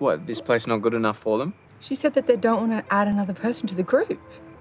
What, 0.00 0.26
this 0.26 0.40
place 0.40 0.66
not 0.66 0.78
good 0.78 0.94
enough 0.94 1.18
for 1.18 1.36
them? 1.36 1.52
She 1.80 1.94
said 1.94 2.14
that 2.14 2.26
they 2.26 2.36
don't 2.36 2.68
want 2.68 2.86
to 2.86 2.92
add 2.92 3.06
another 3.06 3.34
person 3.34 3.66
to 3.68 3.74
the 3.74 3.82
group. 3.82 4.18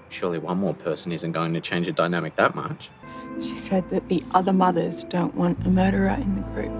Surely 0.09 0.38
one 0.38 0.58
more 0.58 0.73
person 0.73 1.13
isn't 1.13 1.31
going 1.31 1.54
to 1.54 1.62
change 1.62 1.85
the 1.85 1.93
dynamic 1.93 2.35
that 2.35 2.55
much. 2.55 2.89
She 3.39 3.55
said 3.55 3.89
that 3.89 4.09
the 4.09 4.21
other 4.31 4.51
mothers 4.51 5.05
don't 5.05 5.33
want 5.35 5.65
a 5.65 5.69
murderer 5.69 6.09
in 6.09 6.35
the 6.35 6.41
group. 6.51 6.73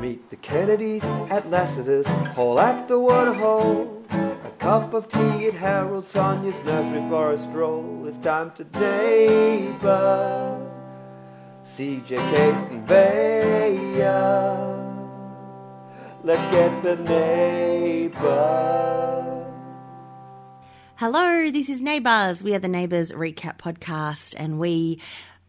Meet 0.00 0.30
the 0.30 0.36
Kennedys 0.36 1.02
at 1.30 1.50
Lassiter's 1.50 2.06
Hall 2.06 2.60
at 2.60 2.86
the 2.86 2.98
Waterhole. 2.98 4.04
A 4.10 4.52
cup 4.58 4.94
of 4.94 5.08
tea 5.08 5.48
at 5.48 5.54
Harold 5.54 6.06
Sonya's 6.06 6.62
nursery 6.64 7.02
for 7.08 7.32
a 7.32 7.38
stroll. 7.38 8.06
It's 8.06 8.18
time 8.18 8.52
to 8.52 8.64
neighbors. 8.78 10.72
CJ, 11.64 12.06
Kate, 12.06 12.70
and 12.70 12.86
Vaya. 12.86 14.79
Let's 16.22 16.44
get 16.52 16.82
the 16.82 16.96
neighbors. 16.96 18.20
Hello, 20.96 21.50
this 21.50 21.70
is 21.70 21.80
Neighbours. 21.80 22.42
We 22.42 22.54
are 22.54 22.58
the 22.58 22.68
Neighbours 22.68 23.10
Recap 23.10 23.56
Podcast, 23.56 24.34
and 24.36 24.58
we 24.58 25.00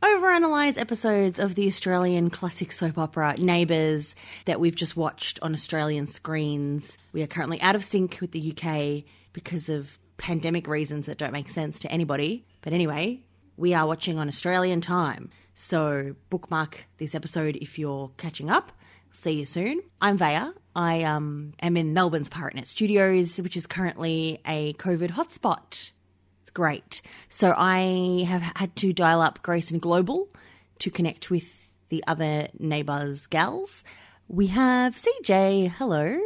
overanalyze 0.01 0.77
episodes 0.77 1.39
of 1.39 1.55
the 1.55 1.67
Australian 1.67 2.29
classic 2.29 2.71
soap 2.71 2.97
opera 2.97 3.35
Neighbours 3.37 4.15
that 4.45 4.61
we've 4.61 4.77
just 4.77 4.95
watched 4.95 5.41
on 5.41 5.53
Australian 5.53 6.07
screens. 6.07 6.97
We 7.11 7.21
are 7.21 7.27
currently 7.27 7.59
out 7.61 7.75
of 7.75 7.83
sync 7.83 8.19
with 8.21 8.31
the 8.31 8.55
UK 8.55 9.03
because 9.33 9.67
of 9.67 9.99
pandemic 10.15 10.69
reasons 10.69 11.05
that 11.07 11.17
don't 11.17 11.33
make 11.33 11.49
sense 11.49 11.79
to 11.79 11.91
anybody. 11.91 12.45
But 12.61 12.71
anyway, 12.71 13.23
we 13.57 13.73
are 13.73 13.85
watching 13.85 14.17
on 14.17 14.29
Australian 14.29 14.79
time. 14.79 15.31
So 15.53 16.15
bookmark 16.29 16.85
this 16.97 17.13
episode 17.13 17.57
if 17.57 17.77
you're 17.77 18.11
catching 18.15 18.49
up. 18.49 18.71
See 19.11 19.33
you 19.33 19.43
soon. 19.43 19.81
I'm 19.99 20.15
Vaya. 20.15 20.51
I 20.75 21.03
um, 21.03 21.53
am 21.61 21.75
in 21.75 21.93
Melbourne's 21.93 22.29
Pirate 22.29 22.67
Studios, 22.67 23.39
which 23.41 23.57
is 23.57 23.67
currently 23.67 24.39
a 24.45 24.73
COVID 24.73 25.11
hotspot. 25.11 25.91
It's 26.41 26.51
great. 26.53 27.01
So 27.29 27.53
I 27.57 28.25
have 28.27 28.41
had 28.55 28.75
to 28.77 28.93
dial 28.93 29.21
up 29.21 29.43
Grace 29.43 29.71
and 29.71 29.81
Global 29.81 30.29
to 30.79 30.89
connect 30.89 31.29
with 31.29 31.71
the 31.89 32.03
other 32.07 32.47
neighbours 32.57 33.27
gals. 33.27 33.83
We 34.27 34.47
have 34.47 34.95
CJ. 34.95 35.71
Hello. 35.71 36.17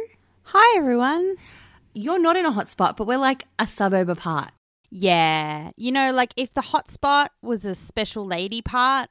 Hi, 0.44 0.78
everyone. 0.78 1.36
You're 1.92 2.20
not 2.20 2.36
in 2.36 2.46
a 2.46 2.52
hotspot, 2.52 2.96
but 2.96 3.06
we're 3.06 3.18
like 3.18 3.44
a 3.58 3.66
suburb 3.66 4.08
apart. 4.08 4.52
Yeah. 4.90 5.72
You 5.76 5.90
know, 5.90 6.12
like 6.12 6.32
if 6.36 6.54
the 6.54 6.60
hotspot 6.60 7.28
was 7.42 7.64
a 7.64 7.74
special 7.74 8.24
lady 8.24 8.62
part, 8.62 9.08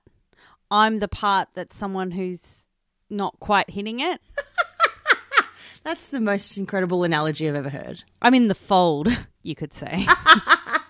I'm 0.71 0.99
the 0.99 1.09
part 1.09 1.49
that's 1.55 1.75
someone 1.75 2.11
who's 2.11 2.63
not 3.09 3.37
quite 3.41 3.69
hitting 3.69 3.99
it. 3.99 4.21
That's 5.85 6.07
the 6.07 6.19
most 6.19 6.57
incredible 6.57 7.03
analogy 7.03 7.47
I've 7.47 7.53
ever 7.55 7.69
heard. 7.69 8.03
I'm 8.19 8.33
in 8.33 8.47
the 8.47 8.55
fold, 8.55 9.07
you 9.43 9.53
could 9.55 9.71
say. 9.71 10.03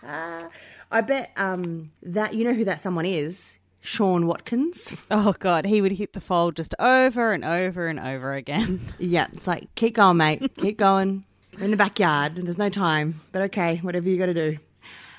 I 0.08 1.02
bet 1.06 1.32
um, 1.36 1.92
that 2.02 2.34
you 2.34 2.46
know 2.46 2.54
who 2.54 2.64
that 2.64 2.80
someone 2.80 3.06
is. 3.06 3.58
Sean 3.82 4.26
Watkins. 4.26 4.96
oh, 5.12 5.36
God. 5.38 5.66
He 5.66 5.82
would 5.82 5.92
hit 5.92 6.14
the 6.14 6.22
fold 6.22 6.56
just 6.56 6.74
over 6.80 7.34
and 7.34 7.44
over 7.44 7.88
and 7.88 8.00
over 8.00 8.34
again. 8.34 8.80
Yeah, 8.98 9.28
it's 9.34 9.48
like 9.48 9.68
keep 9.76 9.96
going, 9.96 10.16
mate. 10.18 10.56
Keep 10.56 10.78
going. 10.78 11.26
We're 11.58 11.66
in 11.66 11.72
the 11.72 11.78
backyard. 11.78 12.38
and 12.38 12.48
There's 12.48 12.58
no 12.58 12.70
time, 12.70 13.20
but 13.34 13.42
okay, 13.44 13.78
whatever 13.78 14.08
you 14.08 14.18
got 14.18 14.28
to 14.28 14.34
do. 14.34 14.58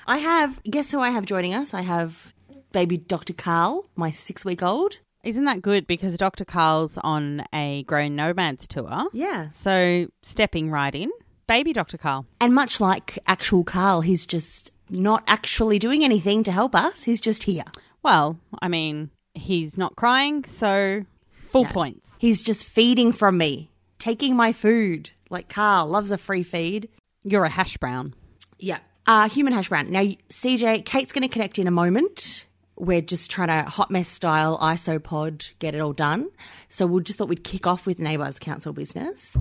I 0.07 0.17
have. 0.17 0.59
Guess 0.63 0.91
who 0.91 0.99
I 0.99 1.11
have 1.11 1.25
joining 1.25 1.53
us? 1.53 1.73
I 1.75 1.81
have 1.81 2.33
baby 2.71 2.97
Dr. 2.97 3.33
Carl, 3.33 3.85
my 3.95 4.09
six-week-old. 4.09 4.97
Isn't 5.27 5.43
that 5.43 5.61
good? 5.61 5.87
Because 5.87 6.17
Dr. 6.17 6.45
Carl's 6.45 6.97
on 6.99 7.43
a 7.53 7.83
Grown 7.83 8.15
Nomads 8.15 8.65
tour. 8.65 9.07
Yeah. 9.11 9.49
So 9.49 10.07
stepping 10.21 10.71
right 10.71 10.95
in, 10.95 11.11
baby 11.47 11.73
Dr. 11.73 11.97
Carl. 11.97 12.25
And 12.39 12.55
much 12.55 12.79
like 12.79 13.19
actual 13.27 13.65
Carl, 13.65 13.99
he's 13.99 14.25
just 14.25 14.71
not 14.89 15.25
actually 15.27 15.79
doing 15.79 16.05
anything 16.05 16.43
to 16.43 16.53
help 16.53 16.73
us. 16.73 17.03
He's 17.03 17.19
just 17.19 17.43
here. 17.43 17.65
Well, 18.03 18.39
I 18.61 18.69
mean, 18.69 19.11
he's 19.33 19.77
not 19.77 19.97
crying, 19.97 20.45
so 20.45 21.05
full 21.41 21.65
points. 21.65 22.15
He's 22.19 22.41
just 22.41 22.63
feeding 22.63 23.11
from 23.11 23.37
me, 23.37 23.69
taking 23.99 24.33
my 24.33 24.53
food. 24.53 25.11
Like 25.29 25.49
Carl 25.49 25.87
loves 25.87 26.13
a 26.13 26.17
free 26.17 26.43
feed. 26.43 26.87
You're 27.25 27.43
a 27.43 27.49
hash 27.49 27.75
brown. 27.75 28.13
Yeah. 28.59 28.79
Uh, 29.05 29.27
human 29.27 29.51
hash 29.51 29.67
brown. 29.67 29.91
Now, 29.91 30.05
CJ, 30.29 30.85
Kate's 30.85 31.11
going 31.11 31.27
to 31.27 31.27
connect 31.27 31.59
in 31.59 31.67
a 31.67 31.71
moment. 31.71 32.45
We're 32.79 33.01
just 33.01 33.31
trying 33.31 33.47
to 33.47 33.69
hot 33.69 33.89
mess 33.89 34.07
style 34.07 34.57
isopod 34.59 35.49
get 35.59 35.73
it 35.73 35.79
all 35.79 35.93
done. 35.93 36.29
So 36.69 36.85
we 36.85 37.01
just 37.01 37.17
thought 37.17 37.27
we'd 37.27 37.43
kick 37.43 37.65
off 37.65 37.87
with 37.87 37.97
Neighbours 37.99 38.37
Council 38.37 38.71
business. 38.71 39.35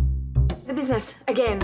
The 0.67 0.73
business 0.73 1.17
again. 1.29 1.61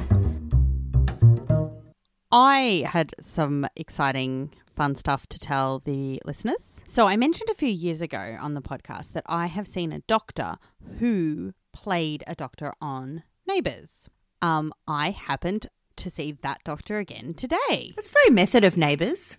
I 2.31 2.85
had 2.87 3.15
some 3.21 3.67
exciting, 3.77 4.53
fun 4.75 4.97
stuff 4.97 5.27
to 5.29 5.39
tell 5.39 5.81
the 5.81 6.21
listeners. 6.25 6.81
So, 6.85 7.07
I 7.07 7.17
mentioned 7.17 7.51
a 7.51 7.55
few 7.55 7.69
years 7.69 8.01
ago 8.01 8.37
on 8.41 8.55
the 8.55 8.63
podcast 8.63 9.13
that 9.13 9.25
I 9.27 9.47
have 9.47 9.67
seen 9.67 9.93
a 9.93 10.01
doctor 10.01 10.57
who 10.99 11.53
played 11.73 12.25
a 12.27 12.35
doctor 12.35 12.73
on 12.81 13.23
Neighbours. 13.47 14.09
Um, 14.41 14.73
I 14.89 15.11
happened 15.11 15.67
to 15.97 16.11
see 16.11 16.33
that 16.43 16.61
doctor 16.65 16.99
again 16.99 17.35
today. 17.35 17.93
That's 17.97 18.11
very 18.11 18.31
method 18.31 18.65
of 18.65 18.77
Neighbours. 18.77 19.37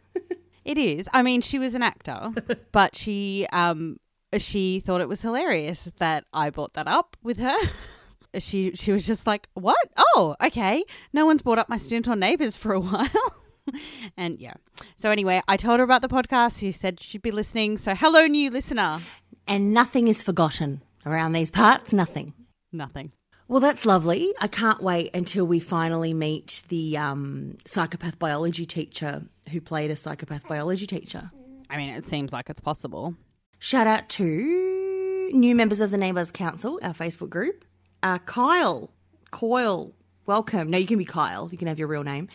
It 0.66 0.78
is. 0.78 1.09
I 1.13 1.24
mean, 1.24 1.41
she 1.41 1.59
was 1.59 1.74
an 1.74 1.84
actor, 1.84 2.31
but 2.72 2.96
she 2.96 3.47
um 3.51 3.97
she 4.38 4.79
thought 4.79 5.01
it 5.01 5.09
was 5.09 5.22
hilarious 5.22 5.91
that 6.00 6.25
I 6.34 6.50
brought 6.50 6.74
that 6.74 6.88
up 6.88 7.18
with 7.22 7.40
her. 7.40 7.56
she 8.40 8.72
she 8.75 8.91
was 8.91 9.06
just 9.06 9.28
like, 9.28 9.47
"What? 9.53 9.90
Oh, 9.97 10.35
okay. 10.44 10.84
No 11.12 11.25
one's 11.25 11.41
brought 11.41 11.59
up 11.59 11.69
my 11.69 11.78
stint 11.78 12.07
on 12.07 12.19
Neighbours 12.19 12.57
for 12.57 12.74
a 12.74 12.79
while." 12.81 13.07
and 14.18 14.40
yeah. 14.40 14.53
So 14.96 15.12
anyway, 15.12 15.41
I 15.47 15.57
told 15.57 15.79
her 15.79 15.84
about 15.84 16.01
the 16.01 16.07
podcast. 16.07 16.59
She 16.59 16.72
said 16.72 17.00
she'd 17.01 17.22
be 17.22 17.31
listening. 17.31 17.78
So 17.78 17.95
hello, 17.95 18.25
new 18.28 18.50
listener. 18.50 19.00
And 19.47 19.74
nothing 19.74 20.07
is 20.07 20.24
forgotten 20.24 20.81
around 21.06 21.34
these 21.34 21.51
parts. 21.51 21.91
Nothing. 21.91 22.34
Nothing. 22.72 23.12
Well, 23.47 23.59
that's 23.59 23.85
lovely. 23.85 24.34
I 24.40 24.47
can't 24.47 24.81
wait 24.81 25.12
until 25.13 25.45
we 25.45 25.59
finally 25.59 26.13
meet 26.13 26.63
the 26.69 26.97
um, 26.97 27.57
psychopath 27.66 28.18
biology 28.18 28.66
teacher 28.66 29.24
who 29.49 29.61
played 29.61 29.91
a 29.91 29.95
psychopath 29.95 30.47
biology 30.47 30.85
teacher. 30.87 31.31
I 31.69 31.77
mean, 31.77 31.89
it 31.89 32.05
seems 32.05 32.33
like 32.33 32.49
it's 32.49 32.61
possible. 32.61 33.15
Shout 33.59 33.87
out 33.87 34.09
to 34.09 35.29
new 35.33 35.55
members 35.55 35.81
of 35.81 35.91
the 35.91 35.97
Neighbours 35.97 36.31
Council, 36.31 36.79
our 36.83 36.93
Facebook 36.93 37.29
group. 37.29 37.65
Uh, 38.01 38.19
Kyle, 38.19 38.91
Coyle, 39.31 39.93
welcome. 40.25 40.69
No, 40.69 40.77
you 40.77 40.87
can 40.87 40.97
be 40.97 41.05
Kyle. 41.05 41.49
You 41.51 41.57
can 41.57 41.67
have 41.67 41.79
your 41.79 41.87
real 41.87 42.03
name. 42.03 42.27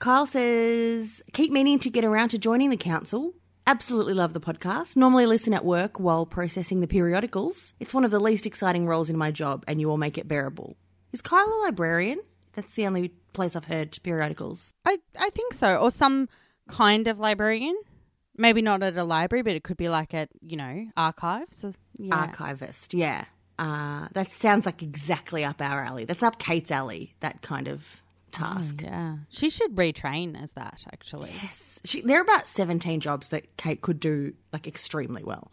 Kyle 0.00 0.26
says, 0.26 1.22
keep 1.32 1.52
meaning 1.52 1.78
to 1.78 1.90
get 1.90 2.04
around 2.04 2.30
to 2.30 2.38
joining 2.38 2.70
the 2.70 2.76
council. 2.76 3.32
Absolutely 3.66 4.12
love 4.12 4.34
the 4.34 4.40
podcast. 4.40 4.96
Normally 4.96 5.24
listen 5.24 5.54
at 5.54 5.64
work 5.64 5.98
while 5.98 6.26
processing 6.26 6.80
the 6.80 6.86
periodicals. 6.86 7.72
It's 7.80 7.94
one 7.94 8.04
of 8.04 8.10
the 8.10 8.20
least 8.20 8.44
exciting 8.44 8.86
roles 8.86 9.08
in 9.08 9.16
my 9.16 9.30
job, 9.30 9.64
and 9.66 9.80
you 9.80 9.90
all 9.90 9.96
make 9.96 10.18
it 10.18 10.28
bearable. 10.28 10.76
Is 11.12 11.22
Kyle 11.22 11.46
a 11.46 11.60
librarian? 11.64 12.20
That's 12.52 12.74
the 12.74 12.86
only 12.86 13.14
place 13.32 13.56
I've 13.56 13.64
heard 13.64 13.98
periodicals. 14.02 14.72
I 14.84 14.98
I 15.18 15.30
think 15.30 15.54
so, 15.54 15.76
or 15.76 15.90
some 15.90 16.28
kind 16.68 17.08
of 17.08 17.18
librarian. 17.18 17.78
Maybe 18.36 18.62
not 18.62 18.82
at 18.82 18.96
a 18.96 19.04
library, 19.04 19.42
but 19.42 19.54
it 19.54 19.62
could 19.62 19.76
be 19.76 19.88
like 19.88 20.12
at 20.14 20.28
you 20.40 20.56
know 20.56 20.86
archives. 20.96 21.64
Yeah. 21.98 22.14
Archivist, 22.16 22.94
yeah. 22.94 23.26
Uh, 23.58 24.08
that 24.14 24.32
sounds 24.32 24.66
like 24.66 24.82
exactly 24.82 25.44
up 25.44 25.60
our 25.60 25.84
alley. 25.84 26.04
That's 26.04 26.24
up 26.24 26.38
Kate's 26.40 26.72
alley, 26.72 27.14
that 27.20 27.42
kind 27.42 27.68
of 27.68 28.02
task. 28.32 28.80
Yeah, 28.82 29.18
she 29.28 29.48
should 29.50 29.76
retrain 29.76 30.40
as 30.42 30.54
that. 30.54 30.84
Actually, 30.92 31.30
Yes. 31.40 31.78
She, 31.84 32.00
there 32.00 32.18
are 32.18 32.22
about 32.22 32.48
17 32.48 32.98
jobs 32.98 33.28
that 33.28 33.56
Kate 33.56 33.80
could 33.80 34.00
do 34.00 34.32
like 34.52 34.66
extremely 34.66 35.22
well. 35.22 35.52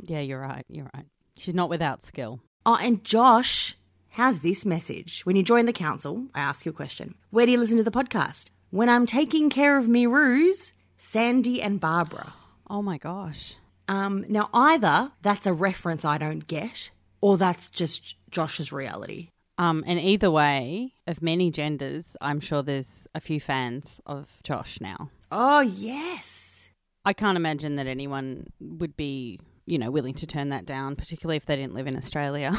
yeah, 0.00 0.20
you're 0.20 0.40
right. 0.40 0.64
You're 0.68 0.88
right. 0.94 1.04
She's 1.36 1.54
not 1.54 1.68
without 1.68 2.02
skill. 2.02 2.40
Oh, 2.64 2.78
and 2.80 3.04
Josh 3.04 3.76
has 4.10 4.40
this 4.40 4.64
message. 4.64 5.20
When 5.26 5.36
you 5.36 5.42
join 5.42 5.66
the 5.66 5.72
council, 5.74 6.28
I 6.34 6.40
ask 6.40 6.64
you 6.64 6.70
a 6.70 6.74
question. 6.74 7.16
Where 7.30 7.44
do 7.44 7.52
you 7.52 7.58
listen 7.58 7.76
to 7.78 7.82
the 7.82 7.90
podcast? 7.90 8.46
When 8.72 8.88
I'm 8.88 9.04
taking 9.04 9.50
care 9.50 9.76
of 9.76 9.86
me 9.86 10.06
roos, 10.06 10.72
Sandy 10.96 11.60
and 11.60 11.78
Barbara. 11.78 12.32
Oh 12.70 12.80
my 12.80 12.96
gosh. 12.96 13.56
Um, 13.86 14.24
now, 14.30 14.48
either 14.54 15.12
that's 15.20 15.44
a 15.46 15.52
reference 15.52 16.06
I 16.06 16.16
don't 16.16 16.46
get, 16.46 16.88
or 17.20 17.36
that's 17.36 17.68
just 17.68 18.16
Josh's 18.30 18.72
reality. 18.72 19.28
Um, 19.58 19.84
and 19.86 20.00
either 20.00 20.30
way, 20.30 20.94
of 21.06 21.20
many 21.20 21.50
genders, 21.50 22.16
I'm 22.22 22.40
sure 22.40 22.62
there's 22.62 23.06
a 23.14 23.20
few 23.20 23.40
fans 23.40 24.00
of 24.06 24.40
Josh 24.42 24.80
now. 24.80 25.10
Oh, 25.30 25.60
yes. 25.60 26.64
I 27.04 27.12
can't 27.12 27.36
imagine 27.36 27.76
that 27.76 27.86
anyone 27.86 28.46
would 28.58 28.96
be, 28.96 29.38
you 29.66 29.76
know, 29.76 29.90
willing 29.90 30.14
to 30.14 30.26
turn 30.26 30.48
that 30.48 30.64
down, 30.64 30.96
particularly 30.96 31.36
if 31.36 31.44
they 31.44 31.56
didn't 31.56 31.74
live 31.74 31.88
in 31.88 31.96
Australia, 31.98 32.54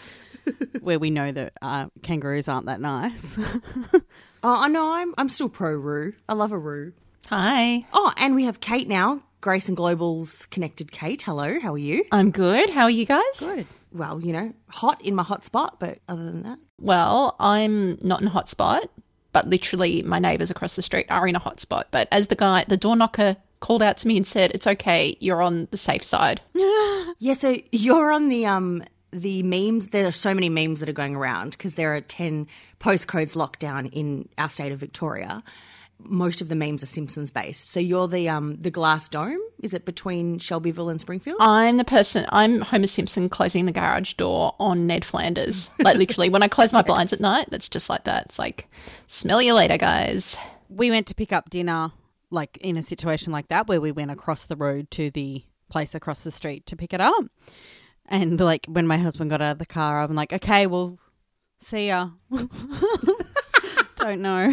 where 0.80 0.98
we 0.98 1.10
know 1.10 1.30
that 1.32 1.52
uh, 1.62 1.86
kangaroos 2.02 2.48
aren't 2.48 2.66
that 2.66 2.80
nice. 2.80 3.38
Oh, 4.44 4.60
I 4.60 4.66
know. 4.66 4.92
I'm, 4.92 5.14
I'm 5.18 5.28
still 5.28 5.48
pro 5.48 5.72
Roo. 5.72 6.14
I 6.28 6.32
love 6.32 6.50
a 6.50 6.58
Roo. 6.58 6.92
Hi. 7.28 7.86
Oh, 7.92 8.12
and 8.16 8.34
we 8.34 8.46
have 8.46 8.58
Kate 8.58 8.88
now. 8.88 9.22
Grace 9.40 9.68
and 9.68 9.76
Global's 9.76 10.46
connected 10.46 10.90
Kate. 10.90 11.22
Hello, 11.22 11.60
how 11.60 11.74
are 11.74 11.78
you? 11.78 12.04
I'm 12.10 12.32
good. 12.32 12.68
How 12.68 12.82
are 12.82 12.90
you 12.90 13.06
guys? 13.06 13.22
Good. 13.38 13.68
Well, 13.92 14.20
you 14.20 14.32
know, 14.32 14.52
hot 14.68 15.00
in 15.04 15.14
my 15.14 15.22
hot 15.22 15.44
spot, 15.44 15.78
but 15.78 16.00
other 16.08 16.24
than 16.24 16.42
that, 16.42 16.58
Well, 16.80 17.36
I'm 17.38 17.98
not 18.02 18.20
in 18.20 18.26
a 18.26 18.30
hotspot, 18.32 18.88
but 19.32 19.46
literally 19.46 20.02
my 20.02 20.18
neighbours 20.18 20.50
across 20.50 20.74
the 20.74 20.82
street 20.82 21.06
are 21.08 21.28
in 21.28 21.36
a 21.36 21.40
hotspot. 21.40 21.84
But 21.92 22.08
as 22.10 22.26
the 22.26 22.34
guy, 22.34 22.64
the 22.66 22.76
door 22.76 22.96
knocker 22.96 23.36
called 23.60 23.80
out 23.82 23.96
to 23.98 24.08
me 24.08 24.16
and 24.16 24.26
said, 24.26 24.50
It's 24.54 24.66
okay, 24.66 25.16
you're 25.20 25.40
on 25.40 25.68
the 25.70 25.76
safe 25.76 26.02
side. 26.02 26.40
Yeah, 27.18 27.34
so 27.34 27.56
you're 27.70 28.10
on 28.10 28.28
the 28.28 28.46
um 28.46 28.82
the 29.12 29.42
memes. 29.42 29.88
There 29.88 30.06
are 30.06 30.12
so 30.12 30.34
many 30.34 30.48
memes 30.48 30.80
that 30.80 30.88
are 30.88 30.94
going 30.94 31.14
around 31.14 31.52
because 31.52 31.74
there 31.74 31.94
are 31.94 32.00
ten 32.00 32.46
postcodes 32.80 33.36
locked 33.36 33.60
down 33.60 33.86
in 33.86 34.28
our 34.38 34.50
state 34.50 34.72
of 34.72 34.78
Victoria. 34.78 35.42
Most 36.04 36.40
of 36.40 36.48
the 36.48 36.56
memes 36.56 36.82
are 36.82 36.86
Simpsons 36.86 37.30
based. 37.30 37.70
So 37.70 37.78
you're 37.78 38.08
the 38.08 38.28
um 38.28 38.56
the 38.56 38.70
glass 38.70 39.08
dome. 39.08 39.38
Is 39.62 39.74
it 39.74 39.84
between 39.84 40.38
Shelbyville 40.38 40.88
and 40.88 41.00
Springfield? 41.00 41.36
I'm 41.40 41.76
the 41.76 41.84
person, 41.84 42.26
I'm 42.30 42.60
Homer 42.62 42.88
Simpson 42.88 43.28
closing 43.28 43.66
the 43.66 43.72
garage 43.72 44.14
door 44.14 44.56
on 44.58 44.86
Ned 44.88 45.04
Flanders. 45.04 45.70
Like 45.78 45.96
literally, 45.96 46.28
when 46.28 46.42
I 46.42 46.48
close 46.48 46.72
my 46.72 46.82
blinds 46.86 47.12
at 47.12 47.20
night, 47.20 47.48
it's 47.52 47.68
just 47.68 47.88
like 47.88 48.04
that. 48.04 48.26
It's 48.26 48.38
like, 48.38 48.68
smell 49.06 49.40
you 49.40 49.54
later, 49.54 49.78
guys. 49.78 50.36
We 50.68 50.90
went 50.90 51.06
to 51.08 51.14
pick 51.14 51.32
up 51.32 51.50
dinner, 51.50 51.92
like 52.30 52.56
in 52.56 52.76
a 52.76 52.82
situation 52.82 53.32
like 53.32 53.48
that, 53.48 53.68
where 53.68 53.80
we 53.80 53.92
went 53.92 54.10
across 54.10 54.46
the 54.46 54.56
road 54.56 54.90
to 54.92 55.10
the 55.10 55.44
place 55.68 55.94
across 55.94 56.24
the 56.24 56.30
street 56.30 56.66
to 56.66 56.76
pick 56.76 56.92
it 56.92 57.00
up. 57.00 57.24
And 58.06 58.40
like 58.40 58.66
when 58.66 58.86
my 58.86 58.98
husband 58.98 59.30
got 59.30 59.40
out 59.40 59.52
of 59.52 59.58
the 59.58 59.66
car, 59.66 60.02
I'm 60.02 60.14
like, 60.14 60.32
okay, 60.32 60.66
well, 60.66 60.98
see 61.60 61.88
ya. 61.88 62.10
Don't 63.96 64.20
know. 64.20 64.52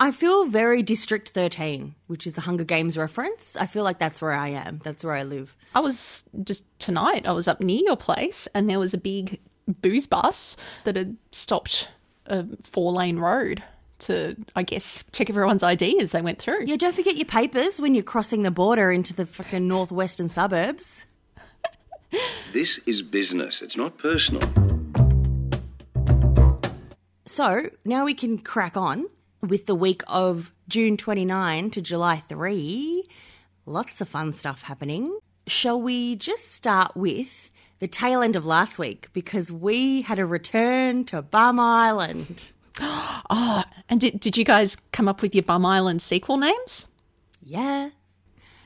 I 0.00 0.10
feel 0.10 0.46
very 0.46 0.82
District 0.82 1.28
13, 1.28 1.94
which 2.06 2.26
is 2.26 2.32
the 2.32 2.40
Hunger 2.40 2.64
Games 2.64 2.96
reference. 2.96 3.56
I 3.56 3.66
feel 3.66 3.84
like 3.84 3.98
that's 3.98 4.22
where 4.22 4.32
I 4.32 4.48
am. 4.48 4.80
That's 4.82 5.04
where 5.04 5.14
I 5.14 5.22
live. 5.22 5.54
I 5.74 5.80
was 5.80 6.24
just 6.42 6.64
tonight, 6.78 7.26
I 7.26 7.32
was 7.32 7.46
up 7.46 7.60
near 7.60 7.82
your 7.84 7.96
place 7.96 8.48
and 8.54 8.68
there 8.68 8.78
was 8.78 8.94
a 8.94 8.98
big 8.98 9.38
booze 9.68 10.06
bus 10.06 10.56
that 10.84 10.96
had 10.96 11.16
stopped 11.30 11.88
a 12.26 12.46
four 12.62 12.92
lane 12.92 13.18
road 13.18 13.62
to, 14.00 14.36
I 14.56 14.62
guess, 14.64 15.04
check 15.12 15.30
everyone's 15.30 15.62
ID 15.62 16.00
as 16.00 16.12
they 16.12 16.22
went 16.22 16.40
through. 16.40 16.64
Yeah, 16.64 16.76
don't 16.76 16.94
forget 16.94 17.16
your 17.16 17.26
papers 17.26 17.80
when 17.80 17.94
you're 17.94 18.02
crossing 18.02 18.42
the 18.42 18.50
border 18.50 18.90
into 18.90 19.14
the 19.14 19.26
fucking 19.26 19.68
northwestern 19.68 20.28
suburbs. 20.28 21.04
This 22.52 22.78
is 22.86 23.02
business, 23.02 23.62
it's 23.62 23.76
not 23.76 23.98
personal. 23.98 24.42
So 27.26 27.70
now 27.84 28.04
we 28.04 28.14
can 28.14 28.38
crack 28.38 28.76
on 28.76 29.06
with 29.40 29.66
the 29.66 29.74
week 29.74 30.02
of 30.06 30.52
June 30.68 30.96
29 30.96 31.70
to 31.70 31.80
July 31.80 32.22
3. 32.28 33.04
Lots 33.64 34.00
of 34.00 34.08
fun 34.08 34.32
stuff 34.32 34.62
happening. 34.62 35.18
Shall 35.46 35.80
we 35.80 36.16
just 36.16 36.52
start 36.52 36.96
with 36.96 37.50
the 37.82 37.88
tail 37.88 38.22
end 38.22 38.36
of 38.36 38.46
last 38.46 38.78
week 38.78 39.08
because 39.12 39.50
we 39.50 40.02
had 40.02 40.20
a 40.20 40.24
return 40.24 41.02
to 41.02 41.20
Bum 41.20 41.58
Island. 41.58 42.52
Oh, 43.34 43.64
and 43.88 44.00
did, 44.00 44.20
did 44.20 44.36
you 44.36 44.44
guys 44.44 44.76
come 44.92 45.08
up 45.08 45.22
with 45.22 45.34
your 45.34 45.44
Bum 45.44 45.64
Island 45.64 46.02
sequel 46.02 46.36
names? 46.36 46.86
Yeah. 47.42 47.90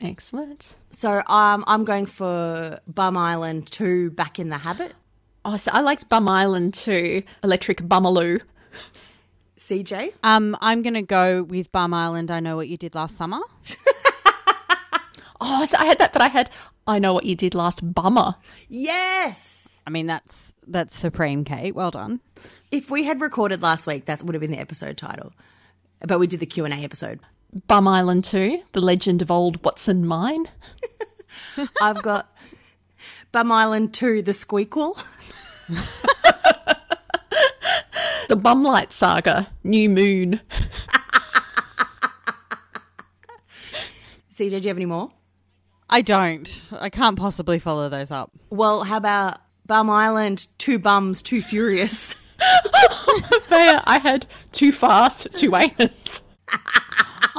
Excellent. 0.01 0.75
So 0.91 1.21
um, 1.27 1.63
I'm 1.67 1.83
going 1.85 2.05
for 2.05 2.79
Bum 2.87 3.17
Island 3.17 3.71
2 3.71 4.11
Back 4.11 4.39
in 4.39 4.49
the 4.49 4.57
Habit. 4.57 4.93
Oh, 5.43 5.57
so 5.57 5.71
I 5.73 5.81
liked 5.81 6.09
Bum 6.09 6.27
Island 6.27 6.73
2 6.73 7.23
Electric 7.43 7.79
Bumaloo. 7.81 8.41
CJ? 9.59 10.13
Um, 10.23 10.55
I'm 10.61 10.81
going 10.81 10.93
to 10.93 11.01
go 11.01 11.43
with 11.43 11.71
Bum 11.71 11.93
Island. 11.93 12.31
I 12.31 12.39
know 12.39 12.55
what 12.55 12.67
you 12.67 12.77
did 12.77 12.95
last 12.95 13.15
summer. 13.17 13.39
Oh, 15.39 15.65
so 15.65 15.77
I 15.77 15.85
had 15.85 15.99
that, 15.99 16.13
but 16.13 16.21
I 16.21 16.27
had 16.27 16.49
I 16.85 16.99
know 16.99 17.13
what 17.13 17.25
you 17.25 17.35
did 17.35 17.53
last 17.53 17.81
bummer. 17.93 18.35
Yes! 18.69 19.67
I 19.85 19.89
mean, 19.89 20.07
that's 20.07 20.53
that's 20.65 20.97
supreme, 20.97 21.43
Kate. 21.43 21.75
Well 21.75 21.91
done. 21.91 22.21
If 22.71 22.89
we 22.89 23.03
had 23.03 23.21
recorded 23.21 23.61
last 23.61 23.87
week, 23.87 24.05
that 24.05 24.23
would 24.23 24.35
have 24.35 24.41
been 24.41 24.51
the 24.51 24.59
episode 24.59 24.97
title. 24.97 25.33
But 26.05 26.19
we 26.19 26.27
did 26.27 26.39
the 26.39 26.45
Q&A 26.45 26.69
episode. 26.69 27.19
Bum 27.67 27.87
Island 27.87 28.23
2, 28.25 28.61
The 28.73 28.81
Legend 28.81 29.21
of 29.21 29.31
Old 29.31 29.63
Watson 29.63 30.05
Mine. 30.05 30.47
I've 31.81 32.01
got 32.03 32.29
Bum 33.31 33.51
Island 33.51 33.93
2 33.93 34.21
The 34.21 34.31
Squeakquel. 34.31 35.01
The 38.27 38.35
Bumlight 38.35 38.91
Saga, 38.91 39.47
New 39.63 39.89
Moon. 39.89 40.41
See, 44.27 44.49
did 44.49 44.65
you 44.65 44.69
have 44.69 44.77
any 44.77 44.85
more? 44.85 45.11
I 45.89 46.01
don't. 46.01 46.61
I 46.71 46.89
can't 46.89 47.17
possibly 47.17 47.57
follow 47.57 47.87
those 47.87 48.11
up. 48.11 48.31
Well, 48.49 48.83
how 48.83 48.97
about 48.97 49.39
Bum 49.65 49.89
Island, 49.89 50.47
Two 50.57 50.77
Bums, 50.77 51.21
Too 51.21 51.41
Furious? 51.41 52.15
Fair, 53.43 53.81
I 53.85 53.99
had 53.99 54.25
Too 54.51 54.73
Fast, 54.73 55.33
Too 55.33 55.55
Anus. 55.55 56.23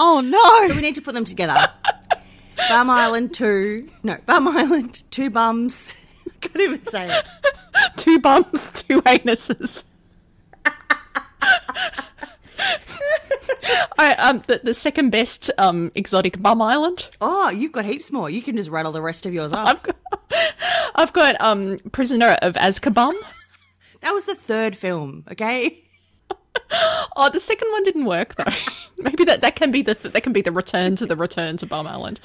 Oh 0.01 0.21
no! 0.21 0.69
So 0.69 0.75
we 0.77 0.81
need 0.81 0.95
to 0.95 1.03
put 1.03 1.13
them 1.15 1.25
together. 1.25 1.57
Bum 2.69 2.89
Island 2.89 3.35
2. 3.35 3.89
No, 4.05 4.17
Bum 4.27 4.47
Island, 4.47 5.03
Two 5.11 5.29
Bums. 5.29 5.93
I 6.27 6.31
can't 6.41 6.61
even 6.61 6.87
say 6.87 7.09
it. 7.19 7.25
Two 7.97 8.21
Bums, 8.21 8.71
Two 8.83 9.03
Anuses. 9.03 9.85
I, 13.99 14.15
um, 14.15 14.43
the, 14.47 14.61
the 14.63 14.75
second 14.75 15.11
best 15.11 15.51
um, 15.59 15.91
exotic 15.95 16.41
bum 16.41 16.63
island. 16.63 17.09
Oh, 17.21 17.51
you've 17.51 17.73
got 17.73 17.85
heaps 17.85 18.13
more. 18.13 18.31
You 18.31 18.41
can 18.41 18.57
just 18.57 18.71
rattle 18.71 18.93
the 18.93 19.03
rest 19.03 19.27
of 19.27 19.35
yours 19.35 19.53
off. 19.53 19.69
I've 19.69 19.83
got, 19.83 19.97
I've 20.95 21.13
got 21.13 21.41
um, 21.41 21.79
Prisoner 21.91 22.39
of 22.43 22.55
Azkaban. 22.55 23.15
That 24.03 24.13
was 24.13 24.27
the 24.27 24.37
third 24.37 24.77
film, 24.77 25.25
okay? 25.31 25.85
Oh, 27.21 27.29
the 27.31 27.41
second 27.41 27.69
one 27.73 27.83
didn't 27.83 28.05
work 28.05 28.37
though. 28.37 28.53
Maybe 28.99 29.25
that, 29.25 29.41
that 29.41 29.57
can 29.57 29.73
be 29.73 29.83
the 29.83 29.95
that 29.95 30.23
can 30.23 30.33
be 30.33 30.41
the 30.41 30.53
return 30.53 30.95
to 30.97 31.07
the 31.07 31.17
return 31.17 31.57
to 31.57 31.67
Bum 31.67 31.87
Island. 31.87 32.21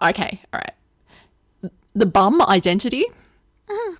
Okay, 0.00 0.40
all 0.52 0.60
right. 0.60 1.72
The 1.94 2.06
bum 2.06 2.40
identity, 2.42 3.04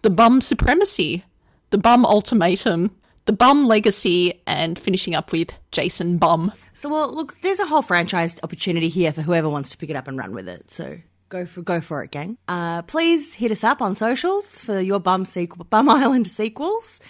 the 0.03 0.11
bum 0.11 0.41
supremacy, 0.41 1.25
the 1.71 1.79
bum 1.79 2.05
ultimatum, 2.05 2.94
the 3.27 3.32
bum 3.32 3.67
legacy, 3.67 4.41
and 4.47 4.79
finishing 4.79 5.15
up 5.15 5.32
with 5.32 5.53
Jason 5.73 6.19
Bum. 6.19 6.53
So, 6.75 6.88
well, 6.88 7.15
look, 7.15 7.41
there's 7.43 7.59
a 7.59 7.67
whole 7.67 7.83
franchise 7.83 8.41
opportunity 8.43 8.88
here 8.88 9.12
for 9.12 9.23
whoever 9.23 9.49
wants 9.49 9.71
to 9.71 9.79
pick 9.79 9.91
it 9.91 9.97
up 9.97 10.09
and 10.09 10.17
run 10.17 10.33
with 10.35 10.49
it. 10.49 10.71
So 10.71 10.99
go 11.29 11.47
for 11.47 11.62
go 11.62 11.81
for 11.81 12.03
it, 12.03 12.11
gang. 12.11 12.38
Uh, 12.49 12.83
please 12.83 13.35
hit 13.35 13.53
us 13.53 13.62
up 13.62 13.83
on 13.83 13.97
socials 13.97 14.61
for 14.61 14.81
your 14.81 15.00
Bum 15.00 15.25
sequel, 15.25 15.65
Bum 15.65 15.88
Island 15.88 16.26
sequels. 16.26 17.00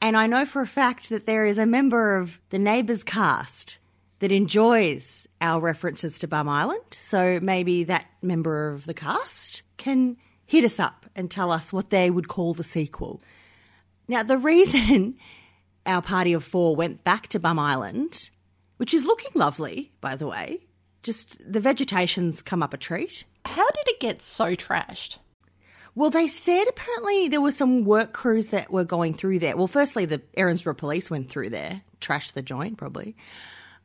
And 0.00 0.16
I 0.16 0.26
know 0.26 0.44
for 0.44 0.62
a 0.62 0.66
fact 0.66 1.08
that 1.08 1.26
there 1.26 1.46
is 1.46 1.58
a 1.58 1.66
member 1.66 2.16
of 2.16 2.40
the 2.50 2.58
Neighbours 2.58 3.02
cast 3.02 3.78
that 4.18 4.32
enjoys 4.32 5.26
our 5.40 5.60
references 5.60 6.18
to 6.18 6.28
Bum 6.28 6.48
Island. 6.48 6.82
So 6.96 7.38
maybe 7.40 7.84
that 7.84 8.06
member 8.22 8.70
of 8.70 8.86
the 8.86 8.94
cast 8.94 9.62
can 9.76 10.16
hit 10.46 10.64
us 10.64 10.78
up 10.78 11.06
and 11.14 11.30
tell 11.30 11.50
us 11.50 11.72
what 11.72 11.90
they 11.90 12.10
would 12.10 12.28
call 12.28 12.54
the 12.54 12.64
sequel. 12.64 13.20
Now, 14.08 14.22
the 14.22 14.38
reason 14.38 15.16
our 15.86 16.02
party 16.02 16.32
of 16.32 16.44
four 16.44 16.76
went 16.76 17.04
back 17.04 17.28
to 17.28 17.38
Bum 17.38 17.58
Island, 17.58 18.30
which 18.76 18.94
is 18.94 19.04
looking 19.04 19.32
lovely, 19.34 19.92
by 20.00 20.16
the 20.16 20.26
way, 20.26 20.66
just 21.02 21.40
the 21.50 21.60
vegetation's 21.60 22.42
come 22.42 22.62
up 22.62 22.74
a 22.74 22.76
treat. 22.76 23.24
How 23.44 23.66
did 23.68 23.88
it 23.88 24.00
get 24.00 24.22
so 24.22 24.54
trashed? 24.54 25.18
Well, 25.96 26.10
they 26.10 26.28
said 26.28 26.68
apparently 26.68 27.28
there 27.28 27.40
were 27.40 27.50
some 27.50 27.84
work 27.84 28.12
crews 28.12 28.48
that 28.48 28.70
were 28.70 28.84
going 28.84 29.14
through 29.14 29.38
there. 29.38 29.56
Well, 29.56 29.66
firstly, 29.66 30.04
the 30.04 30.18
Erinsborough 30.36 30.76
police 30.76 31.10
went 31.10 31.30
through 31.30 31.50
there, 31.50 31.82
trashed 32.00 32.34
the 32.34 32.42
joint 32.42 32.76
probably. 32.76 33.16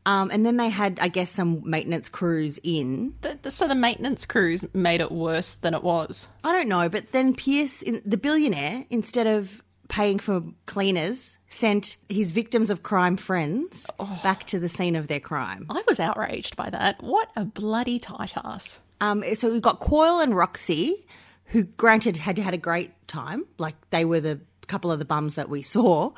Um, 0.05 0.29
and 0.31 0.45
then 0.45 0.57
they 0.57 0.69
had, 0.69 0.99
I 0.99 1.07
guess, 1.07 1.29
some 1.29 1.61
maintenance 1.63 2.09
crews 2.09 2.59
in. 2.63 3.13
The, 3.21 3.39
the, 3.43 3.51
so 3.51 3.67
the 3.67 3.75
maintenance 3.75 4.25
crews 4.25 4.65
made 4.73 4.99
it 4.99 5.11
worse 5.11 5.53
than 5.53 5.73
it 5.73 5.83
was. 5.83 6.27
I 6.43 6.51
don't 6.51 6.67
know, 6.67 6.89
but 6.89 7.11
then 7.11 7.33
Pierce, 7.33 7.81
in, 7.81 8.01
the 8.05 8.17
billionaire, 8.17 8.85
instead 8.89 9.27
of 9.27 9.63
paying 9.87 10.19
for 10.19 10.41
cleaners, 10.65 11.37
sent 11.49 11.97
his 12.09 12.31
victims 12.31 12.69
of 12.69 12.81
crime 12.83 13.15
friends 13.15 13.85
back 14.23 14.45
to 14.45 14.59
the 14.59 14.69
scene 14.69 14.95
of 14.95 15.07
their 15.07 15.19
crime. 15.19 15.67
I 15.69 15.83
was 15.87 15.99
outraged 15.99 16.55
by 16.55 16.69
that. 16.71 17.01
What 17.03 17.29
a 17.35 17.45
bloody 17.45 17.99
tight 17.99 18.33
ass. 18.37 18.79
Um, 19.01 19.23
so 19.35 19.51
we've 19.51 19.61
got 19.61 19.79
Coyle 19.79 20.19
and 20.19 20.35
Roxy, 20.35 21.05
who 21.51 21.63
granted 21.63 22.17
had 22.17 22.37
had 22.37 22.53
a 22.53 22.57
great 22.57 22.91
time. 23.07 23.45
Like 23.57 23.75
they 23.89 24.05
were 24.05 24.19
the 24.19 24.39
couple 24.67 24.91
of 24.91 24.99
the 24.99 25.05
bums 25.05 25.35
that 25.35 25.49
we 25.49 25.61
saw, 25.75 26.11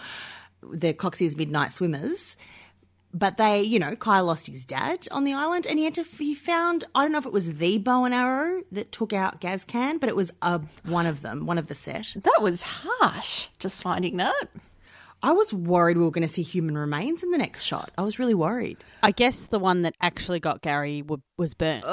the 0.61 0.93
Coxie's 0.93 1.35
Midnight 1.35 1.71
Swimmers. 1.71 2.37
But 3.15 3.37
they, 3.37 3.61
you 3.61 3.77
know, 3.77 3.95
Kyle 3.95 4.25
lost 4.25 4.47
his 4.47 4.65
dad 4.65 5.07
on 5.11 5.23
the 5.23 5.33
island, 5.33 5.67
and 5.67 5.77
he 5.77 5.85
had 5.85 5.93
to. 5.95 6.03
He 6.03 6.33
found 6.33 6.83
I 6.95 7.03
don't 7.03 7.11
know 7.11 7.19
if 7.19 7.27
it 7.27 7.31
was 7.31 7.57
the 7.57 7.77
bow 7.77 8.05
and 8.05 8.13
arrow 8.13 8.63
that 8.71 8.91
took 8.91 9.13
out 9.13 9.39
Gazcan, 9.39 9.99
but 9.99 10.09
it 10.09 10.15
was 10.15 10.31
a 10.41 10.61
one 10.85 11.05
of 11.05 11.21
them, 11.21 11.45
one 11.45 11.59
of 11.59 11.67
the 11.67 11.75
set. 11.75 12.15
That 12.15 12.41
was 12.41 12.63
harsh, 12.63 13.49
just 13.59 13.83
finding 13.83 14.17
that. 14.17 14.47
I 15.21 15.31
was 15.31 15.53
worried 15.53 15.97
we 15.97 16.03
were 16.03 16.11
going 16.11 16.27
to 16.27 16.33
see 16.33 16.41
human 16.41 16.75
remains 16.77 17.23
in 17.23 17.31
the 17.31 17.37
next 17.37 17.63
shot. 17.63 17.91
I 17.97 18.01
was 18.01 18.19
really 18.19 18.33
worried. 18.33 18.77
I 19.03 19.11
guess 19.11 19.45
the 19.45 19.59
one 19.59 19.83
that 19.83 19.95
actually 20.01 20.39
got 20.41 20.61
Gary 20.61 21.01
w- 21.01 21.21
was 21.37 21.53
burnt. 21.53 21.85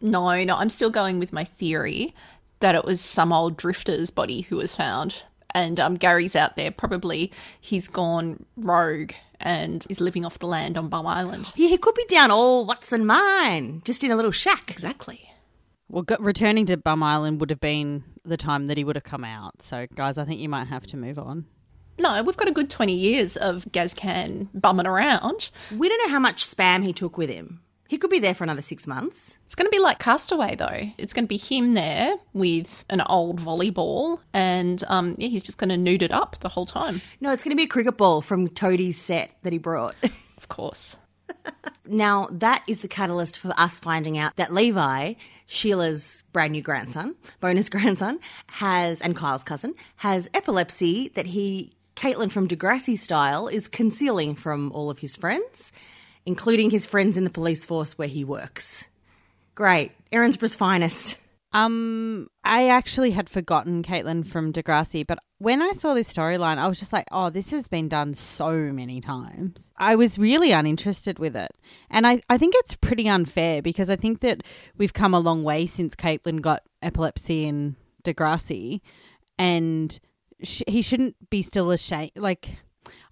No, 0.00 0.42
no, 0.42 0.56
I'm 0.56 0.70
still 0.70 0.90
going 0.90 1.20
with 1.20 1.32
my 1.32 1.44
theory 1.44 2.14
that 2.60 2.74
it 2.74 2.84
was 2.84 3.00
some 3.00 3.32
old 3.32 3.56
drifter's 3.56 4.10
body 4.10 4.42
who 4.42 4.56
was 4.56 4.76
found 4.76 5.22
and 5.54 5.80
um, 5.80 5.96
Gary's 5.96 6.36
out 6.36 6.56
there. 6.56 6.70
Probably 6.70 7.32
he's 7.60 7.88
gone 7.88 8.44
rogue 8.56 9.12
and 9.40 9.86
is 9.88 10.00
living 10.00 10.24
off 10.24 10.38
the 10.38 10.46
land 10.46 10.76
on 10.76 10.88
Bum 10.88 11.06
Island. 11.06 11.50
Yeah, 11.56 11.68
he 11.68 11.78
could 11.78 11.94
be 11.94 12.04
down 12.06 12.30
all 12.30 12.66
what's 12.66 12.92
in 12.92 13.06
mine, 13.06 13.82
just 13.84 14.04
in 14.04 14.10
a 14.10 14.16
little 14.16 14.32
shack. 14.32 14.70
Exactly. 14.70 15.28
Well, 15.88 16.02
go- 16.02 16.16
returning 16.20 16.66
to 16.66 16.76
Bum 16.76 17.02
Island 17.02 17.40
would 17.40 17.50
have 17.50 17.60
been 17.60 18.04
the 18.24 18.36
time 18.36 18.66
that 18.66 18.76
he 18.76 18.84
would 18.84 18.96
have 18.96 19.02
come 19.02 19.24
out. 19.24 19.62
So, 19.62 19.86
guys, 19.94 20.18
I 20.18 20.24
think 20.24 20.40
you 20.40 20.48
might 20.48 20.68
have 20.68 20.86
to 20.88 20.96
move 20.96 21.18
on. 21.18 21.46
No, 21.98 22.22
we've 22.22 22.36
got 22.36 22.48
a 22.48 22.52
good 22.52 22.70
20 22.70 22.94
years 22.94 23.36
of 23.36 23.64
Gazcan 23.72 24.48
bumming 24.54 24.86
around. 24.86 25.50
We 25.76 25.88
don't 25.88 26.06
know 26.06 26.12
how 26.14 26.20
much 26.20 26.46
spam 26.46 26.82
he 26.84 26.92
took 26.92 27.18
with 27.18 27.28
him. 27.28 27.60
He 27.90 27.98
could 27.98 28.08
be 28.08 28.20
there 28.20 28.36
for 28.36 28.44
another 28.44 28.62
six 28.62 28.86
months. 28.86 29.36
It's 29.46 29.56
going 29.56 29.66
to 29.66 29.70
be 29.70 29.80
like 29.80 29.98
Castaway, 29.98 30.54
though. 30.54 30.92
It's 30.96 31.12
going 31.12 31.24
to 31.24 31.28
be 31.28 31.36
him 31.36 31.74
there 31.74 32.14
with 32.32 32.84
an 32.88 33.00
old 33.00 33.40
volleyball, 33.40 34.20
and 34.32 34.80
um, 34.86 35.16
yeah, 35.18 35.26
he's 35.26 35.42
just 35.42 35.58
going 35.58 35.70
to 35.70 35.76
nude 35.76 36.02
it 36.02 36.12
up 36.12 36.38
the 36.38 36.48
whole 36.48 36.66
time. 36.66 37.02
No, 37.20 37.32
it's 37.32 37.42
going 37.42 37.50
to 37.50 37.56
be 37.56 37.64
a 37.64 37.66
cricket 37.66 37.96
ball 37.96 38.22
from 38.22 38.46
Toadie's 38.46 38.96
set 38.96 39.36
that 39.42 39.52
he 39.52 39.58
brought. 39.58 39.96
Of 40.36 40.48
course. 40.48 40.96
Now, 41.84 42.28
that 42.30 42.64
is 42.66 42.80
the 42.80 42.88
catalyst 42.88 43.38
for 43.38 43.52
us 43.60 43.78
finding 43.78 44.16
out 44.16 44.36
that 44.36 44.54
Levi, 44.54 45.14
Sheila's 45.44 46.24
brand 46.32 46.52
new 46.52 46.62
grandson, 46.62 47.14
bonus 47.40 47.68
grandson, 47.74 48.20
has, 48.46 49.02
and 49.02 49.14
Kyle's 49.14 49.44
cousin, 49.44 49.74
has 49.96 50.30
epilepsy 50.32 51.08
that 51.10 51.26
he, 51.26 51.72
Caitlin 51.94 52.32
from 52.32 52.48
Degrassi 52.48 52.96
style, 52.96 53.48
is 53.48 53.68
concealing 53.68 54.34
from 54.34 54.72
all 54.72 54.88
of 54.88 55.00
his 55.00 55.14
friends, 55.14 55.72
including 56.26 56.70
his 56.70 56.86
friends 56.86 57.16
in 57.16 57.24
the 57.24 57.30
police 57.30 57.64
force 57.64 57.96
where 57.96 58.08
he 58.08 58.24
works. 58.24 58.86
Great. 59.54 59.92
Erinsborough's 60.12 60.54
finest. 60.54 61.18
Um, 61.52 62.28
I 62.44 62.68
actually 62.68 63.10
had 63.10 63.28
forgotten 63.28 63.82
Caitlin 63.82 64.24
from 64.24 64.52
Degrassi, 64.52 65.04
but 65.04 65.18
when 65.38 65.60
I 65.60 65.72
saw 65.72 65.94
this 65.94 66.12
storyline, 66.12 66.58
I 66.58 66.68
was 66.68 66.78
just 66.78 66.92
like, 66.92 67.06
oh, 67.10 67.30
this 67.30 67.50
has 67.50 67.66
been 67.66 67.88
done 67.88 68.14
so 68.14 68.52
many 68.52 69.00
times. 69.00 69.72
I 69.76 69.96
was 69.96 70.18
really 70.18 70.52
uninterested 70.52 71.18
with 71.18 71.34
it. 71.34 71.50
And 71.90 72.06
I, 72.06 72.20
I 72.28 72.38
think 72.38 72.54
it's 72.58 72.76
pretty 72.76 73.08
unfair 73.08 73.62
because 73.62 73.90
I 73.90 73.96
think 73.96 74.20
that 74.20 74.42
we've 74.76 74.92
come 74.92 75.12
a 75.12 75.18
long 75.18 75.42
way 75.42 75.66
since 75.66 75.96
Caitlin 75.96 76.40
got 76.40 76.62
epilepsy 76.82 77.46
in 77.46 77.74
Degrassi, 78.04 78.80
and 79.38 79.98
sh- 80.42 80.62
he 80.68 80.82
shouldn't 80.82 81.16
be 81.30 81.42
still 81.42 81.70
ashamed. 81.70 82.12
Like, 82.14 82.58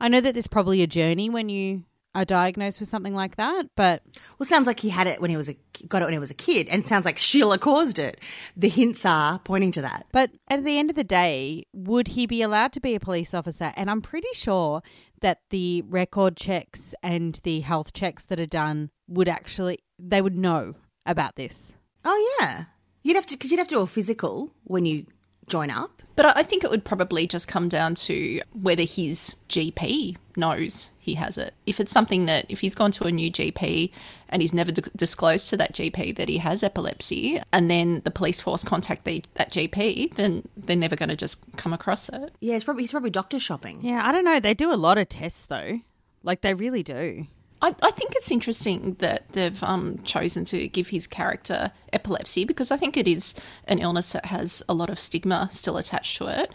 I 0.01 0.09
know 0.09 0.21
that 0.21 0.35
there's 0.35 0.47
probably 0.47 0.83
a 0.83 0.87
journey 0.87 1.29
when 1.29 1.49
you 1.49 1.85
are 2.15 2.25
diagnosed 2.25 2.81
with 2.81 2.89
something 2.89 3.15
like 3.15 3.37
that, 3.37 3.65
but 3.77 4.03
Well, 4.39 4.49
sounds 4.49 4.67
like 4.67 4.81
he 4.81 4.89
had 4.89 5.07
it 5.07 5.21
when 5.21 5.31
he 5.31 5.37
was 5.37 5.49
a 5.49 5.57
got 5.87 6.03
it 6.03 6.07
when 6.07 6.13
he 6.15 6.19
was 6.19 6.31
a 6.31 6.35
kid, 6.35 6.69
and 6.69 6.87
sounds 6.87 7.05
like 7.05 7.19
Sheila 7.19 7.59
caused 7.59 7.99
it. 7.99 8.21
The 8.57 8.69
hints 8.69 9.05
are 9.05 9.39
pointing 9.39 9.73
to 9.73 9.83
that. 9.83 10.07
But 10.13 10.31
at 10.49 10.65
the 10.65 10.79
end 10.79 10.91
of 10.91 10.97
the 10.97 11.05
day, 11.05 11.65
would 11.73 12.09
he 12.09 12.27
be 12.27 12.43
allowed 12.43 12.73
to 12.73 12.81
be 12.81 12.95
a 12.95 13.01
police 13.01 13.35
officer? 13.35 13.73
And 13.77 13.91
I'm 13.91 14.01
pretty 14.01 14.29
sure 14.33 14.83
that 15.21 15.41
the 15.51 15.83
record 15.89 16.37
checks 16.37 16.95
and 17.03 17.39
the 17.45 17.61
health 17.61 17.93
checks 17.93 18.25
that 18.27 18.41
are 18.41 18.47
done 18.47 18.91
would 19.07 19.29
actually 19.29 19.79
they 19.99 20.23
would 20.23 20.37
know 20.37 20.75
about 21.07 21.37
this. 21.37 21.75
Oh 22.05 22.37
yeah, 22.41 22.65
you'd 23.03 23.17
have 23.17 23.27
to 23.27 23.35
because 23.35 23.51
you'd 23.51 23.59
have 23.59 23.69
to 23.69 23.77
do 23.77 23.81
a 23.81 23.87
physical 23.87 24.53
when 24.65 24.87
you 24.87 25.07
join 25.49 25.71
up. 25.71 25.98
But 26.19 26.27
I 26.27 26.41
I 26.41 26.43
think 26.43 26.65
it 26.65 26.71
would 26.71 26.85
probably 26.85 27.27
just 27.27 27.47
come 27.47 27.69
down 27.69 27.95
to 27.97 28.41
whether 28.53 28.83
his 28.83 29.37
GP 29.49 30.17
knows 30.37 30.91
he 30.99 31.15
has 31.15 31.39
it. 31.39 31.55
If 31.65 31.79
it's 31.79 31.93
something 31.93 32.27
that, 32.27 32.47
if 32.49 32.61
he's 32.61 32.75
gone 32.75 32.91
to 32.93 33.05
a 33.05 33.13
new 33.13 33.31
GP 33.31 33.93
and 34.29 34.43
he's 34.43 34.53
never 34.53 34.73
d- 34.73 34.83
disclosed 34.97 35.49
to 35.51 35.57
that 35.59 35.75
GP 35.75 36.17
that 36.17 36.29
he 36.29 36.39
has 36.39 36.63
epilepsy, 36.63 37.41
and 37.53 37.71
then 37.71 38.03
the 38.05 38.11
police 38.11 38.41
force 38.41 38.65
contact 38.65 39.05
the, 39.05 39.25
that 39.35 39.53
GP, 39.53 40.15
then 40.15 40.49
they're 40.57 40.75
never 40.77 40.97
going 40.97 41.09
to 41.09 41.17
just 41.17 41.39
come 41.57 41.73
across 41.73 42.09
it. 42.09 42.33
Yeah, 42.41 42.55
he's 42.55 42.65
probably 42.65 42.83
he's 42.83 42.93
probably 42.93 43.11
doctor 43.11 43.39
shopping. 43.39 43.79
Yeah, 43.83 44.03
I 44.05 44.11
don't 44.11 44.25
know. 44.25 44.41
They 44.41 44.55
do 44.55 44.73
a 44.73 44.77
lot 44.77 44.99
of 44.99 45.09
tests 45.09 45.47
though. 45.47 45.81
Like 46.23 46.41
they 46.41 46.55
really 46.55 46.83
do. 46.83 47.27
I, 47.61 47.75
I 47.83 47.91
think 47.91 48.13
it's 48.15 48.31
interesting 48.31 48.97
that 49.01 49.25
they've 49.33 49.63
um, 49.65 49.99
chosen 50.05 50.45
to 50.47 50.69
give 50.69 50.89
his 50.89 51.07
character 51.07 51.73
epilepsy 51.93 52.45
because 52.45 52.71
I 52.71 52.77
think 52.77 52.97
it 52.97 53.09
is 53.09 53.35
an 53.67 53.79
illness 53.79 54.13
that 54.13 54.27
has 54.27 54.63
a 54.69 54.75
lot 54.75 54.91
of 54.91 55.01
stigma 55.01 55.49
still 55.51 55.77
attached 55.77 56.17
to 56.19 56.27
it 56.27 56.53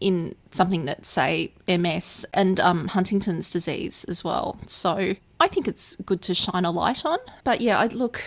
in 0.00 0.34
something 0.50 0.84
that, 0.86 1.06
say, 1.06 1.52
MS 1.68 2.26
and 2.34 2.60
um, 2.60 2.88
Huntington's 2.88 3.50
disease 3.50 4.04
as 4.04 4.22
well. 4.24 4.58
So 4.66 5.14
I 5.40 5.48
think 5.48 5.68
it's 5.68 5.96
good 6.06 6.22
to 6.22 6.34
shine 6.34 6.64
a 6.64 6.70
light 6.70 7.04
on. 7.04 7.18
But 7.44 7.60
yeah, 7.60 7.78
I 7.78 7.86
look, 7.86 8.22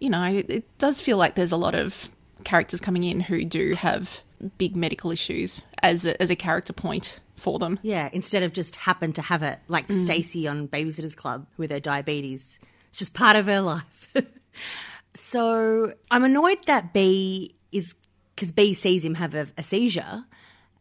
you 0.00 0.10
know, 0.10 0.24
it 0.24 0.64
does 0.78 1.00
feel 1.00 1.16
like 1.16 1.34
there's 1.34 1.52
a 1.52 1.56
lot 1.56 1.74
of 1.74 2.10
characters 2.44 2.80
coming 2.80 3.04
in 3.04 3.20
who 3.20 3.44
do 3.44 3.74
have 3.74 4.22
big 4.56 4.76
medical 4.76 5.10
issues 5.10 5.62
as 5.82 6.06
a, 6.06 6.20
as 6.20 6.30
a 6.30 6.36
character 6.36 6.72
point 6.72 7.20
for 7.36 7.58
them. 7.58 7.78
Yeah, 7.82 8.08
instead 8.12 8.42
of 8.42 8.52
just 8.52 8.76
happen 8.76 9.12
to 9.14 9.22
have 9.22 9.42
it, 9.42 9.58
like 9.68 9.88
mm. 9.88 10.00
Stacy 10.02 10.48
on 10.48 10.68
Babysitters 10.68 11.16
Club 11.16 11.46
with 11.56 11.70
her 11.70 11.80
diabetes. 11.80 12.58
It's 12.90 12.98
just 12.98 13.14
part 13.14 13.36
of 13.36 13.46
her 13.46 13.60
life. 13.60 14.08
so 15.14 15.92
I'm 16.10 16.24
annoyed 16.24 16.64
that 16.66 16.92
B 16.92 17.54
is 17.72 17.94
because 18.34 18.52
B 18.52 18.74
sees 18.74 19.04
him 19.04 19.14
have 19.14 19.34
a, 19.34 19.48
a 19.56 19.62
seizure 19.62 20.24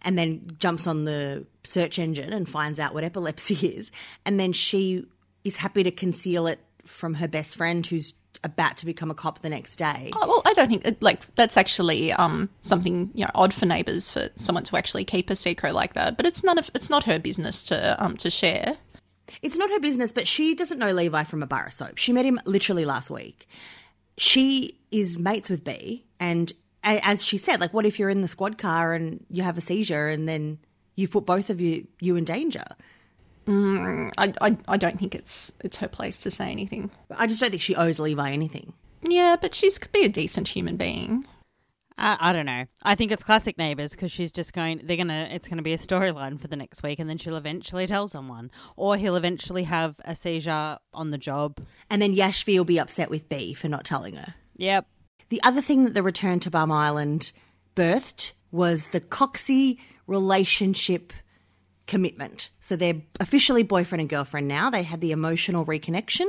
and 0.03 0.17
then 0.17 0.55
jumps 0.59 0.87
on 0.87 1.05
the 1.05 1.45
search 1.63 1.99
engine 1.99 2.31
and 2.31 2.47
finds 2.47 2.79
out 2.79 2.93
what 2.93 3.03
epilepsy 3.03 3.55
is. 3.67 3.91
And 4.25 4.39
then 4.39 4.53
she 4.53 5.05
is 5.43 5.55
happy 5.55 5.83
to 5.83 5.91
conceal 5.91 6.47
it 6.47 6.59
from 6.85 7.15
her 7.15 7.27
best 7.27 7.55
friend 7.55 7.85
who's 7.85 8.13
about 8.43 8.77
to 8.77 8.85
become 8.85 9.11
a 9.11 9.13
cop 9.13 9.39
the 9.39 9.49
next 9.49 9.75
day. 9.77 10.11
Oh, 10.15 10.27
well, 10.27 10.41
I 10.45 10.53
don't 10.53 10.69
think 10.69 10.97
like 11.01 11.33
that's 11.35 11.57
actually 11.57 12.13
um, 12.13 12.49
something 12.61 13.11
you 13.13 13.25
know 13.25 13.31
odd 13.35 13.53
for 13.53 13.65
neighbours 13.65 14.11
for 14.11 14.29
someone 14.35 14.63
to 14.65 14.77
actually 14.77 15.05
keep 15.05 15.29
a 15.29 15.35
secret 15.35 15.73
like 15.73 15.93
that. 15.93 16.17
But 16.17 16.25
it's 16.25 16.43
none 16.43 16.57
of 16.57 16.69
it's 16.73 16.89
not 16.89 17.03
her 17.05 17.19
business 17.19 17.63
to 17.63 18.03
um 18.03 18.17
to 18.17 18.29
share. 18.29 18.77
It's 19.41 19.57
not 19.57 19.69
her 19.69 19.79
business, 19.79 20.11
but 20.11 20.27
she 20.27 20.55
doesn't 20.55 20.79
know 20.79 20.91
Levi 20.91 21.23
from 21.23 21.43
a 21.43 21.47
bar 21.47 21.67
of 21.67 21.73
soap. 21.73 21.97
She 21.97 22.13
met 22.13 22.25
him 22.25 22.39
literally 22.45 22.85
last 22.85 23.09
week. 23.09 23.47
She 24.17 24.79
is 24.91 25.19
mates 25.19 25.49
with 25.49 25.63
B, 25.63 26.05
and 26.19 26.51
as 26.83 27.23
she 27.23 27.37
said, 27.37 27.59
like, 27.59 27.73
what 27.73 27.85
if 27.85 27.99
you're 27.99 28.09
in 28.09 28.21
the 28.21 28.27
squad 28.27 28.57
car 28.57 28.93
and 28.93 29.25
you 29.29 29.43
have 29.43 29.57
a 29.57 29.61
seizure, 29.61 30.07
and 30.07 30.27
then 30.27 30.59
you've 30.95 31.11
put 31.11 31.25
both 31.25 31.49
of 31.49 31.61
you 31.61 31.87
you 31.99 32.15
in 32.15 32.23
danger? 32.23 32.65
Mm, 33.47 34.11
I, 34.17 34.33
I 34.41 34.57
I 34.67 34.77
don't 34.77 34.99
think 34.99 35.15
it's 35.15 35.51
it's 35.63 35.77
her 35.77 35.87
place 35.87 36.21
to 36.21 36.31
say 36.31 36.51
anything. 36.51 36.91
I 37.11 37.27
just 37.27 37.39
don't 37.39 37.49
think 37.49 37.61
she 37.61 37.75
owes 37.75 37.97
Levi 37.97 38.31
anything. 38.31 38.73
Yeah, 39.01 39.37
but 39.39 39.55
she's 39.55 39.77
could 39.77 39.91
be 39.91 40.03
a 40.03 40.09
decent 40.09 40.49
human 40.49 40.75
being. 40.75 41.25
I, 41.97 42.17
I 42.19 42.33
don't 42.33 42.45
know. 42.45 42.65
I 42.83 42.95
think 42.95 43.11
it's 43.11 43.23
classic 43.23 43.57
neighbors 43.57 43.91
because 43.91 44.11
she's 44.11 44.31
just 44.31 44.53
going. 44.53 44.81
They're 44.83 44.97
gonna. 44.97 45.29
It's 45.31 45.47
gonna 45.47 45.61
be 45.61 45.73
a 45.73 45.77
storyline 45.77 46.39
for 46.39 46.47
the 46.47 46.55
next 46.55 46.83
week, 46.83 46.99
and 46.99 47.09
then 47.09 47.17
she'll 47.17 47.37
eventually 47.37 47.87
tell 47.87 48.07
someone, 48.07 48.51
or 48.75 48.97
he'll 48.97 49.15
eventually 49.15 49.63
have 49.63 49.95
a 50.05 50.15
seizure 50.15 50.77
on 50.93 51.11
the 51.11 51.17
job. 51.17 51.59
And 51.89 52.01
then 52.01 52.15
Yashvi 52.15 52.57
will 52.57 52.65
be 52.65 52.79
upset 52.79 53.09
with 53.09 53.29
B 53.29 53.53
for 53.53 53.69
not 53.69 53.85
telling 53.85 54.15
her. 54.15 54.35
Yep. 54.57 54.87
The 55.29 55.41
other 55.43 55.61
thing 55.61 55.85
that 55.85 55.93
the 55.93 56.03
return 56.03 56.39
to 56.41 56.51
Bum 56.51 56.71
Island 56.71 57.31
birthed 57.75 58.33
was 58.51 58.89
the 58.89 59.01
Coxie 59.01 59.77
relationship 60.05 61.13
commitment. 61.87 62.49
So 62.59 62.75
they're 62.75 63.01
officially 63.19 63.63
boyfriend 63.63 64.01
and 64.01 64.09
girlfriend 64.09 64.47
now. 64.47 64.69
They 64.69 64.83
had 64.83 65.01
the 65.01 65.11
emotional 65.11 65.65
reconnection 65.65 66.27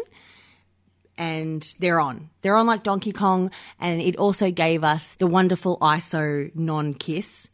and 1.19 1.75
they're 1.81 2.01
on. 2.01 2.31
They're 2.41 2.57
on 2.57 2.67
like 2.67 2.85
Donkey 2.85 3.13
Kong. 3.13 3.51
And 3.79 4.01
it 4.01 4.17
also 4.17 4.51
gave 4.51 4.85
us 4.85 5.17
the 5.17 5.27
wonderful 5.27 5.77
ISO 5.79 6.55
non 6.55 6.95
kiss. 6.95 7.51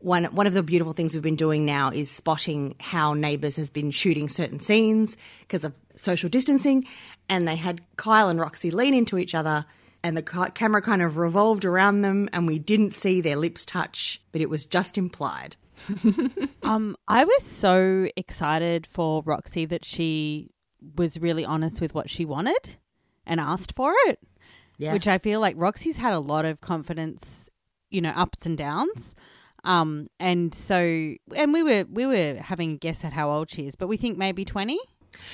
One, 0.00 0.24
one 0.24 0.46
of 0.46 0.52
the 0.52 0.62
beautiful 0.62 0.92
things 0.92 1.14
we've 1.14 1.22
been 1.22 1.36
doing 1.36 1.64
now 1.64 1.90
is 1.90 2.10
spotting 2.10 2.74
how 2.78 3.14
Neighbours 3.14 3.56
has 3.56 3.70
been 3.70 3.90
shooting 3.90 4.28
certain 4.28 4.60
scenes 4.60 5.16
because 5.40 5.64
of 5.64 5.72
social 5.96 6.28
distancing. 6.28 6.86
And 7.30 7.48
they 7.48 7.56
had 7.56 7.80
Kyle 7.96 8.28
and 8.28 8.38
Roxy 8.38 8.70
lean 8.70 8.92
into 8.92 9.16
each 9.16 9.34
other, 9.34 9.64
and 10.02 10.14
the 10.14 10.22
camera 10.22 10.82
kind 10.82 11.00
of 11.00 11.16
revolved 11.16 11.64
around 11.64 12.02
them, 12.02 12.28
and 12.34 12.46
we 12.46 12.58
didn't 12.58 12.90
see 12.90 13.22
their 13.22 13.36
lips 13.36 13.64
touch, 13.64 14.20
but 14.30 14.42
it 14.42 14.50
was 14.50 14.66
just 14.66 14.98
implied. 14.98 15.56
Um, 16.62 16.96
I 17.06 17.24
was 17.24 17.42
so 17.42 18.08
excited 18.16 18.86
for 18.86 19.22
Roxy 19.22 19.66
that 19.66 19.84
she 19.84 20.50
was 20.96 21.20
really 21.20 21.44
honest 21.44 21.78
with 21.80 21.94
what 21.94 22.08
she 22.08 22.24
wanted 22.24 22.76
and 23.26 23.38
asked 23.38 23.74
for 23.76 23.92
it. 24.06 24.18
Yeah. 24.78 24.94
Which 24.94 25.06
I 25.06 25.18
feel 25.18 25.40
like 25.40 25.56
Roxy's 25.58 25.96
had 25.96 26.14
a 26.14 26.18
lot 26.18 26.46
of 26.46 26.60
confidence, 26.62 27.50
you 27.90 28.00
know, 28.00 28.10
ups 28.10 28.46
and 28.46 28.56
downs. 28.56 29.14
Um, 29.62 30.08
and 30.18 30.54
so, 30.54 31.14
and 31.36 31.52
we 31.52 31.62
were 31.62 31.84
we 31.90 32.06
were 32.06 32.36
having 32.40 32.72
a 32.72 32.76
guess 32.76 33.04
at 33.04 33.12
how 33.12 33.30
old 33.30 33.50
she 33.50 33.66
is, 33.66 33.76
but 33.76 33.86
we 33.88 33.96
think 33.96 34.18
maybe 34.18 34.44
twenty. 34.44 34.78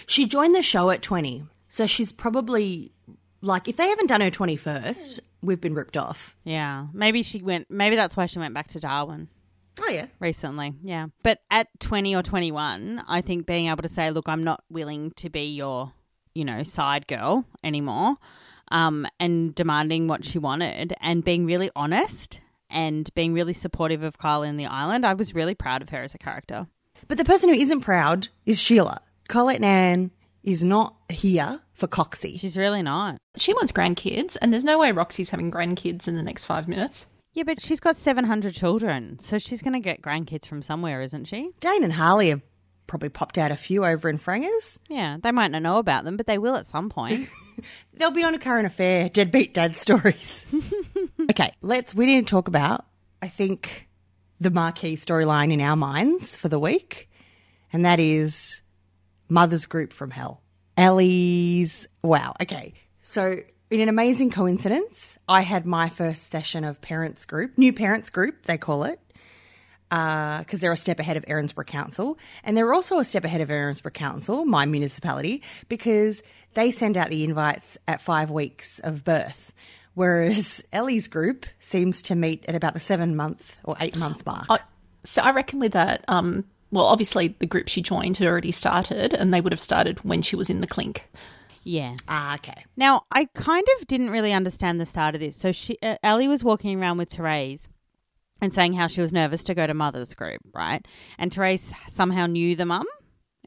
She 0.06 0.26
joined 0.26 0.54
the 0.54 0.62
show 0.62 0.90
at 0.90 1.00
20, 1.00 1.44
so 1.68 1.86
she's 1.86 2.12
probably 2.12 2.92
like, 3.40 3.66
if 3.66 3.76
they 3.76 3.88
haven't 3.88 4.08
done 4.08 4.20
her 4.20 4.30
21st, 4.30 5.20
we've 5.42 5.60
been 5.60 5.74
ripped 5.74 5.96
off. 5.96 6.36
Yeah, 6.44 6.88
maybe 6.92 7.22
she 7.22 7.40
went. 7.40 7.70
Maybe 7.70 7.96
that's 7.96 8.16
why 8.16 8.26
she 8.26 8.38
went 8.38 8.52
back 8.52 8.68
to 8.68 8.80
Darwin 8.80 9.28
Oh, 9.80 9.90
yeah. 9.90 10.06
recently. 10.18 10.74
Yeah, 10.82 11.06
but 11.22 11.38
at 11.50 11.68
twenty 11.78 12.14
or 12.14 12.22
twenty 12.22 12.52
one, 12.52 13.02
I 13.08 13.20
think 13.20 13.46
being 13.46 13.68
able 13.68 13.82
to 13.82 13.88
say, 13.88 14.10
"Look, 14.10 14.28
I'm 14.28 14.44
not 14.44 14.62
willing 14.70 15.12
to 15.16 15.30
be 15.30 15.44
your, 15.44 15.92
you 16.34 16.44
know, 16.44 16.62
side 16.62 17.06
girl 17.06 17.44
anymore," 17.64 18.16
um, 18.70 19.06
and 19.18 19.54
demanding 19.54 20.06
what 20.08 20.24
she 20.24 20.38
wanted 20.38 20.94
and 21.00 21.24
being 21.24 21.46
really 21.46 21.70
honest 21.74 22.40
and 22.68 23.12
being 23.14 23.32
really 23.34 23.52
supportive 23.52 24.02
of 24.02 24.18
Kyle 24.18 24.42
in 24.42 24.56
the 24.56 24.66
island. 24.66 25.04
I 25.06 25.14
was 25.14 25.34
really 25.34 25.54
proud 25.54 25.82
of 25.82 25.88
her 25.90 26.02
as 26.02 26.14
a 26.14 26.18
character. 26.18 26.66
But 27.08 27.18
the 27.18 27.24
person 27.24 27.48
who 27.48 27.56
isn't 27.58 27.80
proud 27.80 28.28
is 28.46 28.60
Sheila. 28.60 29.00
Colette 29.28 29.60
Nan 29.60 30.10
is 30.42 30.62
not 30.62 30.94
here 31.08 31.60
for 31.72 31.86
Coxie. 31.88 32.38
She's 32.38 32.56
really 32.56 32.82
not. 32.82 33.16
She 33.36 33.54
wants 33.54 33.72
grandkids, 33.72 34.36
and 34.40 34.52
there's 34.52 34.64
no 34.64 34.78
way 34.78 34.92
Roxy's 34.92 35.30
having 35.30 35.50
grandkids 35.50 36.06
in 36.06 36.16
the 36.16 36.22
next 36.22 36.44
five 36.44 36.68
minutes. 36.68 37.06
Yeah, 37.32 37.44
but 37.44 37.60
she's 37.60 37.80
got 37.80 37.96
700 37.96 38.52
children, 38.52 39.18
so 39.18 39.38
she's 39.38 39.62
going 39.62 39.74
to 39.74 39.80
get 39.80 40.02
grandkids 40.02 40.46
from 40.46 40.62
somewhere, 40.62 41.00
isn't 41.00 41.26
she? 41.26 41.52
Dane 41.60 41.84
and 41.84 41.92
Harley 41.92 42.30
have 42.30 42.42
probably 42.88 43.08
popped 43.08 43.38
out 43.38 43.52
a 43.52 43.56
few 43.56 43.84
over 43.84 44.08
in 44.08 44.18
Frangers. 44.18 44.78
Yeah, 44.88 45.16
they 45.22 45.30
might 45.30 45.52
not 45.52 45.62
know 45.62 45.78
about 45.78 46.04
them, 46.04 46.16
but 46.16 46.26
they 46.26 46.38
will 46.38 46.56
at 46.56 46.66
some 46.66 46.88
point. 46.90 47.28
They'll 47.94 48.10
be 48.10 48.24
on 48.24 48.34
a 48.34 48.38
current 48.38 48.66
affair, 48.66 49.08
deadbeat 49.08 49.54
dad 49.54 49.76
stories. 49.76 50.44
okay, 51.30 51.52
let's. 51.60 51.94
We 51.94 52.06
need 52.06 52.26
to 52.26 52.30
talk 52.30 52.48
about. 52.48 52.84
I 53.22 53.28
think 53.28 53.88
the 54.40 54.50
marquee 54.50 54.96
storyline 54.96 55.52
in 55.52 55.60
our 55.60 55.76
minds 55.76 56.34
for 56.34 56.48
the 56.48 56.58
week, 56.58 57.08
and 57.72 57.84
that 57.84 58.00
is 58.00 58.60
Mother's 59.28 59.66
Group 59.66 59.92
from 59.92 60.10
Hell. 60.10 60.42
Ellie's. 60.76 61.86
Wow. 62.02 62.34
Okay, 62.40 62.74
so 63.02 63.36
in 63.70 63.80
an 63.80 63.88
amazing 63.88 64.30
coincidence, 64.30 65.18
I 65.28 65.42
had 65.42 65.64
my 65.64 65.88
first 65.88 66.30
session 66.30 66.64
of 66.64 66.80
parents 66.80 67.24
group, 67.24 67.56
new 67.56 67.72
parents 67.72 68.10
group, 68.10 68.46
they 68.46 68.58
call 68.58 68.82
it, 68.84 68.98
because 69.88 70.60
they're 70.60 70.72
a 70.72 70.76
step 70.76 70.98
ahead 70.98 71.16
of 71.16 71.24
Erinsborough 71.26 71.66
Council. 71.66 72.18
And 72.42 72.56
they're 72.56 72.74
also 72.74 72.98
a 72.98 73.04
step 73.04 73.24
ahead 73.24 73.40
of 73.40 73.48
Erinsborough 73.48 73.94
Council, 73.94 74.44
my 74.44 74.66
municipality, 74.66 75.42
because 75.68 76.22
they 76.54 76.72
send 76.72 76.96
out 76.96 77.10
the 77.10 77.22
invites 77.22 77.78
at 77.86 78.02
five 78.02 78.30
weeks 78.30 78.80
of 78.80 79.04
birth. 79.04 79.54
Whereas 79.94 80.62
Ellie's 80.72 81.06
group 81.06 81.46
seems 81.60 82.02
to 82.02 82.16
meet 82.16 82.44
at 82.46 82.56
about 82.56 82.74
the 82.74 82.80
seven 82.80 83.14
month 83.14 83.58
or 83.64 83.76
eight 83.80 83.96
month 83.96 84.26
mark. 84.26 84.46
I, 84.50 84.58
so 85.04 85.22
I 85.22 85.30
reckon 85.30 85.60
with 85.60 85.72
that, 85.72 86.04
um, 86.08 86.44
well, 86.72 86.86
obviously 86.86 87.36
the 87.38 87.46
group 87.46 87.68
she 87.68 87.82
joined 87.82 88.16
had 88.16 88.26
already 88.26 88.52
started, 88.52 89.14
and 89.14 89.32
they 89.32 89.40
would 89.40 89.52
have 89.52 89.60
started 89.60 89.98
when 90.00 90.22
she 90.22 90.34
was 90.34 90.50
in 90.50 90.60
the 90.60 90.66
clink. 90.66 91.08
Yeah. 91.62 91.96
ah, 92.08 92.34
okay. 92.34 92.64
Now, 92.76 93.04
I 93.12 93.26
kind 93.34 93.66
of 93.78 93.86
didn't 93.86 94.10
really 94.10 94.32
understand 94.32 94.80
the 94.80 94.86
start 94.86 95.14
of 95.14 95.20
this. 95.20 95.36
So 95.36 95.52
she, 95.52 95.78
uh, 95.82 95.96
Ellie 96.02 96.28
was 96.28 96.42
walking 96.42 96.80
around 96.80 96.98
with 96.98 97.10
Therese 97.10 97.68
and 98.40 98.52
saying 98.52 98.72
how 98.72 98.86
she 98.86 99.00
was 99.00 99.12
nervous 99.12 99.44
to 99.44 99.54
go 99.54 99.66
to 99.66 99.74
mother's 99.74 100.14
group, 100.14 100.40
right? 100.54 100.86
And 101.18 101.32
Therese 101.32 101.72
somehow 101.88 102.26
knew 102.26 102.56
the 102.56 102.66
mum. 102.66 102.86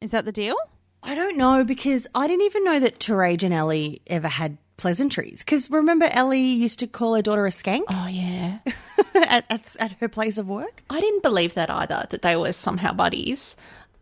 Is 0.01 0.11
that 0.11 0.25
the 0.25 0.31
deal? 0.31 0.55
I 1.01 1.15
don't 1.15 1.37
know 1.37 1.63
because 1.63 2.07
I 2.15 2.27
didn't 2.27 2.45
even 2.45 2.63
know 2.63 2.79
that 2.79 3.03
Therese 3.03 3.43
and 3.43 3.53
Ellie 3.53 4.01
ever 4.07 4.27
had 4.27 4.57
pleasantries. 4.77 5.39
Because 5.39 5.69
remember, 5.69 6.07
Ellie 6.11 6.39
used 6.39 6.79
to 6.79 6.87
call 6.87 7.15
her 7.15 7.21
daughter 7.21 7.45
a 7.45 7.49
skank 7.49 7.83
Oh 7.89 8.07
yeah, 8.07 8.59
at, 9.15 9.45
at, 9.49 9.75
at 9.79 9.91
her 9.93 10.07
place 10.07 10.37
of 10.37 10.47
work? 10.47 10.83
I 10.89 10.99
didn't 10.99 11.23
believe 11.23 11.55
that 11.55 11.69
either. 11.69 12.05
That 12.09 12.21
they 12.21 12.35
were 12.35 12.51
somehow 12.53 12.93
buddies. 12.93 13.55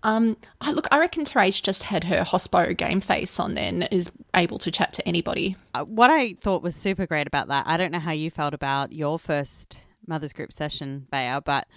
Um, 0.04 0.38
I, 0.60 0.72
look, 0.72 0.88
I 0.92 1.00
reckon 1.00 1.26
Therese 1.26 1.62
just 1.62 1.84
had 1.84 2.06
her 2.06 2.24
hospo 2.24 2.76
game 2.76 3.02
face 3.02 3.40
on 3.40 3.54
then, 3.54 3.84
is 3.84 4.12
able 4.36 4.58
to 4.60 4.72
chat 4.72 4.94
to 4.94 5.08
anybody. 5.08 5.56
Uh, 5.74 5.84
what 5.84 6.10
I 6.10 6.34
thought 6.34 6.64
was 6.64 6.76
super 6.76 7.06
great 7.06 7.28
about 7.28 7.50
that, 7.50 7.68
I 7.68 7.78
don't 7.78 7.92
know 7.92 8.00
how 8.00 8.12
you 8.12 8.32
felt 8.32 8.54
about 8.54 8.92
your 8.92 9.20
first 9.20 9.80
mother's 10.08 10.34
group 10.34 10.52
session, 10.52 11.08
Bea, 11.12 11.40
but 11.46 11.68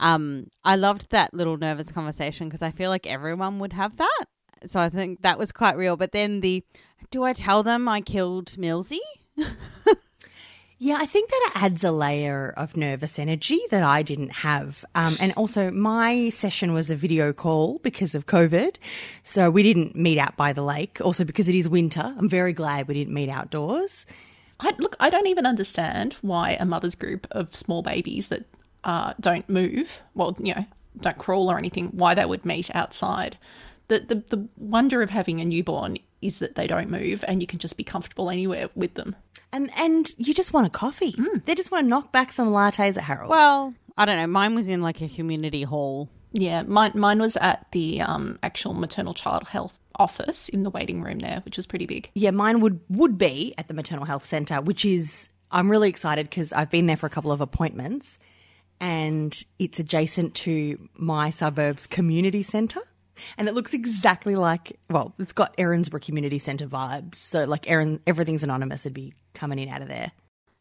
um, 0.00 0.48
I 0.64 0.76
loved 0.76 1.10
that 1.10 1.34
little 1.34 1.56
nervous 1.56 1.92
conversation 1.92 2.48
because 2.48 2.62
I 2.62 2.70
feel 2.70 2.90
like 2.90 3.06
everyone 3.06 3.58
would 3.58 3.74
have 3.74 3.96
that. 3.98 4.24
So 4.66 4.80
I 4.80 4.88
think 4.88 5.22
that 5.22 5.38
was 5.38 5.52
quite 5.52 5.76
real. 5.76 5.96
But 5.96 6.12
then 6.12 6.40
the, 6.40 6.64
do 7.10 7.22
I 7.22 7.32
tell 7.32 7.62
them 7.62 7.88
I 7.88 8.00
killed 8.00 8.46
Millsy? 8.52 8.98
Yeah, 10.84 10.98
I 11.00 11.06
think 11.06 11.30
that 11.30 11.40
it 11.46 11.62
adds 11.62 11.82
a 11.82 11.90
layer 11.90 12.52
of 12.58 12.76
nervous 12.76 13.18
energy 13.18 13.58
that 13.70 13.82
I 13.82 14.02
didn't 14.02 14.32
have. 14.32 14.84
Um, 14.94 15.16
and 15.18 15.32
also, 15.32 15.70
my 15.70 16.28
session 16.28 16.74
was 16.74 16.90
a 16.90 16.94
video 16.94 17.32
call 17.32 17.78
because 17.78 18.14
of 18.14 18.26
COVID. 18.26 18.76
So 19.22 19.50
we 19.50 19.62
didn't 19.62 19.96
meet 19.96 20.18
out 20.18 20.36
by 20.36 20.52
the 20.52 20.62
lake. 20.62 20.98
Also, 21.00 21.24
because 21.24 21.48
it 21.48 21.54
is 21.54 21.70
winter, 21.70 22.14
I'm 22.18 22.28
very 22.28 22.52
glad 22.52 22.86
we 22.86 22.92
didn't 22.92 23.14
meet 23.14 23.30
outdoors. 23.30 24.04
I, 24.60 24.74
look, 24.76 24.94
I 25.00 25.08
don't 25.08 25.26
even 25.26 25.46
understand 25.46 26.18
why 26.20 26.58
a 26.60 26.66
mother's 26.66 26.94
group 26.94 27.26
of 27.30 27.56
small 27.56 27.80
babies 27.80 28.28
that 28.28 28.44
uh, 28.84 29.14
don't 29.18 29.48
move, 29.48 30.02
well, 30.12 30.36
you 30.38 30.54
know, 30.54 30.66
don't 31.00 31.16
crawl 31.16 31.50
or 31.50 31.56
anything, 31.56 31.86
why 31.92 32.14
they 32.14 32.26
would 32.26 32.44
meet 32.44 32.68
outside. 32.74 33.38
The, 33.88 34.00
the 34.00 34.36
the 34.36 34.48
wonder 34.58 35.00
of 35.00 35.08
having 35.08 35.40
a 35.40 35.46
newborn 35.46 35.96
is 36.26 36.38
that 36.38 36.54
they 36.54 36.66
don't 36.66 36.90
move 36.90 37.24
and 37.26 37.40
you 37.40 37.46
can 37.46 37.58
just 37.58 37.76
be 37.76 37.84
comfortable 37.84 38.30
anywhere 38.30 38.68
with 38.74 38.94
them. 38.94 39.14
And 39.52 39.70
and 39.78 40.10
you 40.18 40.34
just 40.34 40.52
want 40.52 40.66
a 40.66 40.70
coffee. 40.70 41.16
They 41.44 41.54
just 41.54 41.70
want 41.70 41.84
to 41.84 41.88
knock 41.88 42.12
back 42.12 42.32
some 42.32 42.48
lattes 42.48 42.96
at 42.96 43.04
Harold. 43.04 43.30
Well, 43.30 43.74
I 43.96 44.04
don't 44.04 44.16
know. 44.16 44.26
Mine 44.26 44.54
was 44.54 44.68
in 44.68 44.82
like 44.82 45.00
a 45.00 45.08
community 45.08 45.62
hall. 45.62 46.08
Yeah, 46.32 46.62
mine 46.62 46.92
mine 46.94 47.20
was 47.20 47.36
at 47.36 47.66
the 47.70 48.00
um, 48.00 48.38
actual 48.42 48.74
maternal 48.74 49.14
child 49.14 49.46
health 49.46 49.78
office 49.96 50.48
in 50.48 50.64
the 50.64 50.70
waiting 50.70 51.00
room 51.02 51.20
there, 51.20 51.40
which 51.44 51.56
was 51.56 51.66
pretty 51.66 51.86
big. 51.86 52.10
yeah, 52.14 52.32
mine 52.32 52.60
would 52.60 52.80
would 52.88 53.16
be 53.16 53.54
at 53.56 53.68
the 53.68 53.74
maternal 53.74 54.04
health 54.04 54.26
centre, 54.26 54.60
which 54.60 54.84
is 54.84 55.28
I'm 55.52 55.70
really 55.70 55.88
excited 55.88 56.28
because 56.28 56.52
I've 56.52 56.70
been 56.70 56.86
there 56.86 56.96
for 56.96 57.06
a 57.06 57.10
couple 57.10 57.30
of 57.30 57.40
appointments, 57.40 58.18
and 58.80 59.44
it's 59.60 59.78
adjacent 59.78 60.34
to 60.36 60.88
my 60.94 61.30
suburb's 61.30 61.86
community 61.86 62.42
centre. 62.42 62.82
And 63.36 63.48
it 63.48 63.54
looks 63.54 63.74
exactly 63.74 64.36
like, 64.36 64.78
well, 64.90 65.14
it's 65.18 65.32
got 65.32 65.56
Erinsborough 65.56 66.02
Community 66.02 66.38
Centre 66.38 66.66
vibes. 66.66 67.16
So, 67.16 67.44
like, 67.44 67.70
Erin, 67.70 68.00
everything's 68.06 68.42
anonymous 68.42 68.84
would 68.84 68.94
be 68.94 69.14
coming 69.34 69.58
in 69.58 69.68
out 69.68 69.82
of 69.82 69.88
there. 69.88 70.12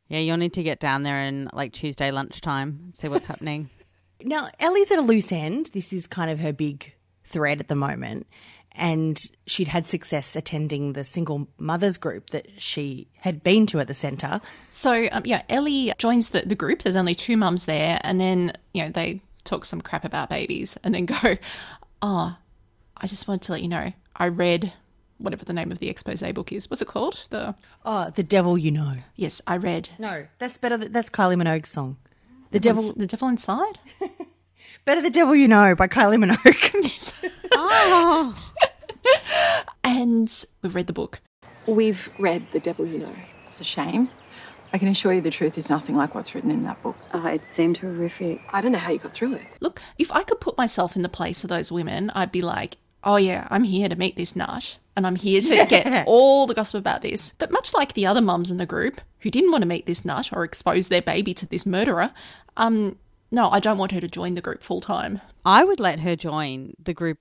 Yeah, 0.07 0.19
you'll 0.19 0.37
need 0.37 0.53
to 0.53 0.63
get 0.63 0.79
down 0.79 1.03
there 1.03 1.21
in 1.21 1.49
like 1.53 1.73
Tuesday 1.73 2.11
lunchtime, 2.11 2.91
see 2.93 3.07
what's 3.07 3.27
happening. 3.27 3.69
Now, 4.25 4.47
Ellie's 4.57 4.89
at 4.89 4.99
a 4.99 5.01
loose 5.01 5.33
end. 5.33 5.69
This 5.73 5.91
is 5.91 6.07
kind 6.07 6.31
of 6.31 6.39
her 6.39 6.53
big 6.53 6.93
thread 7.25 7.59
at 7.59 7.67
the 7.67 7.75
moment. 7.75 8.25
And 8.71 9.19
she'd 9.45 9.67
had 9.67 9.85
success 9.85 10.35
attending 10.35 10.93
the 10.93 11.03
single 11.03 11.47
mothers 11.57 11.97
group 11.97 12.29
that 12.29 12.47
she 12.57 13.07
had 13.17 13.43
been 13.43 13.65
to 13.67 13.79
at 13.79 13.87
the 13.87 13.93
centre. 13.93 14.39
So 14.69 15.07
um, 15.11 15.23
yeah, 15.25 15.43
Ellie 15.49 15.93
joins 15.97 16.29
the, 16.29 16.41
the 16.41 16.55
group. 16.55 16.83
There's 16.83 16.95
only 16.95 17.13
two 17.15 17.35
mums 17.37 17.65
there, 17.65 17.99
and 18.03 18.19
then 18.19 18.53
you 18.73 18.83
know 18.83 18.89
they 18.89 19.21
talk 19.43 19.65
some 19.65 19.81
crap 19.81 20.05
about 20.05 20.29
babies, 20.29 20.75
and 20.83 20.95
then 20.95 21.05
go, 21.05 21.37
"Oh, 22.01 22.35
I 22.97 23.08
just 23.08 23.27
wanted 23.27 23.41
to 23.43 23.51
let 23.53 23.62
you 23.62 23.67
know 23.67 23.91
I 24.15 24.27
read 24.27 24.73
whatever 25.17 25.45
the 25.45 25.53
name 25.53 25.71
of 25.71 25.79
the 25.79 25.89
expose 25.89 26.21
book 26.34 26.51
is. 26.51 26.69
What's 26.69 26.82
it 26.82 26.88
called? 26.88 27.27
The 27.29 27.56
Oh, 27.86 28.10
the 28.13 28.23
devil 28.23 28.58
you 28.58 28.71
know. 28.71 28.93
yes, 29.15 29.41
I 29.47 29.58
read 29.58 29.89
No, 29.99 30.25
that's 30.39 30.58
better. 30.58 30.77
th- 30.77 30.91
That's 30.91 31.10
Kylie 31.10 31.36
Minogue's 31.41 31.69
song. 31.69 31.97
The 32.51 32.60
devil, 32.60 32.84
the 32.95 33.08
devil 33.08 33.27
inside. 33.29 33.79
better 34.86 35.01
the 35.01 35.10
devil 35.10 35.36
you 35.36 35.47
know 35.47 35.75
by 35.75 35.88
Kylie 35.88 36.23
Minogue. 36.23 37.34
oh, 37.53 38.38
And 39.84 40.45
we've 40.62 40.75
read 40.75 40.88
the 40.88 40.93
book. 40.93 41.19
We've 41.67 42.10
read 42.19 42.45
The 42.51 42.60
Devil 42.60 42.86
You 42.88 42.99
Know. 42.99 43.15
It's 43.47 43.60
a 43.62 43.63
shame. 43.63 44.10
I 44.73 44.77
can 44.77 44.88
assure 44.88 45.13
you 45.13 45.21
the 45.21 45.29
truth 45.29 45.58
is 45.58 45.69
nothing 45.69 45.95
like 45.95 46.15
what's 46.15 46.34
written 46.34 46.49
in 46.51 46.63
that 46.63 46.82
book. 46.82 46.95
Oh, 47.13 47.25
it 47.27 47.45
seemed 47.45 47.77
horrific. 47.77 48.41
I 48.51 48.62
don't 48.62 48.71
know 48.71 48.79
how 48.79 48.91
you 48.91 48.97
got 48.99 49.13
through 49.13 49.34
it. 49.36 49.45
Look, 49.60 49.82
if 49.99 50.12
I 50.12 50.23
could 50.23 50.39
put 50.41 50.58
myself 50.58 50.95
in 50.95 51.03
the 51.03 51.10
place 51.10 51.43
of 51.43 51.49
those 51.49 51.71
women, 51.71 52.10
I'd 52.15 52.32
be 52.32 52.41
like, 52.41 52.77
oh 53.03 53.17
yeah, 53.17 53.47
I'm 53.49 53.63
here 53.63 53.89
to 53.89 53.95
meet 53.95 54.15
this 54.15 54.35
nut 54.35 54.77
and 54.95 55.07
I'm 55.07 55.15
here 55.15 55.41
to 55.41 55.65
get 55.65 56.05
all 56.07 56.47
the 56.47 56.53
gossip 56.53 56.79
about 56.79 57.01
this. 57.01 57.33
But 57.37 57.51
much 57.51 57.73
like 57.73 57.93
the 57.93 58.05
other 58.05 58.21
mums 58.21 58.51
in 58.51 58.57
the 58.57 58.65
group 58.65 59.01
who 59.19 59.31
didn't 59.31 59.51
want 59.51 59.61
to 59.61 59.67
meet 59.67 59.85
this 59.85 60.05
nut 60.05 60.31
or 60.33 60.43
expose 60.43 60.87
their 60.87 61.01
baby 61.01 61.33
to 61.35 61.45
this 61.45 61.65
murderer, 61.65 62.11
um, 62.57 62.97
no, 63.31 63.49
I 63.49 63.59
don't 63.59 63.77
want 63.77 63.91
her 63.91 64.01
to 64.01 64.07
join 64.07 64.35
the 64.35 64.41
group 64.41 64.61
full 64.61 64.81
time. 64.81 65.19
I 65.45 65.63
would 65.63 65.79
let 65.79 66.01
her 66.01 66.15
join 66.15 66.73
the 66.81 66.93
group 66.93 67.19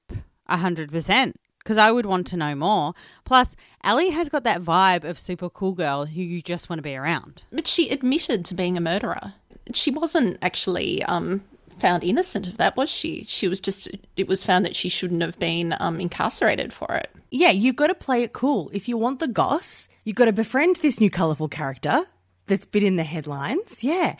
100% 0.49 1.35
because 1.59 1.79
I 1.79 1.91
would 1.91 2.07
want 2.07 2.27
to 2.29 2.37
know 2.37 2.55
more. 2.55 2.93
Plus, 3.25 3.57
Ellie 3.85 4.11
has 4.11 4.29
got 4.29 4.45
that 4.45 4.61
vibe 4.61 5.05
of 5.05 5.19
super 5.19 5.49
cool 5.49 5.75
girl 5.75 6.07
who 6.07 6.21
you 6.21 6.43
just 6.43 6.69
want 6.69 6.79
to 6.79 6.83
be 6.83 6.97
around. 6.97 7.45
But 7.53 7.67
she 7.67 7.89
admitted 7.89 8.45
to 8.45 8.55
being 8.55 8.77
a 8.77 8.81
murderer. 8.81 9.35
She 9.73 9.91
wasn't 9.91 10.39
actually 10.43 11.03
um, 11.05 11.43
found 11.79 12.05
innocent 12.05 12.47
of 12.47 12.59
that, 12.59 12.77
was 12.77 12.89
she? 12.91 13.25
She 13.25 13.49
was 13.49 13.61
just, 13.61 13.89
it 14.17 14.29
was 14.29 14.45
found 14.45 14.65
that 14.65 14.77
she 14.77 14.89
shouldn't 14.89 15.23
have 15.23 15.39
been 15.39 15.75
um, 15.81 16.01
incarcerated 16.01 16.73
for 16.73 16.95
it. 16.95 17.11
yeah, 17.31 17.51
you've 17.51 17.77
got 17.77 17.89
to 17.89 17.95
play 17.95 18.23
it 18.23 18.33
cool. 18.33 18.71
If 18.73 18.89
you 18.89 18.97
want 18.97 19.19
the 19.19 19.29
goss, 19.29 19.89
you've 20.05 20.17
got 20.17 20.27
to 20.27 20.33
befriend 20.33 20.77
this 20.77 21.01
new 21.01 21.11
colourful 21.11 21.49
character 21.49 22.05
that's 22.47 22.67
been 22.67 22.85
in 22.85 22.97
the 22.97 23.05
headlines. 23.05 23.83
Yeah. 23.83 24.17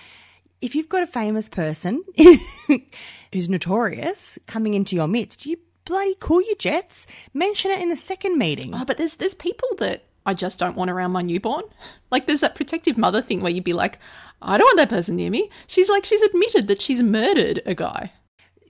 If 0.61 0.75
you've 0.75 0.89
got 0.89 1.03
a 1.03 1.07
famous 1.09 1.49
person 1.49 2.05
who's 3.33 3.49
notorious 3.49 4.39
coming 4.47 4.75
into 4.75 4.95
your 4.95 5.09
midst, 5.09 5.45
you 5.45 5.57
bloody 5.85 6.15
cool 6.21 6.41
your 6.43 6.55
jets. 6.57 7.07
Mention 7.35 7.71
it 7.73 7.81
in 7.81 7.89
the 7.89 7.97
second 7.97 8.39
meeting. 8.39 8.73
Oh, 8.75 8.85
but 8.85 8.97
there's 8.97 9.17
there's 9.17 9.35
people 9.35 9.69
that 9.79 10.05
I 10.25 10.35
just 10.35 10.61
don't 10.61 10.77
want 10.77 10.91
around 10.91 11.11
my 11.13 11.23
newborn. 11.23 11.65
Like 12.13 12.27
there's 12.27 12.41
that 12.41 12.55
protective 12.55 12.99
mother 12.99 13.23
thing 13.23 13.41
where 13.41 13.51
you'd 13.51 13.65
be 13.65 13.73
like, 13.73 13.99
I 14.43 14.59
don't 14.59 14.67
want 14.67 14.79
that 14.79 14.89
person 14.89 15.17
near 15.17 15.31
me. 15.31 15.51
She's 15.67 15.89
like 15.89 16.05
she's 16.05 16.23
admitted 16.23 16.69
that 16.69 16.83
she's 16.83 17.03
murdered 17.03 17.63
a 17.67 17.75
guy. 17.75 18.13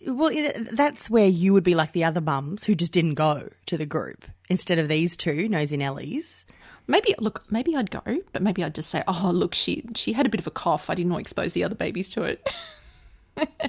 Well, 0.07 0.33
that's 0.73 1.09
where 1.09 1.29
you 1.29 1.53
would 1.53 1.63
be 1.65 1.75
like 1.75 1.93
the 1.93 2.05
other 2.05 2.21
mums 2.21 2.65
who 2.65 2.75
just 2.75 2.93
didn't 2.93 3.15
go 3.15 3.49
to 3.67 3.79
the 3.79 3.87
group 3.87 4.25
instead 4.49 4.79
of 4.79 4.89
these 4.89 5.17
two, 5.17 5.49
Nosy 5.49 5.77
Nellies. 5.77 6.45
Maybe 6.89 7.15
look, 7.19 7.45
maybe 7.51 7.77
I'd 7.77 7.91
go, 7.91 8.03
but 8.33 8.43
maybe 8.43 8.65
I'd 8.65 8.75
just 8.75 8.91
say, 8.91 9.05
"Oh, 9.07 9.31
look, 9.33 9.55
she 9.55 9.85
she 9.95 10.13
had 10.13 10.27
a 10.27 10.29
bit 10.29 10.41
of 10.41 10.47
a 10.47 10.51
cough. 10.51 10.91
I 10.91 10.95
didn't 10.95 11.13
want 11.13 11.21
to 11.21 11.25
expose 11.25 11.53
the 11.53 11.65
other 11.65 11.77
babies 11.77 12.11
to 12.11 12.23
it." 12.23 12.49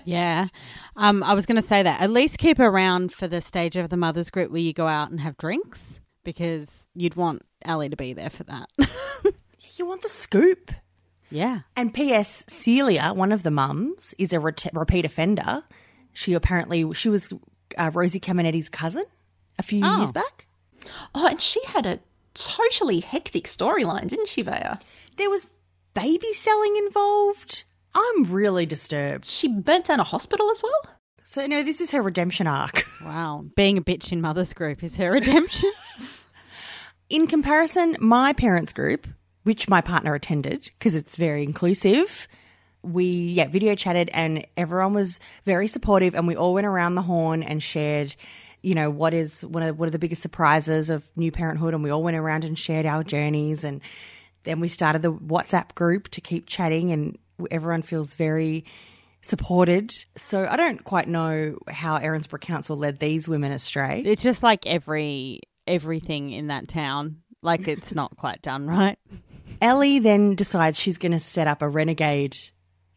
Yeah. 0.04 0.48
Um, 0.98 1.24
I 1.24 1.34
was 1.34 1.46
going 1.46 1.56
to 1.56 1.62
say 1.62 1.84
that. 1.84 2.02
At 2.02 2.10
least 2.10 2.38
keep 2.38 2.58
her 2.58 2.68
around 2.68 3.13
for 3.13 3.30
the 3.30 3.39
stage 3.39 3.78
of 3.78 3.88
the 3.88 3.96
mothers 3.96 4.30
group 4.30 4.52
where 4.52 4.60
you 4.60 4.74
go 4.74 4.88
out 4.88 5.10
and 5.10 5.22
have 5.22 5.38
drinks 5.38 6.02
because 6.26 6.86
you'd 6.94 7.16
want 7.16 7.44
Ellie 7.62 7.88
to 7.88 7.96
be 7.96 8.12
there 8.12 8.30
for 8.30 8.44
that. 8.44 8.70
You 9.76 9.88
want 9.88 10.02
the 10.02 10.10
scoop. 10.10 10.72
Yeah. 11.34 11.62
And 11.76 11.93
P.S. 11.93 12.46
Celia, 12.48 13.12
one 13.13 13.32
of 13.32 13.43
the 13.43 13.52
mums, 13.52 14.13
is 14.17 14.32
a 14.34 14.39
ret- 14.39 14.67
repeat 14.74 15.04
offender. 15.06 15.63
She 16.13 16.34
apparently 16.34 16.93
she 16.93 17.10
was 17.10 17.30
uh, 17.78 17.89
Rosie 17.93 18.19
Cammeniti's 18.19 18.69
cousin 18.69 19.04
a 19.58 19.63
few 19.63 19.82
Oh. 19.84 19.98
years 20.00 20.12
back. 20.12 20.46
oh, 21.15 21.28
and 21.28 21.41
she 21.41 21.60
had 21.65 21.86
a 21.86 22.00
totally 22.36 23.00
hectic 23.00 23.46
storyline, 23.46 24.08
didn't 24.08 24.28
she, 24.28 24.41
Vaya? 24.43 24.78
There 25.17 25.30
was 25.30 25.48
baby 25.93 26.34
selling 26.34 26.78
involved. 26.78 27.63
I'm 27.96 28.24
really 28.26 28.65
disturbed. 28.65 29.26
She 29.26 29.48
burnt 29.48 29.86
down 29.86 30.00
a 30.00 30.04
hospital 30.04 30.50
as 30.52 30.62
well. 30.63 30.96
So 31.24 31.48
no, 31.48 31.63
this 31.63 31.80
is 31.82 31.91
her 31.91 32.02
redemption 32.02 32.48
arc. 32.48 32.86
Wow. 33.04 33.46
Being 33.58 33.78
a 33.78 33.82
bitch 33.82 34.12
in 34.13 34.22
mothers 34.22 34.54
group 34.54 34.82
is 34.84 34.96
her 34.96 35.12
redemption. 35.12 35.72
In 37.10 37.28
comparison, 37.28 37.98
my 38.00 38.32
parents 38.34 38.72
group, 38.74 39.08
which 39.43 39.69
my 39.69 39.82
partner 39.82 40.13
attended 40.15 40.71
because 40.77 40.95
it's 40.95 41.15
very 41.15 41.43
inclusive, 41.43 42.27
we 42.82 43.06
yeah 43.06 43.47
video 43.47 43.75
chatted 43.75 44.10
and 44.13 44.45
everyone 44.58 44.93
was 44.93 45.19
very 45.45 45.69
supportive 45.69 46.15
and 46.15 46.27
we 46.27 46.36
all 46.36 46.53
went 46.53 46.67
around 46.67 46.95
the 46.95 47.01
horn 47.01 47.41
and 47.41 47.63
shared 47.63 48.13
you 48.62 48.75
know 48.75 48.89
what 48.89 49.13
is 49.13 49.41
one 49.45 49.63
of 49.63 49.79
what 49.79 49.88
are 49.88 49.91
the 49.91 49.97
biggest 49.97 50.21
surprises 50.21 50.89
of 50.89 51.01
new 51.15 51.32
parenthood 51.32 51.73
and 51.73 51.82
we 51.82 51.89
all 51.89 52.03
went 52.03 52.17
around 52.17 52.43
and 52.43 52.60
shared 52.60 52.86
our 52.86 53.01
journeys 53.01 53.63
and 53.63 53.79
then 54.43 54.60
we 54.60 54.67
started 54.67 55.01
the 55.01 55.13
WhatsApp 55.13 55.73
group 55.75 56.10
to 56.10 56.21
keep 56.21 56.47
chatting 56.47 56.91
and 56.91 57.17
everyone 57.51 57.82
feels 57.82 58.15
very 58.15 58.65
supported. 59.21 59.93
So 60.17 60.45
I 60.45 60.58
don't 60.58 60.84
quite 60.84 61.08
know 61.08 61.58
how 61.67 61.97
Erinsborough 61.97 62.41
Council 62.41 62.77
led 62.77 62.99
these 62.99 63.27
women 63.27 63.51
astray. 63.51 64.03
it's 64.06 64.23
just 64.23 64.43
like 64.43 64.67
every 64.67 65.39
everything 65.65 66.32
in 66.32 66.47
that 66.47 66.67
town. 66.67 67.17
Like 67.41 67.67
it's 67.67 67.93
not 67.93 68.15
quite 68.15 68.41
done 68.41 68.67
right. 68.67 68.97
Ellie 69.62 69.99
then 69.99 70.36
decides 70.36 70.79
she's 70.79 70.97
going 70.97 71.12
to 71.13 71.19
set 71.19 71.47
up 71.47 71.62
a 71.62 71.69
renegade 71.69 72.36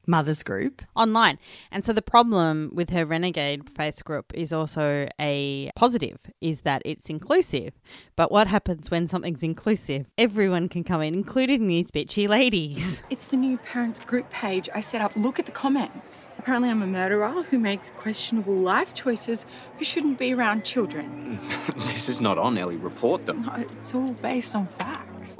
mothers 0.08 0.44
group. 0.44 0.82
online. 0.94 1.36
And 1.72 1.84
so 1.84 1.92
the 1.92 2.00
problem 2.00 2.70
with 2.72 2.90
her 2.90 3.04
renegade 3.04 3.68
face 3.68 4.02
group 4.02 4.32
is 4.34 4.52
also 4.52 5.08
a 5.20 5.70
positive, 5.74 6.18
is 6.40 6.60
that 6.60 6.80
it's 6.84 7.10
inclusive. 7.10 7.76
But 8.14 8.30
what 8.30 8.46
happens 8.46 8.88
when 8.88 9.08
something's 9.08 9.42
inclusive? 9.42 10.06
Everyone 10.16 10.68
can 10.68 10.84
come 10.84 11.02
in, 11.02 11.12
including 11.12 11.66
these 11.66 11.90
bitchy 11.90 12.28
ladies. 12.28 13.02
It's 13.10 13.26
the 13.26 13.36
new 13.36 13.58
parents 13.58 13.98
group 13.98 14.30
page 14.30 14.68
I 14.74 14.80
set 14.80 15.00
up. 15.00 15.10
Look 15.16 15.40
at 15.40 15.46
the 15.46 15.52
comments. 15.52 16.28
Apparently, 16.38 16.68
I'm 16.70 16.82
a 16.82 16.86
murderer 16.86 17.42
who 17.50 17.58
makes 17.58 17.90
questionable 17.90 18.54
life 18.54 18.94
choices 18.94 19.44
who 19.78 19.84
shouldn't 19.84 20.18
be 20.20 20.32
around 20.34 20.64
children. 20.64 21.40
this 21.78 22.08
is 22.08 22.20
not 22.20 22.38
on 22.38 22.56
Ellie. 22.58 22.76
Report 22.76 23.26
them. 23.26 23.42
No, 23.42 23.54
It's 23.56 23.92
all 23.92 24.12
based 24.12 24.54
on 24.54 24.66
facts. 24.68 25.36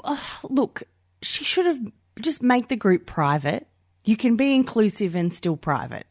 Look, 0.49 0.83
she 1.21 1.43
should 1.43 1.65
have 1.65 1.79
just 2.19 2.41
make 2.41 2.67
the 2.67 2.75
group 2.75 3.05
private. 3.05 3.67
You 4.03 4.17
can 4.17 4.35
be 4.35 4.55
inclusive 4.55 5.15
and 5.15 5.33
still 5.33 5.57
private. 5.57 6.07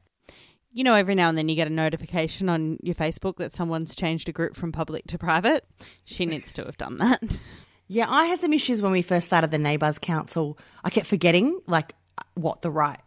You 0.72 0.84
know, 0.84 0.94
every 0.94 1.14
now 1.14 1.30
and 1.30 1.38
then 1.38 1.48
you 1.48 1.56
get 1.56 1.66
a 1.66 1.70
notification 1.70 2.48
on 2.50 2.78
your 2.82 2.94
Facebook 2.94 3.36
that 3.38 3.52
someone's 3.52 3.96
changed 3.96 4.28
a 4.28 4.32
group 4.32 4.54
from 4.54 4.72
public 4.72 5.06
to 5.06 5.18
private. 5.18 5.64
She 6.04 6.26
needs 6.26 6.52
to 6.54 6.64
have 6.64 6.76
done 6.76 6.98
that. 6.98 7.38
Yeah, 7.88 8.06
I 8.10 8.26
had 8.26 8.40
some 8.40 8.52
issues 8.52 8.82
when 8.82 8.92
we 8.92 9.00
first 9.00 9.26
started 9.26 9.50
the 9.50 9.58
Neighbours 9.58 9.98
Council. 9.98 10.58
I 10.84 10.90
kept 10.90 11.06
forgetting 11.06 11.60
like 11.66 11.94
what 12.34 12.62
the 12.62 12.70
right 12.70 12.98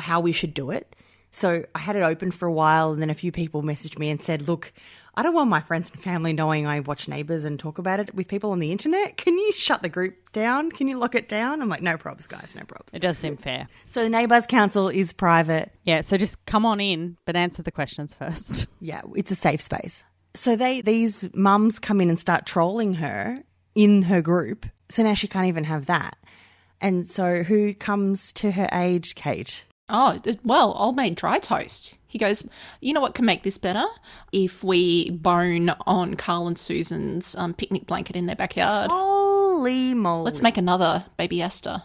how 0.00 0.20
we 0.20 0.32
should 0.32 0.54
do 0.54 0.70
it. 0.70 0.94
So 1.30 1.64
I 1.74 1.78
had 1.78 1.96
it 1.96 2.02
open 2.02 2.30
for 2.30 2.46
a 2.46 2.52
while, 2.52 2.92
and 2.92 3.02
then 3.02 3.10
a 3.10 3.14
few 3.14 3.32
people 3.32 3.62
messaged 3.62 3.98
me 3.98 4.10
and 4.10 4.22
said, 4.22 4.48
"Look, 4.48 4.72
I 5.16 5.22
don't 5.22 5.34
want 5.34 5.48
my 5.48 5.60
friends 5.60 5.90
and 5.90 6.02
family 6.02 6.32
knowing 6.32 6.66
I 6.66 6.80
watch 6.80 7.08
Neighbours 7.08 7.44
and 7.44 7.58
talk 7.58 7.78
about 7.78 8.00
it 8.00 8.14
with 8.14 8.28
people 8.28 8.50
on 8.50 8.58
the 8.58 8.70
internet. 8.70 9.16
Can 9.16 9.38
you 9.38 9.52
shut 9.52 9.82
the 9.82 9.88
group 9.88 10.32
down? 10.32 10.70
Can 10.70 10.88
you 10.88 10.98
lock 10.98 11.14
it 11.14 11.28
down?" 11.28 11.62
I'm 11.62 11.68
like, 11.68 11.82
"No 11.82 11.96
probs, 11.96 12.28
guys, 12.28 12.54
no 12.54 12.62
probs." 12.62 12.88
It 12.92 13.00
does 13.00 13.16
seem 13.16 13.36
fair. 13.36 13.68
So 13.86 14.02
the 14.02 14.10
Neighbours 14.10 14.46
Council 14.46 14.88
is 14.88 15.12
private. 15.12 15.72
Yeah, 15.84 16.02
so 16.02 16.16
just 16.16 16.44
come 16.46 16.66
on 16.66 16.80
in, 16.80 17.16
but 17.24 17.34
answer 17.36 17.62
the 17.62 17.72
questions 17.72 18.14
first. 18.14 18.66
Yeah, 18.80 19.00
it's 19.14 19.30
a 19.30 19.34
safe 19.34 19.62
space. 19.62 20.04
So 20.34 20.54
they 20.54 20.80
these 20.82 21.28
mums 21.34 21.78
come 21.78 22.00
in 22.00 22.08
and 22.10 22.18
start 22.18 22.44
trolling 22.46 22.94
her 22.94 23.42
in 23.74 24.02
her 24.02 24.20
group. 24.20 24.66
So 24.90 25.02
now 25.02 25.14
she 25.14 25.26
can't 25.28 25.46
even 25.46 25.64
have 25.64 25.86
that. 25.86 26.16
And 26.80 27.08
so 27.08 27.42
who 27.42 27.74
comes 27.74 28.32
to 28.34 28.52
her 28.52 28.68
aid, 28.72 29.14
Kate? 29.14 29.64
Oh, 29.88 30.18
th- 30.18 30.38
well, 30.44 30.74
old 30.78 30.96
mate 30.96 31.16
dry 31.16 31.38
toast. 31.38 31.95
He 32.16 32.18
goes, 32.18 32.48
you 32.80 32.94
know 32.94 33.02
what 33.02 33.14
can 33.14 33.26
make 33.26 33.42
this 33.42 33.58
better? 33.58 33.84
If 34.32 34.64
we 34.64 35.10
bone 35.10 35.68
on 35.86 36.14
Carl 36.14 36.46
and 36.46 36.58
Susan's 36.58 37.36
um, 37.36 37.52
picnic 37.52 37.86
blanket 37.86 38.16
in 38.16 38.24
their 38.24 38.34
backyard. 38.34 38.90
Holy 38.90 39.92
moly. 39.92 40.24
Let's 40.24 40.40
make 40.40 40.56
another 40.56 41.04
baby 41.18 41.42
Esther. 41.42 41.82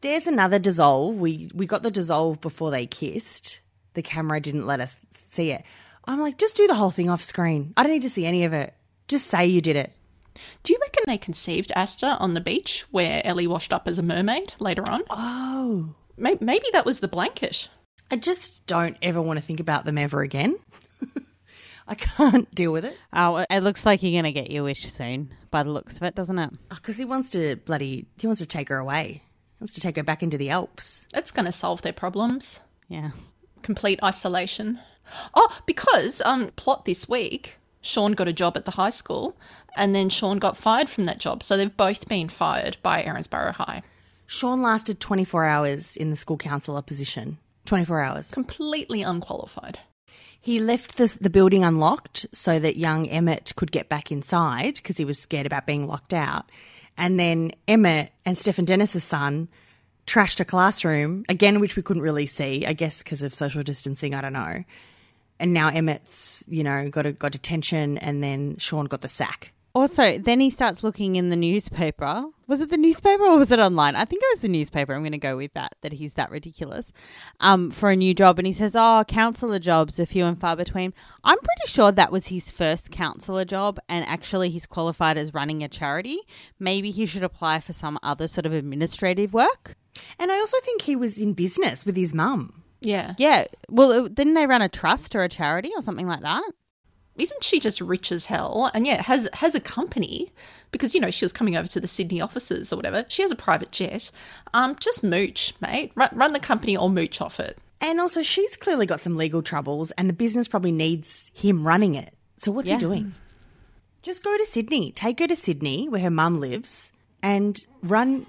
There's 0.00 0.26
another 0.26 0.58
dissolve. 0.58 1.14
We 1.14 1.48
we 1.54 1.64
got 1.64 1.84
the 1.84 1.92
dissolve 1.92 2.40
before 2.40 2.72
they 2.72 2.86
kissed. 2.86 3.60
The 3.94 4.02
camera 4.02 4.40
didn't 4.40 4.66
let 4.66 4.80
us 4.80 4.96
see 5.30 5.52
it. 5.52 5.62
I'm 6.06 6.20
like, 6.20 6.38
just 6.38 6.56
do 6.56 6.66
the 6.66 6.74
whole 6.74 6.90
thing 6.90 7.08
off 7.08 7.22
screen. 7.22 7.72
I 7.76 7.84
don't 7.84 7.92
need 7.92 8.02
to 8.02 8.10
see 8.10 8.26
any 8.26 8.44
of 8.44 8.52
it. 8.52 8.74
Just 9.06 9.28
say 9.28 9.46
you 9.46 9.60
did 9.60 9.76
it. 9.76 9.92
Do 10.64 10.72
you 10.72 10.80
reckon 10.80 11.04
they 11.06 11.18
conceived 11.18 11.70
Aster 11.76 12.16
on 12.18 12.34
the 12.34 12.40
beach 12.40 12.84
where 12.90 13.24
Ellie 13.24 13.46
washed 13.46 13.72
up 13.72 13.86
as 13.86 13.96
a 13.96 14.02
mermaid 14.02 14.54
later 14.58 14.82
on? 14.90 15.04
Oh. 15.08 15.94
Maybe, 16.16 16.44
maybe 16.44 16.66
that 16.72 16.84
was 16.84 16.98
the 16.98 17.06
blanket. 17.06 17.68
I 18.10 18.16
just 18.16 18.66
don't 18.66 18.96
ever 19.02 19.20
want 19.20 19.38
to 19.38 19.44
think 19.44 19.60
about 19.60 19.84
them 19.84 19.98
ever 19.98 20.22
again. 20.22 20.56
I 21.88 21.94
can't 21.94 22.52
deal 22.54 22.72
with 22.72 22.84
it. 22.84 22.96
Oh, 23.12 23.44
it 23.48 23.60
looks 23.62 23.84
like 23.86 24.02
you're 24.02 24.12
going 24.12 24.32
to 24.32 24.32
get 24.32 24.50
your 24.50 24.64
wish 24.64 24.86
soon, 24.86 25.32
by 25.50 25.62
the 25.62 25.70
looks 25.70 25.96
of 25.96 26.02
it, 26.02 26.14
doesn't 26.14 26.38
it? 26.38 26.50
Because 26.68 26.96
he 26.96 27.04
wants 27.04 27.30
to 27.30 27.56
bloody, 27.56 28.06
he 28.18 28.26
wants 28.26 28.40
to 28.40 28.46
take 28.46 28.68
her 28.68 28.78
away. 28.78 29.22
He 29.58 29.62
wants 29.62 29.72
to 29.74 29.80
take 29.80 29.96
her 29.96 30.02
back 30.02 30.22
into 30.22 30.38
the 30.38 30.50
Alps. 30.50 31.06
That's 31.12 31.32
going 31.32 31.46
to 31.46 31.52
solve 31.52 31.82
their 31.82 31.92
problems. 31.92 32.60
Yeah. 32.88 33.10
Complete 33.62 34.00
isolation. 34.02 34.78
Oh, 35.34 35.58
because 35.66 36.20
um, 36.24 36.50
plot 36.56 36.84
this 36.84 37.08
week, 37.08 37.58
Sean 37.80 38.12
got 38.12 38.28
a 38.28 38.32
job 38.32 38.56
at 38.56 38.64
the 38.64 38.72
high 38.72 38.90
school, 38.90 39.36
and 39.76 39.94
then 39.94 40.08
Sean 40.08 40.38
got 40.38 40.56
fired 40.56 40.88
from 40.88 41.06
that 41.06 41.18
job. 41.18 41.42
So 41.42 41.56
they've 41.56 41.76
both 41.76 42.08
been 42.08 42.28
fired 42.28 42.76
by 42.82 43.02
Erinsborough 43.02 43.54
High. 43.54 43.82
Sean 44.26 44.60
lasted 44.60 45.00
24 45.00 45.46
hours 45.46 45.96
in 45.96 46.10
the 46.10 46.16
school 46.16 46.36
councillor 46.36 46.82
position. 46.82 47.38
24 47.68 48.00
hours. 48.00 48.30
Completely 48.30 49.02
unqualified. 49.02 49.78
He 50.40 50.58
left 50.58 50.96
the, 50.96 51.16
the 51.20 51.30
building 51.30 51.64
unlocked 51.64 52.26
so 52.32 52.58
that 52.58 52.76
young 52.76 53.06
Emmett 53.08 53.52
could 53.56 53.70
get 53.70 53.88
back 53.88 54.10
inside 54.10 54.76
because 54.76 54.96
he 54.96 55.04
was 55.04 55.18
scared 55.18 55.46
about 55.46 55.66
being 55.66 55.86
locked 55.86 56.14
out. 56.14 56.50
And 56.96 57.18
then 57.18 57.52
Emmett 57.66 58.12
and 58.24 58.38
Stephen 58.38 58.64
Dennis's 58.64 59.04
son 59.04 59.48
trashed 60.06 60.40
a 60.40 60.44
classroom, 60.44 61.24
again, 61.28 61.60
which 61.60 61.76
we 61.76 61.82
couldn't 61.82 62.02
really 62.02 62.26
see, 62.26 62.64
I 62.66 62.72
guess 62.72 63.02
because 63.02 63.22
of 63.22 63.34
social 63.34 63.62
distancing, 63.62 64.14
I 64.14 64.20
don't 64.20 64.32
know. 64.32 64.64
And 65.38 65.52
now 65.52 65.68
Emmett's, 65.68 66.42
you 66.48 66.64
know, 66.64 66.88
got 66.88 67.06
a, 67.06 67.12
got 67.12 67.32
detention 67.32 67.98
and 67.98 68.22
then 68.22 68.56
Sean 68.58 68.86
got 68.86 69.02
the 69.02 69.08
sack. 69.08 69.52
Also, 69.74 70.18
then 70.18 70.40
he 70.40 70.50
starts 70.50 70.82
looking 70.82 71.16
in 71.16 71.28
the 71.28 71.36
newspaper. 71.36 72.24
Was 72.48 72.60
it 72.62 72.70
the 72.70 72.78
newspaper 72.78 73.24
or 73.24 73.36
was 73.36 73.52
it 73.52 73.58
online? 73.60 73.94
I 73.94 74.04
think 74.06 74.22
it 74.22 74.28
was 74.32 74.40
the 74.40 74.48
newspaper. 74.48 74.94
I'm 74.94 75.02
going 75.02 75.12
to 75.12 75.18
go 75.18 75.36
with 75.36 75.52
that, 75.52 75.74
that 75.82 75.92
he's 75.92 76.14
that 76.14 76.30
ridiculous. 76.30 76.92
Um, 77.40 77.70
for 77.70 77.90
a 77.90 77.96
new 77.96 78.14
job. 78.14 78.38
And 78.38 78.46
he 78.46 78.54
says, 78.54 78.74
Oh, 78.74 79.04
councillor 79.06 79.58
jobs 79.58 80.00
are 80.00 80.06
few 80.06 80.24
and 80.24 80.40
far 80.40 80.56
between. 80.56 80.94
I'm 81.22 81.36
pretty 81.38 81.66
sure 81.70 81.92
that 81.92 82.10
was 82.10 82.28
his 82.28 82.50
first 82.50 82.90
councillor 82.90 83.44
job. 83.44 83.78
And 83.88 84.04
actually, 84.06 84.48
he's 84.48 84.66
qualified 84.66 85.18
as 85.18 85.34
running 85.34 85.62
a 85.62 85.68
charity. 85.68 86.18
Maybe 86.58 86.90
he 86.90 87.04
should 87.04 87.22
apply 87.22 87.60
for 87.60 87.74
some 87.74 87.98
other 88.02 88.26
sort 88.26 88.46
of 88.46 88.54
administrative 88.54 89.34
work. 89.34 89.76
And 90.18 90.32
I 90.32 90.38
also 90.38 90.56
think 90.64 90.82
he 90.82 90.96
was 90.96 91.18
in 91.18 91.34
business 91.34 91.84
with 91.84 91.96
his 91.96 92.14
mum. 92.14 92.62
Yeah. 92.80 93.14
Yeah. 93.18 93.44
Well, 93.68 93.90
it- 94.06 94.14
didn't 94.14 94.34
they 94.34 94.46
run 94.46 94.62
a 94.62 94.68
trust 94.70 95.14
or 95.14 95.22
a 95.22 95.28
charity 95.28 95.70
or 95.76 95.82
something 95.82 96.06
like 96.06 96.22
that? 96.22 96.50
Isn't 97.16 97.42
she 97.42 97.58
just 97.58 97.80
rich 97.80 98.12
as 98.12 98.26
hell? 98.26 98.70
And 98.72 98.86
yeah, 98.86 99.02
has 99.02 99.28
has 99.32 99.56
a 99.56 99.60
company 99.60 100.30
because 100.70 100.94
you 100.94 101.00
know 101.00 101.10
she 101.10 101.24
was 101.24 101.32
coming 101.32 101.56
over 101.56 101.68
to 101.68 101.80
the 101.80 101.86
Sydney 101.88 102.20
offices 102.20 102.72
or 102.72 102.76
whatever. 102.76 103.04
She 103.08 103.22
has 103.22 103.32
a 103.32 103.36
private 103.36 103.70
jet. 103.72 104.10
Um, 104.54 104.76
just 104.80 105.02
mooch, 105.04 105.54
mate. 105.60 105.92
Run, 105.94 106.08
run 106.12 106.32
the 106.32 106.40
company 106.40 106.76
or 106.76 106.90
mooch 106.90 107.20
off 107.20 107.40
it. 107.40 107.58
And 107.80 108.00
also, 108.00 108.22
she's 108.22 108.56
clearly 108.56 108.86
got 108.86 109.00
some 109.00 109.16
legal 109.16 109.40
troubles, 109.42 109.92
and 109.92 110.08
the 110.08 110.12
business 110.14 110.48
probably 110.48 110.72
needs 110.72 111.30
him 111.32 111.66
running 111.66 111.94
it. 111.94 112.12
So, 112.38 112.50
what's 112.50 112.68
Yeah. 112.68 112.74
he 112.74 112.80
doing? 112.80 113.12
Just 114.02 114.22
go 114.24 114.36
to 114.36 114.46
Sydney. 114.46 114.92
Take 114.92 115.20
her 115.20 115.26
to 115.28 115.36
Sydney, 115.36 115.88
where 115.88 116.00
her 116.00 116.10
mum 116.10 116.40
lives, 116.40 116.92
and 117.22 117.64
run 117.82 118.26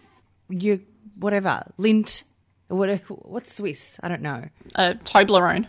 your 0.49 0.80
whatever 1.19 1.63
lint. 1.78 2.23
What, 2.67 2.99
what's 3.10 3.56
Swiss? 3.56 3.99
I 4.04 4.08
don't 4.10 4.21
know. 4.21 4.45
Uh, 4.75 4.93
Toblerone. 5.04 5.67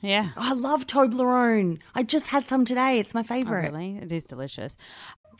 Yeah. 0.00 0.30
Oh, 0.36 0.50
I 0.50 0.52
love 0.54 0.86
Toblerone. 0.86 1.78
I 1.94 2.02
just 2.02 2.26
had 2.28 2.46
some 2.48 2.64
today. 2.64 2.98
It's 2.98 3.14
my 3.14 3.20
Oh, 3.20 3.24
favorite. 3.24 3.72
really? 3.72 3.98
It 3.98 4.10
is 4.12 4.24
delicious. 4.24 4.76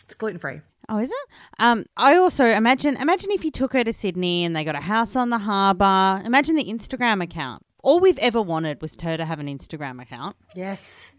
It's 0.05 0.15
gluten 0.15 0.39
free. 0.39 0.61
Oh, 0.89 0.99
is 0.99 1.11
it? 1.11 1.29
Um, 1.59 1.85
I 1.97 2.17
also 2.17 2.47
imagine 2.47 2.97
imagine 2.97 3.31
if 3.33 3.45
you 3.45 3.51
took 3.51 3.73
her 3.73 3.83
to 3.83 3.93
Sydney 3.93 4.45
and 4.45 4.55
they 4.55 4.65
got 4.65 4.77
a 4.77 4.81
house 4.81 5.17
on 5.17 5.31
the 5.31 5.39
harbour. 5.39 6.23
Imagine 6.25 6.55
the 6.55 6.65
Instagram 6.65 7.23
account. 7.23 7.65
All 7.83 8.01
we've 8.01 8.19
ever 8.19 8.41
wanted 8.41 8.81
was 8.81 8.97
her 9.01 9.17
to 9.17 9.25
have 9.25 9.41
an 9.41 9.47
Instagram 9.47 10.01
account. 10.01 10.37
Yes. 10.55 11.11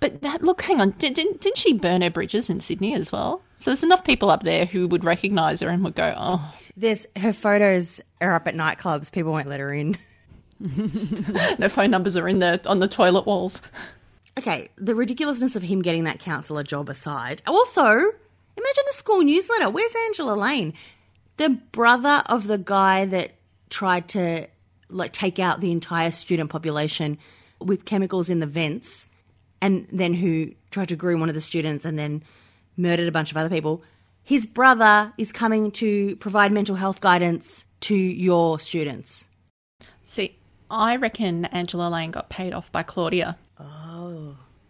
But 0.00 0.22
that, 0.22 0.42
look, 0.42 0.62
hang 0.62 0.80
on. 0.80 0.90
Did, 0.92 1.14
didn't, 1.14 1.40
didn't 1.40 1.56
she 1.56 1.72
burn 1.72 2.02
her 2.02 2.10
bridges 2.10 2.50
in 2.50 2.60
Sydney 2.60 2.94
as 2.94 3.10
well? 3.10 3.42
So 3.58 3.70
there's 3.70 3.82
enough 3.82 4.04
people 4.04 4.30
up 4.30 4.42
there 4.42 4.66
who 4.66 4.86
would 4.88 5.04
recognise 5.04 5.60
her 5.60 5.70
and 5.70 5.82
would 5.84 5.94
go, 5.94 6.14
oh, 6.16 6.52
There's 6.76 7.06
her 7.16 7.32
photos 7.32 8.00
are 8.20 8.34
up 8.34 8.46
at 8.46 8.54
nightclubs. 8.54 9.10
People 9.10 9.32
won't 9.32 9.48
let 9.48 9.60
her 9.60 9.72
in. 9.72 9.96
no 11.58 11.68
phone 11.68 11.90
numbers 11.90 12.16
are 12.16 12.28
in 12.28 12.38
the 12.38 12.60
on 12.66 12.78
the 12.78 12.88
toilet 12.88 13.26
walls. 13.26 13.60
Okay, 14.38 14.68
the 14.76 14.94
ridiculousness 14.94 15.56
of 15.56 15.62
him 15.62 15.82
getting 15.82 16.04
that 16.04 16.18
counsellor 16.18 16.62
job 16.62 16.88
aside. 16.88 17.40
Also, 17.46 17.82
imagine 17.86 18.84
the 18.86 18.92
school 18.92 19.22
newsletter. 19.22 19.70
Where's 19.70 19.94
Angela 20.06 20.34
Lane? 20.34 20.74
The 21.38 21.50
brother 21.50 22.22
of 22.26 22.46
the 22.46 22.58
guy 22.58 23.06
that 23.06 23.32
tried 23.70 24.08
to 24.10 24.46
like 24.88 25.12
take 25.12 25.38
out 25.38 25.60
the 25.60 25.72
entire 25.72 26.10
student 26.10 26.50
population 26.50 27.18
with 27.60 27.84
chemicals 27.84 28.30
in 28.30 28.40
the 28.40 28.46
vents 28.46 29.08
and 29.60 29.86
then 29.90 30.14
who 30.14 30.52
tried 30.70 30.88
to 30.88 30.96
groom 30.96 31.20
one 31.20 31.28
of 31.28 31.34
the 31.34 31.40
students 31.40 31.84
and 31.84 31.98
then 31.98 32.22
murdered 32.76 33.08
a 33.08 33.12
bunch 33.12 33.30
of 33.30 33.36
other 33.36 33.48
people. 33.48 33.82
His 34.22 34.44
brother 34.44 35.12
is 35.16 35.32
coming 35.32 35.70
to 35.72 36.16
provide 36.16 36.52
mental 36.52 36.76
health 36.76 37.00
guidance 37.00 37.64
to 37.80 37.94
your 37.94 38.58
students. 38.60 39.26
See, 40.04 40.38
I 40.70 40.96
reckon 40.96 41.46
Angela 41.46 41.88
Lane 41.88 42.10
got 42.10 42.28
paid 42.28 42.52
off 42.52 42.70
by 42.70 42.82
Claudia. 42.82 43.38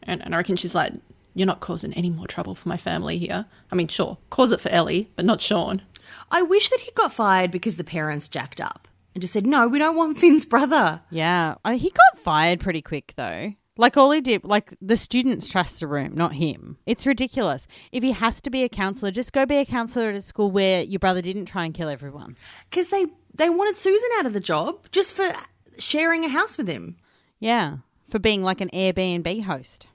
And, 0.07 0.23
and 0.25 0.35
I 0.35 0.39
reckon 0.39 0.57
she's 0.57 0.75
like, 0.75 0.93
you're 1.35 1.47
not 1.47 1.61
causing 1.61 1.93
any 1.93 2.11
more 2.11 2.27
trouble 2.27 2.55
for 2.55 2.69
my 2.69 2.77
family 2.77 3.19
here. 3.19 3.47
I 3.71 3.75
mean, 3.75 3.89
sure, 3.89 4.19
cause 4.31 4.53
it 4.53 4.61
for 4.61 4.71
Ellie, 4.71 5.11
but 5.17 5.25
not 5.25 5.41
Sean. 5.41 5.83
I 6.31 6.43
wish 6.43 6.71
that 6.71 6.81
he 6.81 6.91
got 6.93 7.13
fired 7.13 7.51
because 7.51 7.77
the 7.77 7.85
parents 7.85 8.29
jacked 8.29 8.61
up 8.61 8.89
and 9.15 9.21
just 9.21 9.35
said, 9.35 9.47
no, 9.47 9.69
we 9.69 9.79
don't 9.79 9.97
want 9.97 10.19
Finn's 10.19 10.45
brother. 10.45 11.03
Yeah, 11.11 11.57
uh, 11.65 11.73
he 11.73 11.91
got 11.91 12.23
fired 12.23 12.61
pretty 12.61 12.83
quick 12.83 13.13
though. 13.17 13.53
Like 13.79 13.99
all 13.99 14.11
he 14.11 14.23
did, 14.23 14.45
like 14.45 14.75
the 14.81 14.97
students 14.97 15.49
trust 15.49 15.81
the 15.81 15.87
room, 15.87 16.15
not 16.15 16.33
him. 16.33 16.79
It's 16.87 17.07
ridiculous. 17.07 17.67
If 17.93 18.03
he 18.03 18.13
has 18.13 18.41
to 18.41 18.51
be 18.51 18.63
a 18.65 18.71
counselor, 18.71 19.11
just 19.11 19.35
go 19.35 19.45
be 19.45 19.59
a 19.59 19.67
counselor 19.67 20.09
at 20.09 20.15
a 20.15 20.23
school 20.23 20.51
where 20.51 20.83
your 20.83 20.99
brother 20.99 21.21
didn't 21.21 21.45
try 21.45 21.67
and 21.67 21.75
kill 21.75 21.91
everyone. 21.91 22.39
Because 22.71 22.89
they, 22.89 23.05
they 23.35 23.51
wanted 23.51 23.77
Susan 23.77 24.09
out 24.17 24.25
of 24.25 24.33
the 24.33 24.41
job 24.41 24.87
just 24.93 25.13
for 25.13 25.31
sharing 25.79 26.25
a 26.25 26.29
house 26.29 26.57
with 26.57 26.69
him. 26.69 26.97
Yeah, 27.39 27.79
for 28.09 28.19
being 28.19 28.43
like 28.43 28.63
an 28.63 28.71
Airbnb 28.71 29.43
host. 29.43 29.89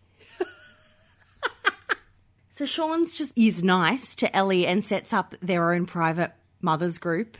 So 2.62 2.67
Sean's 2.67 3.15
just 3.15 3.36
is 3.36 3.63
nice 3.63 4.13
to 4.13 4.38
Ellie 4.38 4.67
and 4.67 4.84
sets 4.84 5.13
up 5.13 5.34
their 5.41 5.74
own 5.74 5.88
private 5.88 6.32
mothers 6.62 7.00
group 7.00 7.39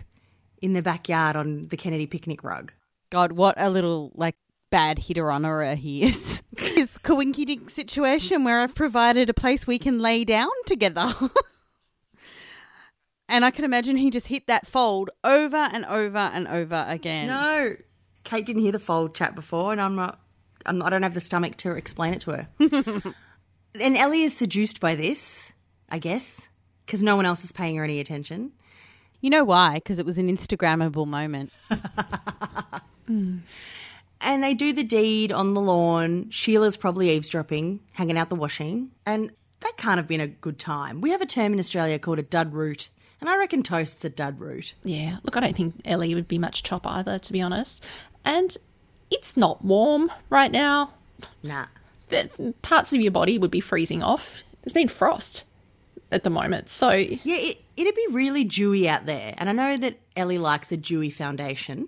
in 0.63 0.73
the 0.73 0.81
backyard 0.81 1.36
on 1.36 1.67
the 1.67 1.77
Kennedy 1.77 2.07
picnic 2.07 2.43
rug. 2.43 2.73
God, 3.12 3.34
what 3.34 3.53
a 3.60 3.69
little 3.69 4.12
like 4.15 4.34
bad 4.71 4.97
hitter 4.97 5.29
honorer 5.29 5.75
he 5.75 6.01
is. 6.01 6.41
A 6.57 6.88
coinky 7.03 7.45
dink 7.45 7.69
situation 7.69 8.43
where 8.43 8.62
I've 8.62 8.73
provided 8.73 9.29
a 9.29 9.34
place 9.36 9.67
we 9.67 9.77
can 9.77 9.99
lay 9.99 10.25
down 10.25 10.49
together. 10.65 11.13
and 13.29 13.45
I 13.45 13.51
can 13.51 13.63
imagine 13.63 13.97
he 13.97 14.10
just 14.10 14.25
hit 14.25 14.47
that 14.47 14.65
fold 14.65 15.12
over 15.23 15.69
and 15.71 15.86
over 15.86 16.17
and 16.17 16.47
over 16.47 16.84
again. 16.88 17.27
No, 17.27 17.75
Kate 18.23 18.43
didn't 18.43 18.63
hear 18.63 18.71
the 18.71 18.79
fold 18.79 19.13
chat 19.13 19.36
before, 19.36 19.71
and 19.71 19.79
I'm 19.79 19.95
not. 19.95 20.19
I'm 20.65 20.79
not 20.79 20.88
I 20.88 20.89
don't 20.89 21.03
have 21.03 21.13
the 21.13 21.21
stomach 21.21 21.57
to 21.57 21.73
explain 21.73 22.15
it 22.15 22.21
to 22.21 22.31
her. 22.31 23.13
and 23.79 23.97
Ellie 23.97 24.23
is 24.23 24.36
seduced 24.36 24.79
by 24.79 24.95
this, 24.95 25.51
I 25.89 25.99
guess, 25.99 26.47
because 26.86 27.03
no 27.03 27.15
one 27.15 27.25
else 27.25 27.43
is 27.43 27.51
paying 27.51 27.75
her 27.77 27.84
any 27.84 27.99
attention. 27.99 28.51
You 29.21 29.29
know 29.29 29.43
why? 29.43 29.75
Because 29.75 29.99
it 29.99 30.05
was 30.05 30.17
an 30.17 30.36
Instagrammable 30.36 31.07
moment. 31.07 31.51
And 34.21 34.43
they 34.43 34.53
do 34.53 34.71
the 34.71 34.84
deed 34.84 35.31
on 35.31 35.53
the 35.55 35.62
lawn. 35.62 36.29
Sheila's 36.29 36.77
probably 36.77 37.10
eavesdropping, 37.10 37.79
hanging 37.93 38.17
out 38.17 38.29
the 38.29 38.36
washing. 38.36 38.91
And 39.05 39.31
that 39.62 39.77
can't 39.77 39.97
have 39.97 40.07
been 40.07 40.21
a 40.21 40.27
good 40.27 40.60
time. 40.60 41.01
We 41.01 41.10
have 41.10 41.21
a 41.21 41.25
term 41.25 41.53
in 41.53 41.60
Australia 41.60 41.97
called 41.97 42.19
a 42.19 42.23
dud 42.23 42.53
root. 42.53 42.89
And 43.19 43.29
I 43.29 43.38
reckon 43.38 43.63
toast's 43.63 44.05
a 44.05 44.10
dud 44.10 44.39
root. 44.39 44.73
Yeah, 44.84 45.17
look, 45.23 45.38
I 45.38 45.39
don't 45.39 45.55
think 45.55 45.81
Ellie 45.86 46.15
would 46.15 46.27
be 46.27 46.38
much 46.38 46.63
chop 46.63 46.86
either, 46.86 47.17
to 47.17 47.34
be 47.34 47.41
honest. 47.41 47.84
And 48.23 48.55
it's 49.10 49.36
not 49.36 49.63
warm 49.65 50.12
right 50.29 50.51
now. 50.51 50.93
Nah. 51.43 51.65
The- 52.12 52.54
Parts 52.62 52.93
of 52.93 53.02
your 53.02 53.12
body 53.12 53.38
would 53.39 53.52
be 53.52 53.60
freezing 53.60 54.04
off. 54.04 54.43
There's 54.62 54.74
been 54.74 54.88
frost 54.88 55.43
at 56.12 56.24
the 56.24 56.30
moment, 56.30 56.69
so 56.69 56.91
Yeah, 56.91 57.17
it, 57.38 57.58
it'd 57.78 57.95
be 57.95 58.08
really 58.12 58.43
dewy 58.43 58.88
out 58.88 59.06
there. 59.08 59.34
And 59.38 59.50
I 59.50 59.54
know 59.54 59.78
that 59.78 59.97
Ellie 60.15 60.38
likes 60.38 60.71
a 60.71 60.78
dewy 60.78 61.10
foundation, 61.10 61.88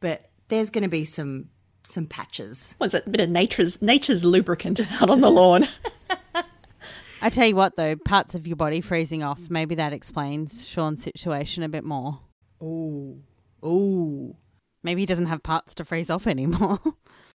but 0.00 0.28
there's 0.48 0.70
going 0.70 0.82
to 0.82 0.88
be 0.88 1.04
some 1.04 1.48
some 1.84 2.06
patches. 2.06 2.74
what's 2.78 2.92
it? 2.92 3.06
A 3.06 3.10
bit 3.10 3.20
of 3.22 3.30
nature's 3.30 3.80
nature's 3.80 4.24
lubricant 4.24 4.80
out 5.00 5.08
on 5.08 5.20
the 5.20 5.30
lawn. 5.30 5.68
I 7.22 7.30
tell 7.30 7.46
you 7.46 7.56
what, 7.56 7.76
though, 7.76 7.96
parts 7.96 8.34
of 8.34 8.46
your 8.46 8.56
body 8.56 8.80
freezing 8.80 9.22
off, 9.24 9.50
maybe 9.50 9.74
that 9.76 9.92
explains 9.92 10.66
Sean's 10.68 11.02
situation 11.02 11.62
a 11.64 11.68
bit 11.68 11.82
more. 11.84 12.20
Oh, 12.60 13.18
oh. 13.62 14.36
Maybe 14.84 15.02
he 15.02 15.06
doesn't 15.06 15.26
have 15.26 15.42
parts 15.42 15.74
to 15.76 15.84
freeze 15.84 16.10
off 16.10 16.26
anymore. 16.26 16.78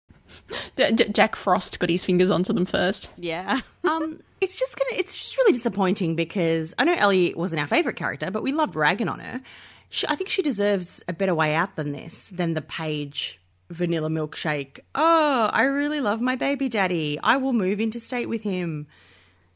J- 0.77 0.91
J- 0.93 1.09
Jack 1.09 1.35
Frost 1.35 1.79
got 1.79 1.89
his 1.89 2.05
fingers 2.05 2.29
onto 2.29 2.53
them 2.53 2.65
first. 2.65 3.09
yeah. 3.17 3.61
um, 3.83 4.19
it's 4.39 4.55
just 4.55 4.77
gonna. 4.77 4.99
It's 4.99 5.15
just 5.15 5.37
really 5.37 5.53
disappointing 5.53 6.15
because 6.15 6.73
I 6.79 6.83
know 6.83 6.95
Ellie 6.95 7.33
wasn't 7.35 7.61
our 7.61 7.67
favorite 7.67 7.95
character, 7.95 8.31
but 8.31 8.41
we 8.43 8.51
loved 8.51 8.75
ragging 8.75 9.07
on 9.07 9.19
her. 9.19 9.41
She, 9.89 10.07
I 10.07 10.15
think 10.15 10.29
she 10.29 10.41
deserves 10.41 11.03
a 11.07 11.13
better 11.13 11.35
way 11.35 11.53
out 11.53 11.75
than 11.75 11.91
this, 11.91 12.29
than 12.29 12.53
the 12.53 12.61
page 12.61 13.39
vanilla 13.69 14.09
milkshake. 14.09 14.79
Oh, 14.95 15.49
I 15.53 15.63
really 15.63 16.01
love 16.01 16.21
my 16.21 16.35
baby 16.35 16.69
daddy. 16.69 17.19
I 17.21 17.37
will 17.37 17.53
move 17.53 17.79
interstate 17.79 18.29
with 18.29 18.41
him. 18.41 18.87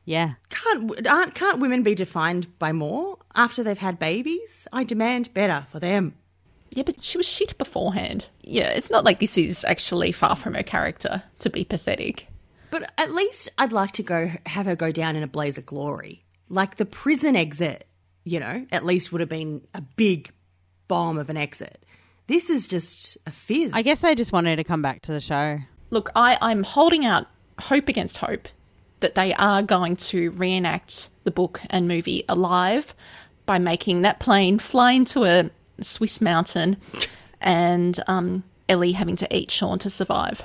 Yeah. 0.06 0.34
Can't 0.50 1.08
aren't 1.08 1.34
can't 1.36 1.60
women 1.60 1.82
be 1.82 1.96
defined 1.96 2.60
by 2.60 2.72
more 2.72 3.18
after 3.34 3.64
they've 3.64 3.78
had 3.78 3.98
babies? 3.98 4.68
I 4.72 4.84
demand 4.84 5.34
better 5.34 5.66
for 5.72 5.80
them. 5.80 6.16
Yeah, 6.72 6.84
but 6.84 7.04
she 7.04 7.18
was 7.18 7.28
shit 7.28 7.58
beforehand. 7.58 8.26
Yeah, 8.42 8.70
it's 8.70 8.90
not 8.90 9.06
like 9.06 9.20
this 9.20 9.38
is 9.38 9.64
actually 9.66 10.12
far 10.12 10.36
from 10.36 10.54
her 10.56 10.64
character 10.64 11.24
to 11.40 11.50
be 11.50 11.64
pathetic. 11.64 12.28
But 12.72 12.92
at 12.98 13.12
least 13.12 13.50
I'd 13.58 13.72
like 13.72 13.94
to 13.94 14.04
go 14.04 14.32
have 14.46 14.66
her 14.66 14.76
go 14.76 14.92
down 14.92 15.16
in 15.16 15.24
a 15.24 15.28
blaze 15.28 15.58
of 15.58 15.66
glory. 15.66 16.26
Like 16.50 16.76
the 16.76 16.86
prison 16.86 17.36
exit, 17.36 17.88
you 18.24 18.40
know, 18.40 18.66
at 18.72 18.84
least 18.84 19.12
would 19.12 19.22
have 19.22 19.30
been 19.30 19.62
a 19.74 19.82
big 19.82 20.32
bomb 20.88 21.18
of 21.18 21.30
an 21.30 21.38
exit. 21.38 21.84
This 22.28 22.50
is 22.50 22.68
just 22.68 23.18
a 23.26 23.32
fizz. 23.32 23.72
I 23.74 23.82
guess 23.82 24.04
I 24.04 24.16
just 24.16 24.34
wanted 24.34 24.58
to 24.58 24.64
come 24.64 24.82
back 24.82 25.04
to 25.04 25.12
the 25.12 25.22
show. 25.22 25.60
Look, 25.92 26.10
I, 26.16 26.38
I'm 26.42 26.64
holding 26.64 27.06
out 27.06 27.28
hope 27.60 27.88
against 27.88 28.18
hope 28.18 28.48
that 29.00 29.16
they 29.16 29.34
are 29.36 29.62
going 29.62 29.96
to 29.96 30.32
reenact 30.32 31.10
the 31.24 31.32
book 31.32 31.62
and 31.70 31.88
movie 31.88 32.26
alive 32.28 32.94
by 33.46 33.60
making 33.60 34.02
that 34.02 34.20
plane 34.20 34.58
fly 34.58 34.94
into 34.94 35.24
a 35.24 35.50
Swiss 35.82 36.22
mountain 36.22 36.78
and 37.42 38.00
um, 38.08 38.44
Ellie 38.70 38.94
having 38.94 39.16
to 39.18 39.36
eat 39.36 39.52
Sean 39.52 39.80
to 39.80 39.90
survive. 39.90 40.44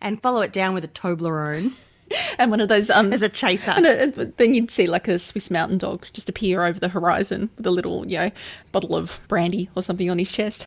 and 0.00 0.22
follow 0.22 0.40
it 0.40 0.52
down 0.52 0.74
with 0.74 0.84
a 0.84 0.88
Toblerone 0.88 1.72
And 2.38 2.50
one 2.50 2.60
of 2.60 2.68
those 2.68 2.90
um, 2.90 3.12
as 3.12 3.22
a 3.22 3.28
chaser. 3.28 3.72
Uh, 3.72 4.24
then 4.36 4.54
you'd 4.54 4.70
see 4.70 4.86
like 4.86 5.08
a 5.08 5.18
Swiss 5.18 5.50
mountain 5.50 5.78
dog 5.78 6.06
just 6.12 6.28
appear 6.28 6.64
over 6.64 6.78
the 6.78 6.88
horizon 6.88 7.50
with 7.56 7.66
a 7.66 7.70
little, 7.70 8.06
you 8.06 8.18
know, 8.18 8.30
bottle 8.72 8.94
of 8.94 9.18
brandy 9.28 9.68
or 9.74 9.82
something 9.82 10.08
on 10.10 10.18
his 10.18 10.32
chest. 10.32 10.66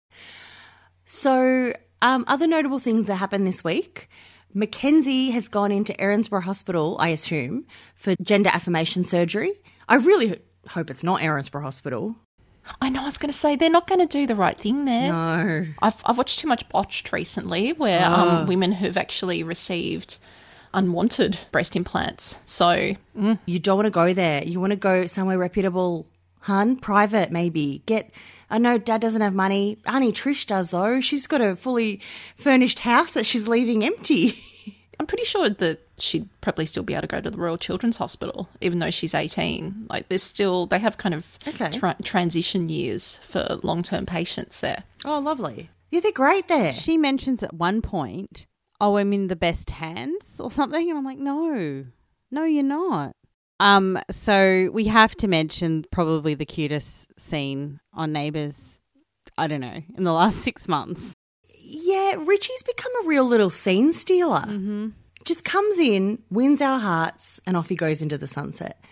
So, 1.05 1.73
um, 2.01 2.25
other 2.27 2.47
notable 2.47 2.79
things 2.79 3.05
that 3.07 3.15
happened 3.15 3.47
this 3.47 3.63
week. 3.63 4.09
Mackenzie 4.53 5.31
has 5.31 5.47
gone 5.47 5.71
into 5.71 5.93
Erinsborough 5.93 6.43
Hospital, 6.43 6.97
I 6.99 7.09
assume, 7.09 7.65
for 7.95 8.15
gender 8.21 8.49
affirmation 8.51 9.05
surgery. 9.05 9.53
I 9.87 9.95
really 9.95 10.41
hope 10.67 10.89
it's 10.89 11.03
not 11.03 11.21
Erinsborough 11.21 11.63
Hospital. 11.63 12.15
I 12.79 12.89
know. 12.89 13.01
I 13.01 13.05
was 13.05 13.17
going 13.17 13.31
to 13.31 13.37
say 13.37 13.55
they're 13.55 13.69
not 13.69 13.87
going 13.87 13.99
to 13.99 14.05
do 14.07 14.27
the 14.27 14.35
right 14.35 14.57
thing 14.57 14.85
there. 14.85 15.11
No. 15.11 15.65
I've 15.81 16.01
I've 16.05 16.17
watched 16.17 16.39
too 16.39 16.47
much 16.47 16.67
botched 16.69 17.11
recently, 17.11 17.73
where 17.73 18.05
um, 18.05 18.47
women 18.47 18.71
who've 18.71 18.97
actually 18.97 19.43
received 19.43 20.17
unwanted 20.73 21.39
breast 21.51 21.75
implants. 21.75 22.39
So 22.45 22.93
mm, 23.17 23.39
You 23.45 23.59
don't 23.59 23.77
want 23.77 23.87
to 23.87 23.91
go 23.91 24.13
there. 24.13 24.43
You 24.43 24.59
want 24.59 24.71
to 24.71 24.77
go 24.77 25.05
somewhere 25.07 25.37
reputable, 25.37 26.07
hun, 26.41 26.77
private 26.77 27.31
maybe. 27.31 27.81
Get. 27.85 28.11
I 28.49 28.57
know 28.57 28.77
dad 28.77 28.99
doesn't 29.01 29.21
have 29.21 29.33
money. 29.33 29.77
Auntie 29.85 30.11
Trish 30.11 30.45
does 30.45 30.71
though. 30.71 30.99
She's 31.01 31.25
got 31.27 31.41
a 31.41 31.55
fully 31.55 32.01
furnished 32.35 32.79
house 32.79 33.13
that 33.13 33.25
she's 33.25 33.47
leaving 33.47 33.83
empty. 33.83 34.37
I'm 34.99 35.07
pretty 35.07 35.23
sure 35.23 35.49
that 35.49 35.79
she'd 36.01 36.27
probably 36.41 36.65
still 36.65 36.83
be 36.83 36.93
able 36.93 37.01
to 37.01 37.07
go 37.07 37.21
to 37.21 37.29
the 37.29 37.37
Royal 37.37 37.57
Children's 37.57 37.97
Hospital, 37.97 38.49
even 38.59 38.79
though 38.79 38.89
she's 38.89 39.13
18. 39.13 39.87
Like 39.89 40.09
there's 40.09 40.23
still 40.23 40.65
they 40.67 40.79
have 40.79 40.97
kind 40.97 41.15
of 41.15 41.37
Okay. 41.47 41.69
tra- 41.69 41.95
transition 42.03 42.69
years 42.69 43.19
for 43.23 43.59
long 43.63 43.83
term 43.83 44.05
patients 44.05 44.59
there. 44.61 44.83
oh, 45.05 45.19
lovely. 45.19 45.69
Yeah, 45.91 45.99
they're 45.99 46.11
great 46.13 46.47
there. 46.47 46.71
She 46.71 46.97
mentions 46.97 47.43
at 47.43 47.53
one 47.53 47.81
point, 47.81 48.47
oh, 48.79 48.97
I'm 48.97 49.11
in 49.13 49.27
the 49.27 49.35
best 49.35 49.69
hands 49.71 50.39
or 50.39 50.49
something. 50.49 50.89
And 50.89 50.97
I'm 50.97 51.03
like, 51.05 51.17
no, 51.17 51.85
no, 52.31 52.43
you're 52.45 52.63
not. 52.63 53.11
Um, 53.59 53.99
so 54.09 54.69
we 54.73 54.85
have 54.85 55.15
to 55.17 55.27
mention 55.27 55.85
probably 55.91 56.33
the 56.33 56.45
cutest 56.45 57.07
scene 57.19 57.79
on 57.93 58.11
Neighbours. 58.13 58.79
I 59.37 59.47
don't 59.47 59.59
know 59.61 59.81
in 59.97 60.03
the 60.03 60.13
last 60.13 60.37
six 60.43 60.67
months. 60.67 61.13
Yeah, 61.63 62.15
Richie's 62.19 62.63
become 62.63 62.91
a 63.03 63.07
real 63.07 63.25
little 63.25 63.49
scene 63.49 63.93
stealer. 63.93 64.41
Mm-hmm. 64.41 64.89
Just 65.25 65.43
comes 65.45 65.77
in, 65.79 66.19
wins 66.29 66.61
our 66.61 66.79
hearts, 66.79 67.39
and 67.45 67.55
off 67.57 67.69
he 67.69 67.75
goes 67.75 68.01
into 68.01 68.17
the 68.17 68.27
sunset. 68.27 68.83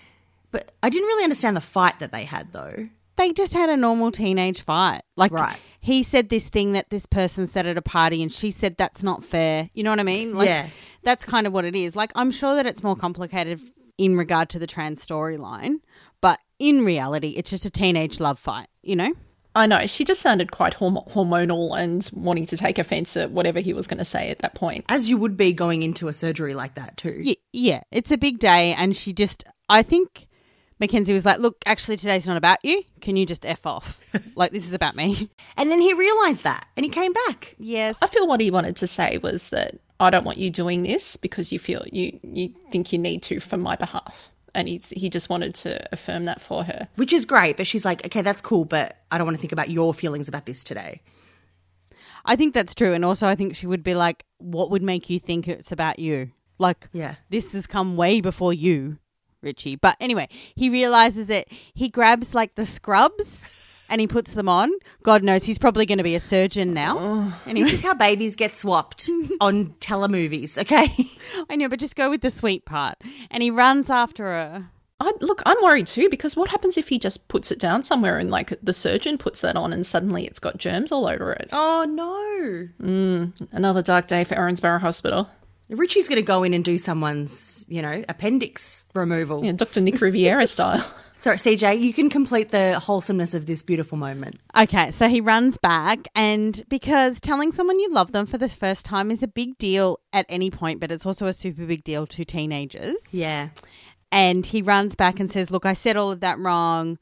But 0.51 0.71
I 0.81 0.89
didn't 0.89 1.07
really 1.07 1.23
understand 1.23 1.55
the 1.57 1.61
fight 1.61 1.99
that 1.99 2.11
they 2.11 2.23
had, 2.25 2.53
though. 2.53 2.89
They 3.17 3.33
just 3.33 3.53
had 3.53 3.69
a 3.69 3.75
normal 3.77 4.11
teenage 4.11 4.61
fight. 4.61 5.01
Like 5.17 5.31
Right. 5.31 5.57
he 5.81 6.03
said 6.03 6.29
this 6.29 6.47
thing 6.49 6.71
that 6.73 6.89
this 6.89 7.05
person 7.05 7.47
said 7.47 7.65
at 7.65 7.77
a 7.77 7.81
party, 7.81 8.21
and 8.23 8.31
she 8.31 8.49
said 8.49 8.77
that's 8.77 9.03
not 9.03 9.23
fair. 9.25 9.69
You 9.73 9.83
know 9.83 9.89
what 9.89 9.99
I 9.99 10.03
mean? 10.03 10.33
Like, 10.35 10.47
Yeah. 10.47 10.69
that's 11.03 11.25
kind 11.25 11.45
of 11.45 11.51
what 11.53 11.65
it 11.65 11.75
is. 11.75 11.95
Like 11.95 12.11
I'm 12.15 12.31
sure 12.31 12.55
that 12.55 12.65
it's 12.65 12.81
more 12.83 12.95
complicated 12.95 13.59
in 13.97 14.15
regard 14.15 14.49
to 14.51 14.59
the 14.59 14.67
trans 14.67 15.05
storyline, 15.05 15.79
but 16.21 16.39
in 16.59 16.85
reality, 16.85 17.29
it's 17.35 17.49
just 17.49 17.65
a 17.65 17.69
teenage 17.69 18.19
love 18.21 18.39
fight. 18.39 18.67
You 18.81 18.95
know? 18.95 19.13
I 19.55 19.65
know 19.65 19.85
she 19.87 20.05
just 20.05 20.21
sounded 20.21 20.51
quite 20.51 20.75
horm- 20.75 21.07
hormonal 21.11 21.77
and 21.77 22.07
wanting 22.13 22.45
to 22.47 22.57
take 22.57 22.77
offense 22.77 23.17
at 23.17 23.31
whatever 23.31 23.59
he 23.59 23.73
was 23.73 23.87
going 23.87 23.97
to 23.97 24.05
say 24.05 24.29
at 24.29 24.39
that 24.39 24.55
point. 24.55 24.85
As 24.89 25.09
you 25.09 25.17
would 25.17 25.35
be 25.35 25.53
going 25.53 25.83
into 25.83 26.07
a 26.07 26.13
surgery 26.13 26.53
like 26.53 26.75
that, 26.75 26.97
too. 26.97 27.21
Y- 27.25 27.35
yeah, 27.51 27.81
it's 27.91 28.11
a 28.11 28.17
big 28.17 28.39
day, 28.39 28.73
and 28.73 28.95
she 28.95 29.11
just, 29.11 29.43
I 29.67 29.81
think 29.81 30.27
Mackenzie 30.79 31.13
was 31.13 31.25
like, 31.25 31.39
"Look, 31.39 31.57
actually, 31.65 31.97
today's 31.97 32.27
not 32.27 32.37
about 32.37 32.63
you. 32.63 32.83
Can 33.01 33.17
you 33.17 33.25
just 33.25 33.45
f 33.45 33.65
off? 33.65 33.99
like 34.35 34.51
this 34.51 34.67
is 34.67 34.73
about 34.73 34.95
me." 34.95 35.29
And 35.57 35.69
then 35.69 35.81
he 35.81 35.93
realised 35.93 36.43
that 36.43 36.65
and 36.77 36.85
he 36.85 36.89
came 36.89 37.11
back. 37.11 37.55
Yes, 37.57 37.97
I 38.01 38.07
feel 38.07 38.27
what 38.27 38.39
he 38.39 38.51
wanted 38.51 38.77
to 38.77 38.87
say 38.87 39.17
was 39.17 39.49
that 39.49 39.75
I 39.99 40.09
don't 40.09 40.23
want 40.23 40.37
you 40.37 40.49
doing 40.49 40.83
this 40.83 41.17
because 41.17 41.51
you 41.51 41.59
feel 41.59 41.83
you 41.91 42.19
you 42.23 42.53
think 42.71 42.93
you 42.93 42.99
need 42.99 43.23
to 43.23 43.39
for 43.41 43.57
my 43.57 43.75
behalf, 43.75 44.31
and 44.55 44.67
he 44.67 44.81
he 44.91 45.09
just 45.09 45.29
wanted 45.29 45.55
to 45.55 45.81
affirm 45.91 46.25
that 46.25 46.41
for 46.41 46.63
her. 46.63 46.87
Which 46.95 47.13
is 47.13 47.25
great, 47.25 47.57
but 47.57 47.67
she's 47.67 47.85
like, 47.85 48.05
okay, 48.05 48.21
that's 48.21 48.41
cool, 48.41 48.65
but 48.65 48.97
I 49.11 49.17
don't 49.17 49.25
want 49.27 49.37
to 49.37 49.41
think 49.41 49.51
about 49.53 49.69
your 49.69 49.93
feelings 49.93 50.27
about 50.27 50.45
this 50.45 50.63
today. 50.63 51.01
I 52.25 52.35
think 52.35 52.53
that's 52.53 52.75
true, 52.75 52.93
and 52.93 53.05
also 53.05 53.27
I 53.27 53.35
think 53.35 53.55
she 53.55 53.65
would 53.67 53.83
be 53.83 53.95
like, 53.95 54.25
"What 54.39 54.69
would 54.71 54.83
make 54.83 55.09
you 55.09 55.19
think 55.19 55.47
it's 55.47 55.71
about 55.71 55.99
you? 55.99 56.31
Like, 56.57 56.89
Yeah. 56.91 57.15
this 57.29 57.53
has 57.53 57.65
come 57.65 57.95
way 57.95 58.19
before 58.21 58.53
you, 58.53 58.97
Richie." 59.41 59.75
But 59.77 59.95
anyway, 59.99 60.27
he 60.55 60.69
realizes 60.69 61.29
it. 61.29 61.47
He 61.73 61.87
grabs 61.89 62.35
like 62.35 62.55
the 62.55 62.65
scrubs. 62.65 63.47
And 63.89 63.99
he 63.99 64.07
puts 64.07 64.33
them 64.33 64.47
on. 64.47 64.71
God 65.03 65.23
knows 65.23 65.43
he's 65.45 65.57
probably 65.57 65.85
going 65.85 65.97
to 65.97 66.03
be 66.03 66.15
a 66.15 66.19
surgeon 66.19 66.73
now. 66.73 67.33
Anyway, 67.47 67.69
This 67.71 67.79
is 67.79 67.83
how 67.85 67.95
babies 67.95 68.35
get 68.35 68.55
swapped 68.55 69.09
on 69.41 69.73
telemovies, 69.79 70.57
okay? 70.59 71.09
I 71.49 71.55
know, 71.55 71.67
but 71.69 71.79
just 71.79 71.95
go 71.95 72.09
with 72.09 72.21
the 72.21 72.29
sweet 72.29 72.65
part. 72.65 72.95
And 73.31 73.41
he 73.41 73.49
runs 73.51 73.89
after 73.89 74.25
her. 74.25 74.69
I, 75.01 75.13
look, 75.21 75.41
I'm 75.45 75.57
worried 75.63 75.87
too 75.87 76.09
because 76.09 76.35
what 76.35 76.49
happens 76.49 76.77
if 76.77 76.89
he 76.89 76.99
just 76.99 77.29
puts 77.29 77.51
it 77.51 77.59
down 77.59 77.83
somewhere 77.83 78.17
and 78.19 78.29
like 78.29 78.53
the 78.61 78.73
surgeon 78.73 79.17
puts 79.17 79.39
that 79.41 79.55
on 79.55 79.71
and 79.71 79.87
suddenly 79.87 80.25
it's 80.27 80.39
got 80.39 80.57
germs 80.57 80.91
all 80.91 81.07
over 81.07 81.31
it? 81.31 81.49
Oh 81.53 81.85
no. 81.85 82.67
Mm, 82.85 83.47
another 83.53 83.81
dark 83.81 84.07
day 84.07 84.23
for 84.25 84.35
Erinsborough 84.35 84.81
Hospital. 84.81 85.29
Richie's 85.69 86.09
going 86.09 86.17
to 86.17 86.21
go 86.25 86.43
in 86.43 86.53
and 86.53 86.65
do 86.65 86.77
someone's, 86.77 87.63
you 87.69 87.81
know, 87.81 88.03
appendix 88.09 88.83
removal. 88.93 89.45
Yeah, 89.45 89.51
Dr. 89.53 89.81
Nick 89.81 90.01
Riviera 90.01 90.47
style. 90.47 90.85
Sorry, 91.19 91.35
CJ, 91.35 91.81
you 91.81 91.91
can 91.91 92.09
complete 92.09 92.47
the 92.47 92.79
wholesomeness 92.79 93.33
of 93.33 93.45
this 93.45 93.61
beautiful 93.61 93.97
moment. 93.97 94.39
Okay, 94.55 94.89
so 94.89 95.09
he 95.09 95.19
runs 95.19 95.57
back, 95.57 96.07
and 96.15 96.63
because 96.69 97.19
telling 97.19 97.51
someone 97.51 97.77
you 97.77 97.91
love 97.91 98.13
them 98.13 98.25
for 98.25 98.37
the 98.37 98.47
first 98.47 98.85
time 98.85 99.11
is 99.11 99.21
a 99.21 99.27
big 99.27 99.57
deal 99.57 99.99
at 100.13 100.25
any 100.29 100.49
point, 100.49 100.79
but 100.79 100.93
it's 100.93 101.05
also 101.05 101.25
a 101.25 101.33
super 101.33 101.65
big 101.65 101.83
deal 101.83 102.07
to 102.07 102.23
teenagers. 102.23 103.13
Yeah. 103.13 103.49
And 104.13 104.45
he 104.45 104.61
runs 104.61 104.95
back 104.95 105.19
and 105.19 105.29
says, 105.29 105.51
Look, 105.51 105.65
I 105.65 105.73
said 105.73 105.97
all 105.97 106.09
of 106.09 106.21
that 106.21 106.39
wrong. 106.39 106.97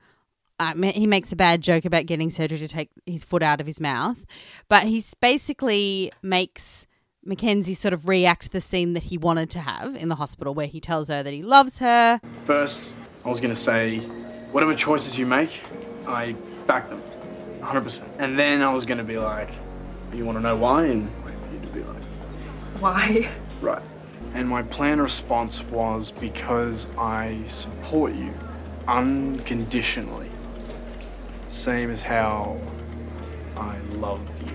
Um, 0.60 0.82
he 0.82 1.06
makes 1.06 1.32
a 1.32 1.36
bad 1.36 1.62
joke 1.62 1.86
about 1.86 2.08
getting 2.08 2.32
surgery 2.32 2.58
to 2.58 2.67
take 2.67 2.89
his 3.06 3.23
foot 3.23 3.43
out 3.43 3.62
of 3.62 3.67
his 3.67 3.80
mouth, 3.80 4.25
but 4.67 4.86
he 4.88 5.06
basically 5.21 6.12
makes 6.23 6.88
Mackenzie 7.23 7.75
sort 7.75 7.93
of 7.93 8.08
react 8.08 8.51
the 8.51 8.62
scene 8.62 8.93
that 8.93 9.03
he 9.03 9.17
wanted 9.19 9.51
to 9.51 9.60
have 9.60 9.95
in 9.95 10.10
the 10.10 10.15
hospital, 10.15 10.56
where 10.56 10.65
he 10.65 10.80
tells 10.80 11.08
her 11.10 11.21
that 11.21 11.34
he 11.34 11.43
loves 11.43 11.77
her. 11.77 12.19
First, 12.45 12.93
I 13.28 13.30
was 13.30 13.42
going 13.42 13.54
to 13.54 13.60
say, 13.60 14.00
whatever 14.54 14.74
choices 14.74 15.18
you 15.20 15.26
make, 15.26 15.62
I 16.08 16.32
back 16.66 16.90
them. 16.90 17.02
100%. 17.60 18.02
And 18.20 18.40
then 18.40 18.62
I 18.62 18.74
was 18.74 18.86
going 18.86 19.00
to 19.00 19.04
be 19.04 19.18
like, 19.18 19.50
you 20.13 20.24
want 20.26 20.38
to 20.38 20.42
know 20.42 20.56
why? 20.56 20.86
And 20.86 21.10
wait 21.26 21.36
for 21.38 21.54
you 21.54 21.60
to 21.60 21.68
be 21.68 21.84
like, 21.84 22.04
Why? 22.80 23.30
right. 23.60 23.82
And 24.34 24.48
my 24.48 24.63
plan 24.63 25.02
response 25.02 25.62
was 25.63 26.10
because 26.12 26.88
I 26.98 27.44
support 27.48 28.13
you 28.13 28.34
unconditionally. 28.88 30.30
Same 31.50 31.92
as 31.92 32.02
how 32.02 32.58
I 33.58 33.78
love 33.96 34.22
you. 34.46 34.54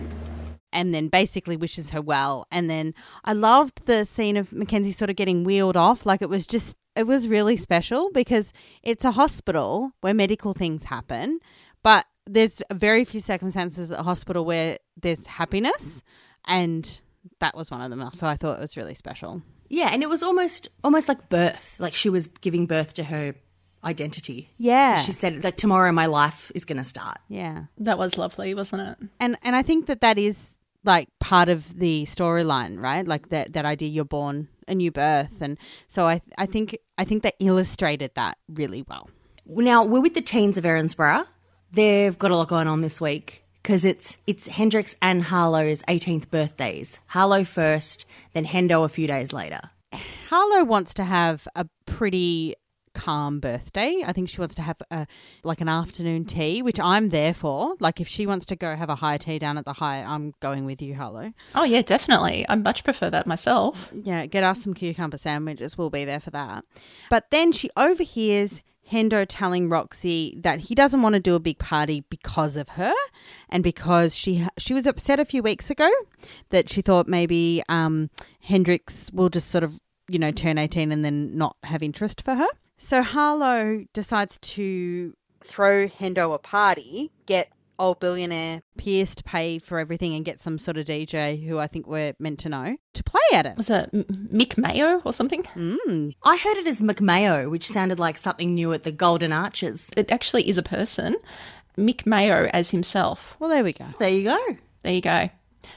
and 0.72 0.94
then 0.94 1.08
basically 1.08 1.56
wishes 1.58 1.90
her 1.90 2.00
well. 2.00 2.46
And 2.50 2.70
then 2.70 2.94
I 3.26 3.34
loved 3.34 3.84
the 3.84 4.06
scene 4.06 4.38
of 4.38 4.54
Mackenzie 4.54 4.92
sort 4.92 5.10
of 5.10 5.16
getting 5.16 5.44
wheeled 5.44 5.76
off. 5.76 6.06
Like 6.06 6.22
it 6.22 6.30
was 6.30 6.46
just, 6.46 6.78
it 6.96 7.04
was 7.04 7.28
really 7.28 7.56
special 7.56 8.10
because 8.10 8.52
it's 8.82 9.04
a 9.04 9.12
hospital 9.12 9.92
where 10.00 10.14
medical 10.14 10.52
things 10.52 10.84
happen, 10.84 11.40
but 11.82 12.06
there's 12.26 12.62
very 12.72 13.04
few 13.04 13.20
circumstances 13.20 13.90
at 13.90 14.00
a 14.00 14.02
hospital 14.02 14.44
where 14.44 14.78
there's 15.00 15.26
happiness. 15.26 16.02
And 16.46 17.00
that 17.40 17.56
was 17.56 17.70
one 17.70 17.80
of 17.80 17.90
them. 17.90 18.08
So 18.12 18.26
I 18.26 18.36
thought 18.36 18.58
it 18.58 18.60
was 18.60 18.76
really 18.76 18.94
special. 18.94 19.42
Yeah, 19.68 19.88
and 19.90 20.02
it 20.02 20.08
was 20.08 20.22
almost 20.22 20.68
almost 20.84 21.08
like 21.08 21.28
birth. 21.28 21.76
Like 21.78 21.94
she 21.94 22.10
was 22.10 22.26
giving 22.26 22.66
birth 22.66 22.94
to 22.94 23.04
her 23.04 23.34
identity. 23.84 24.50
Yeah. 24.58 24.98
She 24.98 25.12
said 25.12 25.42
like 25.42 25.56
tomorrow 25.56 25.92
my 25.92 26.06
life 26.06 26.52
is 26.54 26.64
going 26.64 26.78
to 26.78 26.84
start. 26.84 27.18
Yeah. 27.28 27.64
That 27.78 27.98
was 27.98 28.18
lovely, 28.18 28.54
wasn't 28.54 28.82
it? 28.82 29.08
And 29.18 29.38
and 29.42 29.56
I 29.56 29.62
think 29.62 29.86
that 29.86 30.02
that 30.02 30.18
is 30.18 30.58
like 30.84 31.08
part 31.20 31.48
of 31.48 31.78
the 31.78 32.04
storyline, 32.04 32.78
right? 32.78 33.06
Like 33.06 33.30
that 33.30 33.54
that 33.54 33.64
idea 33.64 33.88
you're 33.88 34.04
born 34.04 34.48
a 34.68 34.74
new 34.74 34.90
birth, 34.90 35.40
and 35.40 35.58
so 35.88 36.06
I 36.06 36.20
I 36.38 36.46
think 36.46 36.78
I 36.98 37.04
think 37.04 37.22
they 37.22 37.32
illustrated 37.38 38.12
that 38.14 38.38
really 38.48 38.84
well. 38.88 39.10
Now 39.46 39.84
we're 39.84 40.00
with 40.00 40.14
the 40.14 40.22
teens 40.22 40.56
of 40.56 40.64
Erinsborough. 40.64 41.26
They've 41.72 42.18
got 42.18 42.30
a 42.30 42.36
lot 42.36 42.48
going 42.48 42.68
on 42.68 42.82
this 42.82 43.00
week 43.00 43.44
because 43.62 43.84
it's 43.84 44.18
it's 44.26 44.46
Hendrix 44.48 44.96
and 45.00 45.22
Harlow's 45.22 45.82
18th 45.82 46.30
birthdays. 46.30 47.00
Harlow 47.06 47.44
first, 47.44 48.04
then 48.34 48.44
Hendo 48.44 48.84
a 48.84 48.88
few 48.88 49.06
days 49.06 49.32
later. 49.32 49.60
Harlow 50.28 50.64
wants 50.64 50.94
to 50.94 51.04
have 51.04 51.46
a 51.54 51.66
pretty 51.86 52.54
calm 52.94 53.40
birthday. 53.40 54.02
I 54.06 54.12
think 54.12 54.28
she 54.28 54.38
wants 54.38 54.54
to 54.56 54.62
have 54.62 54.76
a 54.90 55.06
like 55.44 55.60
an 55.60 55.68
afternoon 55.68 56.24
tea, 56.24 56.62
which 56.62 56.80
I'm 56.80 57.08
there 57.10 57.34
for. 57.34 57.76
Like 57.80 58.00
if 58.00 58.08
she 58.08 58.26
wants 58.26 58.44
to 58.46 58.56
go 58.56 58.76
have 58.76 58.88
a 58.88 58.96
high 58.96 59.18
tea 59.18 59.38
down 59.38 59.58
at 59.58 59.64
the 59.64 59.74
Hyatt, 59.74 60.08
I'm 60.08 60.34
going 60.40 60.64
with 60.64 60.82
you, 60.82 60.94
Harlow. 60.94 61.32
Oh, 61.54 61.64
yeah, 61.64 61.82
definitely. 61.82 62.46
I 62.48 62.54
much 62.56 62.84
prefer 62.84 63.10
that 63.10 63.26
myself. 63.26 63.90
Yeah, 63.92 64.26
get 64.26 64.44
us 64.44 64.62
some 64.62 64.74
cucumber 64.74 65.18
sandwiches. 65.18 65.76
We'll 65.76 65.90
be 65.90 66.04
there 66.04 66.20
for 66.20 66.30
that. 66.30 66.64
But 67.10 67.30
then 67.30 67.52
she 67.52 67.70
overhears 67.76 68.62
Hendo 68.90 69.24
telling 69.28 69.68
Roxy 69.68 70.38
that 70.42 70.60
he 70.60 70.74
doesn't 70.74 71.02
want 71.02 71.14
to 71.14 71.20
do 71.20 71.34
a 71.34 71.40
big 71.40 71.58
party 71.58 72.04
because 72.10 72.56
of 72.56 72.70
her, 72.70 72.92
and 73.48 73.62
because 73.62 74.14
she 74.14 74.46
she 74.58 74.74
was 74.74 74.86
upset 74.86 75.20
a 75.20 75.24
few 75.24 75.42
weeks 75.42 75.70
ago 75.70 75.88
that 76.50 76.68
she 76.68 76.82
thought 76.82 77.08
maybe 77.08 77.62
um, 77.68 78.10
Hendrix 78.42 79.10
will 79.12 79.28
just 79.28 79.50
sort 79.50 79.64
of 79.64 79.78
you 80.08 80.18
know 80.18 80.30
turn 80.30 80.58
eighteen 80.58 80.92
and 80.92 81.04
then 81.04 81.36
not 81.38 81.56
have 81.62 81.82
interest 81.82 82.22
for 82.22 82.34
her. 82.34 82.48
So 82.82 83.00
Harlow 83.00 83.84
decides 83.92 84.38
to 84.38 85.14
throw 85.40 85.86
Hendo 85.86 86.34
a 86.34 86.38
party, 86.38 87.12
get 87.26 87.48
old 87.78 88.00
billionaire 88.00 88.60
Pierce 88.76 89.14
to 89.14 89.22
pay 89.22 89.60
for 89.60 89.78
everything, 89.78 90.14
and 90.14 90.24
get 90.24 90.40
some 90.40 90.58
sort 90.58 90.76
of 90.76 90.86
DJ 90.86 91.46
who 91.46 91.60
I 91.60 91.68
think 91.68 91.86
we're 91.86 92.14
meant 92.18 92.40
to 92.40 92.48
know 92.48 92.76
to 92.94 93.04
play 93.04 93.20
at 93.34 93.46
it. 93.46 93.56
Was 93.56 93.70
it 93.70 93.88
M- 93.94 94.04
Mick 94.32 94.58
Mayo 94.58 95.00
or 95.04 95.12
something? 95.12 95.44
Mm. 95.54 96.16
I 96.24 96.36
heard 96.36 96.56
it 96.56 96.66
as 96.66 96.82
McMayo, 96.82 97.48
which 97.48 97.68
sounded 97.68 98.00
like 98.00 98.18
something 98.18 98.52
new 98.52 98.72
at 98.72 98.82
the 98.82 98.92
Golden 98.92 99.32
Arches. 99.32 99.88
It 99.96 100.10
actually 100.10 100.48
is 100.48 100.58
a 100.58 100.62
person. 100.62 101.16
Mick 101.78 102.04
Mayo 102.04 102.50
as 102.52 102.72
himself. 102.72 103.36
Well, 103.38 103.48
there 103.48 103.64
we 103.64 103.74
go. 103.74 103.86
There 104.00 104.10
you 104.10 104.24
go. 104.24 104.56
There 104.82 104.92
you 104.92 105.00
go. 105.00 105.30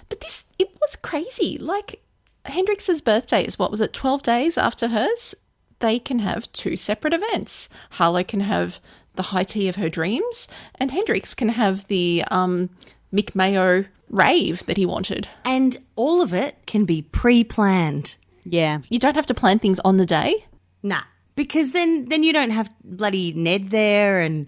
But 0.09 0.21
this, 0.21 0.43
it 0.57 0.75
was 0.81 0.95
crazy. 0.95 1.59
Like, 1.59 2.01
Hendrix's 2.45 3.01
birthday 3.01 3.45
is 3.45 3.59
what 3.59 3.69
was 3.69 3.79
it, 3.79 3.93
12 3.93 4.23
days 4.23 4.57
after 4.57 4.87
hers? 4.87 5.35
They 5.79 5.99
can 5.99 6.19
have 6.19 6.51
two 6.51 6.77
separate 6.77 7.13
events. 7.13 7.69
Harlow 7.91 8.23
can 8.23 8.39
have 8.41 8.79
the 9.15 9.23
high 9.23 9.43
tea 9.43 9.67
of 9.67 9.75
her 9.75 9.89
dreams, 9.89 10.47
and 10.75 10.91
Hendrix 10.91 11.33
can 11.33 11.49
have 11.49 11.87
the 11.87 12.23
um, 12.29 12.69
Mick 13.13 13.35
Mayo 13.35 13.85
rave 14.09 14.65
that 14.65 14.77
he 14.77 14.85
wanted. 14.85 15.27
And 15.43 15.77
all 15.95 16.21
of 16.21 16.33
it 16.33 16.57
can 16.65 16.85
be 16.85 17.01
pre-planned. 17.01 18.15
Yeah. 18.43 18.79
You 18.89 18.99
don't 18.99 19.15
have 19.15 19.25
to 19.27 19.33
plan 19.33 19.59
things 19.59 19.79
on 19.81 19.97
the 19.97 20.05
day. 20.05 20.45
Nah, 20.83 21.01
because 21.35 21.71
then 21.71 22.09
then 22.09 22.23
you 22.23 22.31
don't 22.31 22.51
have 22.51 22.69
bloody 22.83 23.33
Ned 23.33 23.71
there, 23.71 24.19
and 24.19 24.47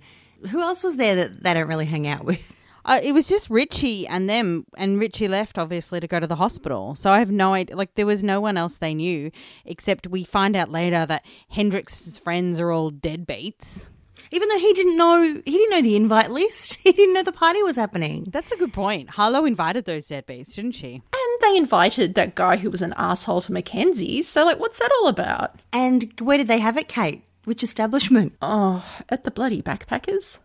who 0.51 0.61
else 0.61 0.83
was 0.83 0.97
there 0.97 1.15
that 1.15 1.43
they 1.43 1.53
don't 1.53 1.67
really 1.67 1.85
hang 1.85 2.07
out 2.07 2.23
with? 2.23 2.53
Uh, 2.87 3.01
it 3.03 3.11
was 3.11 3.27
just 3.27 3.49
Richie 3.49 4.07
and 4.07 4.29
them, 4.29 4.65
and 4.77 4.97
Richie 4.97 5.27
left 5.27 5.57
obviously 5.57 5.99
to 5.99 6.07
go 6.07 6.21
to 6.21 6.27
the 6.27 6.37
hospital. 6.37 6.95
So 6.95 7.11
I 7.11 7.19
have 7.19 7.29
no 7.29 7.53
idea. 7.53 7.75
Like 7.75 7.95
there 7.95 8.05
was 8.05 8.23
no 8.23 8.39
one 8.39 8.55
else 8.55 8.77
they 8.77 8.93
knew, 8.93 9.29
except 9.65 10.07
we 10.07 10.23
find 10.23 10.55
out 10.55 10.69
later 10.69 11.05
that 11.05 11.25
Hendrix's 11.49 12.17
friends 12.17 12.61
are 12.61 12.71
all 12.71 12.89
deadbeats. 12.91 13.87
Even 14.31 14.49
though 14.49 14.57
he 14.57 14.73
didn't 14.73 14.97
know, 14.97 15.41
he 15.45 15.51
didn't 15.51 15.69
know 15.69 15.81
the 15.81 15.95
invite 15.95 16.31
list. 16.31 16.77
He 16.87 16.93
didn't 16.93 17.13
know 17.13 17.23
the 17.23 17.33
party 17.33 17.61
was 17.61 17.75
happening. 17.75 18.25
That's 18.29 18.53
a 18.53 18.57
good 18.57 18.71
point. 18.71 19.09
Harlow 19.11 19.43
invited 19.43 19.83
those 19.83 20.07
deadbeats, 20.07 20.55
didn't 20.55 20.71
she? 20.71 20.93
And 20.93 21.41
they 21.41 21.57
invited 21.57 22.15
that 22.15 22.35
guy 22.35 22.55
who 22.55 22.69
was 22.69 22.81
an 22.81 22.93
asshole 22.95 23.41
to 23.41 23.51
Mackenzie. 23.51 24.21
So, 24.21 24.45
like, 24.45 24.59
what's 24.59 24.79
that 24.79 24.91
all 25.01 25.09
about? 25.09 25.59
And 25.73 26.13
where 26.21 26.37
did 26.37 26.47
they 26.47 26.59
have 26.59 26.77
it, 26.77 26.87
Kate? 26.87 27.23
Which 27.43 27.63
establishment? 27.63 28.35
Oh, 28.41 28.85
at 29.09 29.25
the 29.25 29.31
bloody 29.31 29.61
backpackers. 29.61 30.39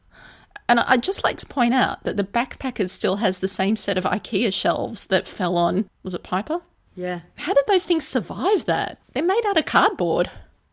And 0.73 0.81
I- 0.81 0.93
I'd 0.93 1.03
just 1.03 1.23
like 1.23 1.37
to 1.37 1.45
point 1.45 1.75
out 1.75 2.03
that 2.05 2.17
the 2.17 2.25
backpackers 2.25 2.89
still 2.89 3.17
has 3.17 3.41
the 3.41 3.47
same 3.49 3.77
set 3.77 3.99
of 3.99 4.05
IKEA 4.05 4.51
shelves 4.55 5.05
that 5.09 5.27
fell 5.29 5.59
on, 5.59 5.87
was 6.03 6.15
it 6.15 6.23
Piper? 6.23 6.63
Yeah. 6.97 7.21
How 7.35 7.53
did 7.53 7.65
those 7.67 7.85
things 7.85 8.07
survive 8.09 8.65
that? 8.65 8.97
They're 9.13 9.23
made 9.23 9.45
out 9.47 9.59
of 9.59 9.67
cardboard. 9.67 10.31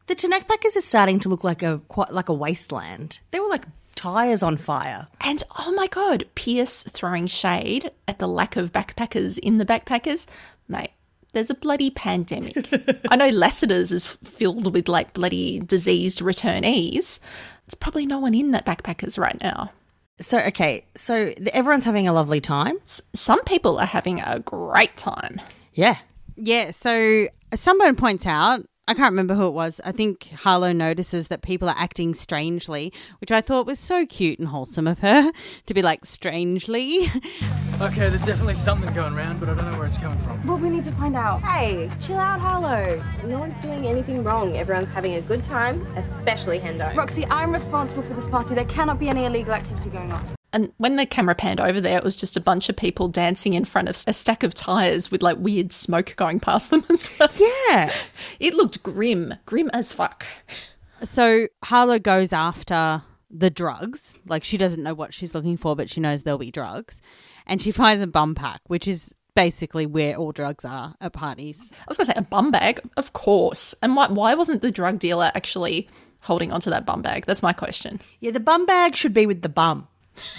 The 0.08 0.16
Tanak 0.16 0.48
Packers 0.48 0.78
is 0.78 0.86
starting 0.86 1.20
to 1.20 1.28
look 1.28 1.44
like 1.44 1.62
a 1.62 1.82
quite 1.90 2.14
like 2.14 2.30
a 2.30 2.34
wasteland. 2.34 3.20
They 3.32 3.42
were 3.42 3.50
like 3.50 3.66
tires 3.96 4.42
on 4.42 4.56
fire. 4.56 5.08
And 5.20 5.44
oh 5.60 5.74
my 5.74 5.88
god, 5.88 6.24
Pierce 6.34 6.84
throwing 6.84 7.28
shade 7.28 7.92
at 8.08 8.20
the 8.20 8.28
lack 8.28 8.56
of 8.56 8.72
backpackers 8.72 9.38
in 9.38 9.58
the 9.58 9.66
backpackers. 9.66 10.28
Mate, 10.70 10.92
there's 11.34 11.50
a 11.50 11.56
bloody 11.56 11.90
pandemic. 11.90 12.70
I 13.12 13.18
know 13.18 13.28
Lassiter's 13.28 13.92
is 13.92 14.08
filled 14.08 14.74
with 14.74 14.88
like 14.88 15.14
bloody 15.14 15.60
diseased 15.60 16.20
returnees. 16.22 17.20
It's 17.66 17.76
probably 17.76 18.06
no 18.06 18.20
one 18.20 18.34
in 18.34 18.52
that 18.52 18.66
backpackers 18.66 19.18
right 19.20 19.38
now. 19.42 19.72
So 20.22 20.40
okay, 20.40 20.86
so 20.96 21.34
everyone's 21.54 21.86
having 21.86 22.08
a 22.08 22.14
lovely 22.14 22.42
time. 22.42 22.78
S- 22.86 23.02
some 23.14 23.44
people 23.46 23.78
are 23.78 23.86
having 23.86 24.20
a 24.20 24.40
great 24.40 24.96
time. 24.98 25.40
Yeah. 25.74 25.96
Yeah, 26.36 26.72
so 26.72 27.28
someone 27.54 27.96
points 27.96 28.26
out, 28.26 28.66
I 28.90 28.96
can't 28.96 29.12
remember 29.12 29.36
who 29.36 29.46
it 29.46 29.54
was. 29.54 29.80
I 29.86 29.92
think 29.92 30.32
Harlow 30.32 30.72
notices 30.72 31.28
that 31.28 31.44
people 31.44 31.70
are 31.70 31.76
acting 31.78 32.16
strangely, 32.16 32.92
which 33.22 33.32
I 33.32 33.40
thought 33.40 33.68
was 33.68 33.78
so 33.78 34.04
cute 34.08 34.40
and 34.40 34.48
wholesome 34.48 34.88
of 34.88 34.98
her 35.00 35.32
to 35.68 35.74
be 35.76 35.84
like, 35.84 36.06
strangely. 36.06 37.08
Okay, 37.80 38.10
there's 38.10 38.22
definitely 38.24 38.56
something 38.56 38.94
going 38.94 39.14
around, 39.14 39.40
but 39.40 39.48
I 39.48 39.54
don't 39.54 39.72
know 39.72 39.78
where 39.78 39.88
it's 39.88 39.98
coming 39.98 40.20
from. 40.26 40.46
Well, 40.46 40.58
we 40.58 40.70
need 40.70 40.84
to 40.84 40.92
find 40.92 41.16
out. 41.16 41.42
Hey, 41.42 41.90
chill 42.02 42.18
out, 42.18 42.42
Harlow. 42.42 43.02
No 43.24 43.40
one's 43.40 43.56
doing 43.62 43.88
anything 43.88 44.22
wrong. 44.22 44.58
Everyone's 44.58 44.90
having 44.90 45.16
a 45.16 45.22
good 45.22 45.46
time, 45.46 45.88
especially 45.96 46.60
Hendo. 46.60 46.94
Roxy, 46.94 47.26
I'm 47.28 47.54
responsible 47.54 48.04
for 48.04 48.14
this 48.16 48.28
party. 48.28 48.54
There 48.54 48.66
cannot 48.66 49.00
be 49.00 49.08
any 49.08 49.24
illegal 49.24 49.54
activity 49.54 49.90
going 49.92 50.12
on. 50.12 50.39
And 50.52 50.72
when 50.78 50.96
the 50.96 51.06
camera 51.06 51.36
panned 51.36 51.60
over 51.60 51.80
there, 51.80 51.98
it 51.98 52.04
was 52.04 52.16
just 52.16 52.36
a 52.36 52.42
bunch 52.42 52.70
of 52.70 52.76
people 52.76 53.08
dancing 53.08 53.54
in 53.54 53.66
front 53.66 53.88
of 53.88 54.04
a 54.08 54.14
stack 54.14 54.44
of 54.44 54.54
tires 54.54 55.12
with 55.12 55.22
like 55.22 55.38
weird 55.38 55.72
smoke 55.72 56.16
going 56.16 56.40
past 56.40 56.72
them 56.72 56.84
as 56.90 57.10
well. 57.20 57.30
Yeah. 57.38 57.94
It 58.40 58.54
looked 58.54 58.82
grim, 58.82 59.36
grim 59.46 59.70
as 59.74 59.94
fuck. 59.94 60.26
So 61.04 61.48
Harlow 61.64 62.00
goes 62.00 62.34
after 62.34 63.04
the 63.30 63.50
drugs. 63.50 64.20
Like 64.26 64.44
she 64.44 64.58
doesn't 64.58 64.82
know 64.82 64.94
what 64.94 65.14
she's 65.14 65.36
looking 65.36 65.58
for, 65.58 65.76
but 65.76 65.90
she 65.90 66.02
knows 66.02 66.24
there'll 66.24 66.40
be 66.40 66.52
drugs. 66.52 67.02
And 67.46 67.62
she 67.62 67.72
finds 67.72 68.04
a 68.04 68.08
bum 68.08 68.36
pack, 68.36 68.62
which 68.68 68.88
is 68.88 69.14
basically 69.36 69.86
where 69.86 70.16
all 70.16 70.32
drugs 70.32 70.66
are 70.66 70.96
at 71.00 71.14
parties. 71.14 71.72
I 71.72 71.86
was 71.88 71.98
going 71.98 72.08
to 72.08 72.14
say 72.14 72.20
a 72.20 72.24
bum 72.24 72.52
bag, 72.52 72.82
of 72.98 73.14
course. 73.14 73.76
And 73.82 73.96
why, 73.96 74.08
why 74.10 74.36
wasn't 74.36 74.62
the 74.62 74.72
drug 74.72 75.00
dealer 75.00 75.32
actually 75.34 75.88
holding 76.22 76.52
onto 76.52 76.70
that 76.70 76.86
bum 76.86 77.02
bag? 77.02 77.26
That's 77.26 77.44
my 77.44 77.54
question. 77.54 78.02
Yeah, 78.20 78.32
the 78.32 78.40
bum 78.40 78.66
bag 78.66 78.96
should 78.96 79.14
be 79.14 79.26
with 79.26 79.42
the 79.42 79.50
bum. 79.50 79.88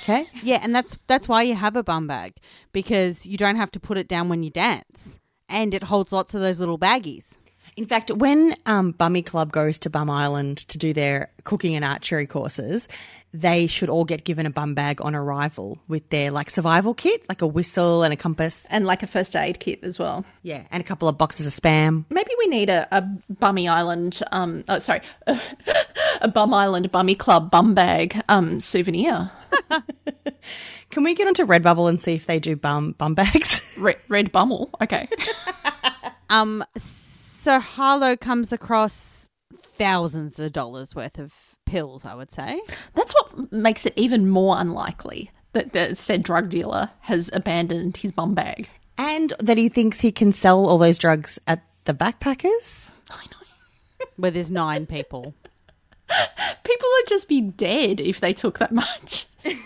Okay? 0.02 0.26
Yeah, 0.42 0.60
and 0.62 0.74
that's 0.74 0.98
that's 1.06 1.28
why 1.28 1.42
you 1.42 1.54
have 1.54 1.76
a 1.76 1.82
bum 1.82 2.06
bag 2.06 2.34
because 2.72 3.26
you 3.26 3.36
don't 3.36 3.56
have 3.56 3.70
to 3.72 3.80
put 3.80 3.98
it 3.98 4.08
down 4.08 4.28
when 4.28 4.42
you 4.42 4.50
dance, 4.50 5.18
and 5.48 5.74
it 5.74 5.84
holds 5.84 6.12
lots 6.12 6.34
of 6.34 6.40
those 6.40 6.60
little 6.60 6.78
baggies. 6.78 7.36
In 7.76 7.86
fact, 7.86 8.10
when 8.10 8.56
um, 8.66 8.90
Bummy 8.92 9.22
Club 9.22 9.52
goes 9.52 9.78
to 9.80 9.90
Bum 9.90 10.10
Island 10.10 10.58
to 10.68 10.76
do 10.76 10.92
their 10.92 11.30
cooking 11.44 11.76
and 11.76 11.84
archery 11.84 12.26
courses, 12.26 12.88
they 13.32 13.68
should 13.68 13.88
all 13.88 14.04
get 14.04 14.24
given 14.24 14.44
a 14.44 14.50
bum 14.50 14.74
bag 14.74 15.00
on 15.00 15.14
arrival 15.14 15.78
with 15.86 16.06
their 16.10 16.30
like 16.32 16.50
survival 16.50 16.92
kit, 16.94 17.26
like 17.28 17.40
a 17.42 17.46
whistle 17.46 18.02
and 18.02 18.12
a 18.12 18.16
compass, 18.16 18.66
And 18.70 18.84
like 18.86 19.02
a 19.04 19.06
first 19.06 19.34
aid 19.36 19.60
kit 19.60 19.78
as 19.84 19.98
well. 20.00 20.24
yeah, 20.42 20.64
and 20.72 20.80
a 20.82 20.84
couple 20.84 21.08
of 21.08 21.16
boxes 21.16 21.46
of 21.46 21.52
spam. 21.54 22.04
Maybe 22.10 22.32
we 22.38 22.48
need 22.48 22.68
a, 22.70 22.88
a 22.90 23.02
Bummy 23.30 23.68
Island, 23.68 24.20
um, 24.32 24.64
oh, 24.68 24.78
sorry, 24.78 25.00
a 26.20 26.28
Bum 26.28 26.52
Island 26.54 26.90
Bummy 26.92 27.14
Club 27.14 27.50
bum 27.50 27.74
bag 27.74 28.20
um, 28.28 28.60
souvenir. 28.60 29.30
Can 30.90 31.04
we 31.04 31.14
get 31.14 31.26
onto 31.28 31.46
Redbubble 31.46 31.88
and 31.88 32.00
see 32.00 32.14
if 32.14 32.26
they 32.26 32.38
do 32.38 32.56
bum 32.56 32.92
bum 32.92 33.14
bags? 33.14 33.60
Red, 33.78 33.96
red 34.08 34.32
Bummel. 34.32 34.70
Okay. 34.82 35.08
Um, 36.32 36.62
so 36.76 37.58
Harlow 37.58 38.16
comes 38.16 38.52
across 38.52 39.28
thousands 39.76 40.38
of 40.38 40.52
dollars 40.52 40.94
worth 40.94 41.18
of 41.18 41.34
pills. 41.66 42.04
I 42.04 42.14
would 42.14 42.30
say. 42.30 42.60
That's 42.94 43.12
what 43.14 43.50
makes 43.52 43.84
it 43.84 43.94
even 43.96 44.28
more 44.28 44.54
unlikely 44.56 45.32
that 45.54 45.72
the 45.72 45.96
said 45.96 46.22
drug 46.22 46.48
dealer 46.50 46.90
has 47.00 47.28
abandoned 47.32 47.96
his 47.96 48.12
bum 48.12 48.34
bag. 48.34 48.68
and 48.96 49.32
that 49.40 49.58
he 49.58 49.68
thinks 49.68 49.98
he 49.98 50.12
can 50.12 50.30
sell 50.30 50.66
all 50.66 50.78
those 50.78 50.98
drugs 50.98 51.40
at 51.48 51.64
the 51.84 51.94
backpackers. 51.94 52.92
where 54.16 54.30
there's 54.30 54.52
nine 54.52 54.86
people. 54.86 55.34
People 56.64 56.88
would 56.92 57.06
just 57.08 57.28
be 57.28 57.40
dead 57.40 58.00
if 58.00 58.20
they 58.20 58.32
took 58.32 58.58
that 58.58 58.72
much. 58.72 59.26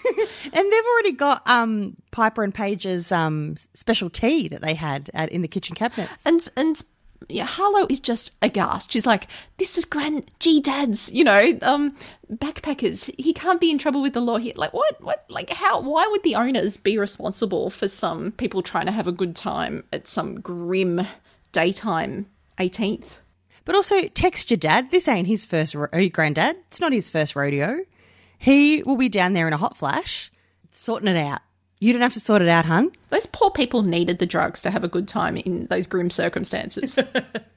And 0.52 0.72
they've 0.72 0.84
already 0.92 1.12
got 1.12 1.42
um, 1.46 1.96
Piper 2.10 2.44
and 2.44 2.54
Paige's 2.54 3.10
um, 3.10 3.56
special 3.72 4.10
tea 4.10 4.46
that 4.48 4.60
they 4.60 4.74
had 4.74 5.10
at, 5.14 5.30
in 5.30 5.42
the 5.42 5.48
kitchen 5.48 5.74
cabinet. 5.74 6.08
And 6.24 6.46
and 6.56 6.82
yeah, 7.28 7.46
Harlow 7.46 7.86
is 7.88 7.98
just 7.98 8.36
aghast. 8.42 8.92
She's 8.92 9.06
like, 9.06 9.26
"This 9.58 9.78
is 9.78 9.84
Grand 9.84 10.30
G 10.38 10.60
Dad's, 10.60 11.10
you 11.12 11.24
know, 11.24 11.58
um, 11.62 11.96
backpackers. 12.32 13.12
He 13.18 13.32
can't 13.32 13.60
be 13.60 13.70
in 13.70 13.78
trouble 13.78 14.02
with 14.02 14.12
the 14.12 14.20
law 14.20 14.36
here. 14.36 14.52
Like, 14.54 14.72
what? 14.72 15.00
What? 15.02 15.24
Like, 15.28 15.50
how? 15.50 15.80
Why 15.80 16.06
would 16.08 16.22
the 16.22 16.36
owners 16.36 16.76
be 16.76 16.98
responsible 16.98 17.70
for 17.70 17.88
some 17.88 18.32
people 18.32 18.62
trying 18.62 18.86
to 18.86 18.92
have 18.92 19.08
a 19.08 19.12
good 19.12 19.34
time 19.34 19.84
at 19.92 20.06
some 20.06 20.40
grim 20.40 21.06
daytime 21.52 22.26
18th?" 22.58 23.18
But 23.64 23.74
also, 23.74 24.08
text 24.08 24.50
your 24.50 24.58
dad. 24.58 24.90
This 24.90 25.08
ain't 25.08 25.26
his 25.26 25.44
first, 25.44 25.74
ro- 25.74 25.88
your 25.94 26.10
granddad. 26.10 26.56
It's 26.68 26.80
not 26.80 26.92
his 26.92 27.08
first 27.08 27.34
rodeo. 27.34 27.78
He 28.38 28.82
will 28.82 28.96
be 28.96 29.08
down 29.08 29.32
there 29.32 29.46
in 29.46 29.52
a 29.52 29.58
hot 29.58 29.76
flash, 29.76 30.30
sorting 30.74 31.08
it 31.08 31.16
out. 31.16 31.40
You 31.80 31.92
don't 31.92 32.02
have 32.02 32.12
to 32.14 32.20
sort 32.20 32.42
it 32.42 32.48
out, 32.48 32.66
hun. 32.66 32.92
Those 33.08 33.26
poor 33.26 33.50
people 33.50 33.82
needed 33.82 34.18
the 34.18 34.26
drugs 34.26 34.60
to 34.62 34.70
have 34.70 34.84
a 34.84 34.88
good 34.88 35.08
time 35.08 35.36
in 35.36 35.66
those 35.66 35.86
grim 35.86 36.10
circumstances. 36.10 36.98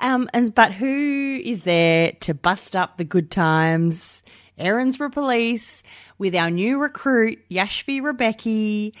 Um, 0.00 0.28
and 0.32 0.54
but 0.54 0.72
who 0.72 1.40
is 1.44 1.62
there 1.62 2.12
to 2.20 2.34
bust 2.34 2.74
up 2.74 2.96
the 2.96 3.04
good 3.04 3.30
times? 3.30 4.22
Erinsborough 4.58 5.12
Police 5.12 5.82
with 6.18 6.34
our 6.34 6.50
new 6.50 6.78
recruit 6.78 7.38
Yashvi 7.50 8.00
Rebecchi, 8.00 8.94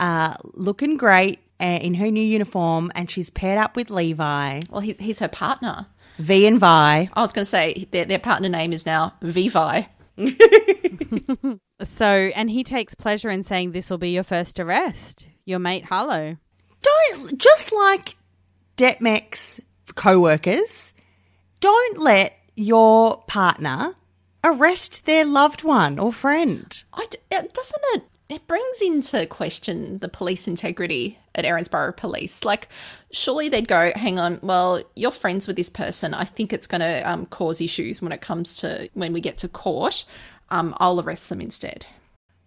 uh, 0.00 0.34
looking 0.54 0.96
great 0.96 1.40
in 1.60 1.94
her 1.94 2.10
new 2.10 2.22
uniform, 2.22 2.92
and 2.94 3.10
she's 3.10 3.30
paired 3.30 3.58
up 3.58 3.76
with 3.76 3.90
Levi, 3.90 4.62
well, 4.70 4.80
he's, 4.80 4.98
he's 4.98 5.18
her 5.20 5.28
partner. 5.28 5.86
V 6.18 6.46
and 6.46 6.58
Vi. 6.58 7.08
I 7.12 7.20
was 7.20 7.32
going 7.32 7.42
to 7.44 7.50
say 7.50 7.86
their, 7.90 8.04
their 8.06 8.18
partner 8.18 8.48
name 8.48 8.72
is 8.72 8.86
now 8.86 9.14
Vivi. 9.22 9.86
So, 11.82 12.06
and 12.06 12.50
he 12.50 12.64
takes 12.64 12.94
pleasure 12.94 13.28
in 13.28 13.42
saying 13.42 13.72
this 13.72 13.90
will 13.90 13.98
be 13.98 14.10
your 14.10 14.24
first 14.24 14.58
arrest. 14.58 15.26
Your 15.44 15.58
mate 15.58 15.84
Harlow. 15.84 16.38
Don't 16.80 17.38
just 17.38 17.70
like 17.72 18.16
Detmex 18.78 19.60
co-workers. 19.94 20.94
Don't 21.60 21.98
let 21.98 22.34
your 22.54 23.22
partner 23.24 23.94
arrest 24.42 25.04
their 25.04 25.26
loved 25.26 25.64
one 25.64 25.98
or 25.98 26.12
friend. 26.12 26.82
I 26.94 27.06
d- 27.10 27.18
it- 27.30 27.52
doesn't 27.52 27.82
it? 27.94 28.02
It 28.28 28.46
brings 28.46 28.80
into 28.80 29.26
question 29.26 29.98
the 29.98 30.08
police 30.08 30.48
integrity 30.48 31.18
at 31.36 31.44
Erinsborough 31.44 31.96
Police. 31.96 32.44
Like, 32.44 32.68
surely 33.12 33.48
they'd 33.48 33.68
go, 33.68 33.92
"Hang 33.94 34.18
on, 34.18 34.40
well, 34.42 34.82
you're 34.96 35.12
friends 35.12 35.46
with 35.46 35.56
this 35.56 35.70
person. 35.70 36.14
I 36.14 36.24
think 36.24 36.52
it's 36.52 36.66
going 36.66 36.80
to 36.80 37.08
um, 37.08 37.26
cause 37.26 37.60
issues 37.60 38.02
when 38.02 38.12
it 38.12 38.20
comes 38.20 38.56
to 38.56 38.88
when 38.94 39.12
we 39.12 39.20
get 39.20 39.38
to 39.38 39.48
court. 39.48 40.04
Um, 40.50 40.74
I'll 40.78 41.00
arrest 41.00 41.28
them 41.28 41.40
instead." 41.40 41.86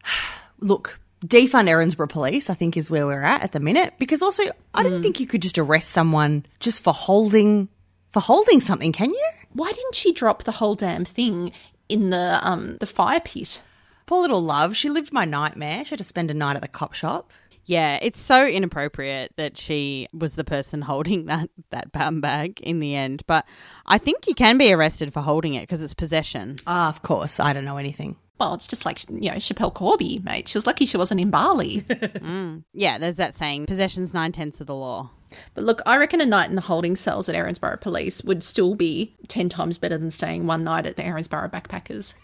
Look, 0.60 1.00
defund 1.26 1.70
Erinsborough 1.70 2.10
Police, 2.10 2.50
I 2.50 2.54
think, 2.54 2.76
is 2.76 2.92
where 2.92 3.06
we're 3.06 3.24
at 3.24 3.44
at 3.44 3.52
the 3.54 3.60
minute. 3.60 3.94
Because 3.98 4.22
also, 4.22 4.44
I 4.74 4.84
don't 4.84 5.02
think 5.02 5.20
you 5.20 5.28
could 5.28 5.42
just 5.42 5.58
arrest 5.58 5.90
someone 5.90 6.46
just 6.60 6.84
for 6.84 6.94
holding 6.94 7.70
for 8.12 8.22
holding 8.22 8.60
something, 8.60 8.92
can 8.92 9.12
you? 9.12 9.30
Why 9.54 9.72
didn't 9.72 9.96
she 9.96 10.14
drop 10.14 10.44
the 10.44 10.52
whole 10.52 10.76
damn 10.76 11.06
thing 11.06 11.52
in 11.88 12.10
the 12.10 12.40
um 12.42 12.78
the 12.80 12.86
fire 12.86 13.20
pit? 13.20 13.62
Poor 14.06 14.22
little 14.22 14.42
love, 14.42 14.76
she 14.76 14.90
lived 14.90 15.14
my 15.14 15.26
nightmare. 15.26 15.86
She 15.86 15.92
had 15.92 16.00
to 16.00 16.06
spend 16.06 16.32
a 16.32 16.34
night 16.34 16.56
at 16.56 16.62
the 16.62 16.68
cop 16.68 16.94
shop. 16.94 17.32
Yeah, 17.70 18.00
it's 18.02 18.20
so 18.20 18.48
inappropriate 18.48 19.34
that 19.36 19.56
she 19.56 20.08
was 20.12 20.34
the 20.34 20.44
person 20.44 20.82
holding 20.92 21.26
that 21.26 21.52
that 21.70 21.92
bum 21.92 22.20
bag 22.20 22.60
in 22.62 22.80
the 22.80 22.96
end. 22.96 23.22
But 23.28 23.48
I 23.86 24.00
think 24.00 24.28
you 24.28 24.34
can 24.34 24.58
be 24.58 24.74
arrested 24.74 25.14
for 25.14 25.22
holding 25.22 25.54
it 25.54 25.62
because 25.62 25.84
it's 25.84 25.94
possession. 25.94 26.56
Ah, 26.66 26.90
of 26.90 27.04
course, 27.04 27.40
I 27.40 27.54
don't 27.54 27.66
know 27.66 27.78
anything. 27.78 28.16
Well, 28.40 28.56
it's 28.56 28.66
just 28.66 28.86
like, 28.86 29.08
you 29.10 29.30
know, 29.30 29.36
Schapelle 29.36 29.72
Corby, 29.72 30.18
mate. 30.24 30.48
She 30.48 30.58
was 30.58 30.66
lucky 30.66 30.88
she 30.88 30.98
wasn't 30.98 31.22
in 31.22 31.30
Bali. 31.30 31.82
Mm. 32.20 32.64
Yeah, 32.74 32.98
there's 32.98 33.18
that 33.18 33.36
saying 33.36 33.68
possession's 33.68 34.14
nine 34.14 34.32
tenths 34.32 34.60
of 34.62 34.68
the 34.68 34.76
law. 34.76 35.12
But 35.54 35.64
look, 35.64 35.82
I 35.86 35.98
reckon 35.98 36.22
a 36.22 36.26
night 36.26 36.50
in 36.50 36.56
the 36.56 36.62
holding 36.62 36.96
cells 36.96 37.30
at 37.30 37.36
Erinsborough 37.36 37.82
Police 37.82 38.24
would 38.24 38.44
still 38.44 38.74
be 38.76 39.16
10 39.28 39.48
times 39.50 39.78
better 39.78 39.98
than 39.98 40.10
staying 40.10 40.48
one 40.48 40.64
night 40.64 40.86
at 40.88 40.96
the 40.96 41.04
Erinsborough 41.04 41.52
Backpackers. 41.52 42.14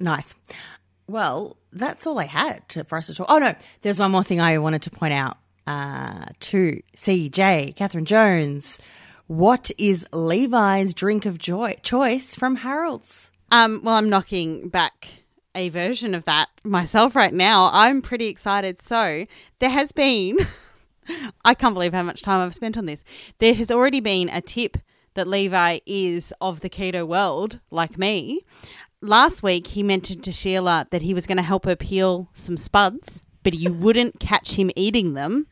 Nice. 0.00 0.34
Well, 1.08 1.56
that's 1.72 2.06
all 2.06 2.18
I 2.18 2.26
had 2.26 2.68
to, 2.70 2.84
for 2.84 2.98
us 2.98 3.06
to 3.06 3.14
talk. 3.14 3.26
Oh 3.28 3.38
no, 3.38 3.54
there's 3.82 3.98
one 3.98 4.10
more 4.10 4.22
thing 4.22 4.40
I 4.40 4.58
wanted 4.58 4.82
to 4.82 4.90
point 4.90 5.14
out 5.14 5.38
uh, 5.66 6.26
to 6.40 6.82
CJ, 6.96 7.76
Catherine 7.76 8.04
Jones. 8.04 8.78
What 9.26 9.70
is 9.78 10.06
Levi's 10.12 10.94
drink 10.94 11.26
of 11.26 11.38
joy 11.38 11.76
choice 11.82 12.34
from 12.34 12.56
Harold's? 12.56 13.30
Um, 13.50 13.80
well, 13.82 13.94
I'm 13.94 14.10
knocking 14.10 14.68
back 14.68 15.24
a 15.54 15.70
version 15.70 16.14
of 16.14 16.24
that 16.24 16.48
myself 16.64 17.16
right 17.16 17.32
now. 17.32 17.70
I'm 17.72 18.02
pretty 18.02 18.26
excited. 18.26 18.80
So 18.80 19.26
there 19.58 19.70
has 19.70 19.92
been, 19.92 20.38
I 21.44 21.54
can't 21.54 21.74
believe 21.74 21.94
how 21.94 22.02
much 22.02 22.22
time 22.22 22.40
I've 22.40 22.54
spent 22.54 22.76
on 22.76 22.86
this. 22.86 23.02
There 23.38 23.54
has 23.54 23.70
already 23.70 24.00
been 24.00 24.28
a 24.28 24.40
tip 24.40 24.76
that 25.14 25.26
Levi 25.26 25.80
is 25.84 26.32
of 26.40 26.60
the 26.60 26.70
keto 26.70 27.06
world, 27.06 27.60
like 27.70 27.98
me. 27.98 28.42
Last 29.00 29.42
week, 29.42 29.68
he 29.68 29.82
mentioned 29.82 30.24
to 30.24 30.32
Sheila 30.32 30.86
that 30.90 31.02
he 31.02 31.14
was 31.14 31.26
going 31.26 31.36
to 31.36 31.42
help 31.42 31.64
her 31.66 31.76
peel 31.76 32.28
some 32.34 32.56
spuds, 32.56 33.22
but 33.44 33.54
you 33.54 33.72
wouldn't 33.72 34.18
catch 34.18 34.54
him 34.54 34.70
eating 34.74 35.14
them, 35.14 35.46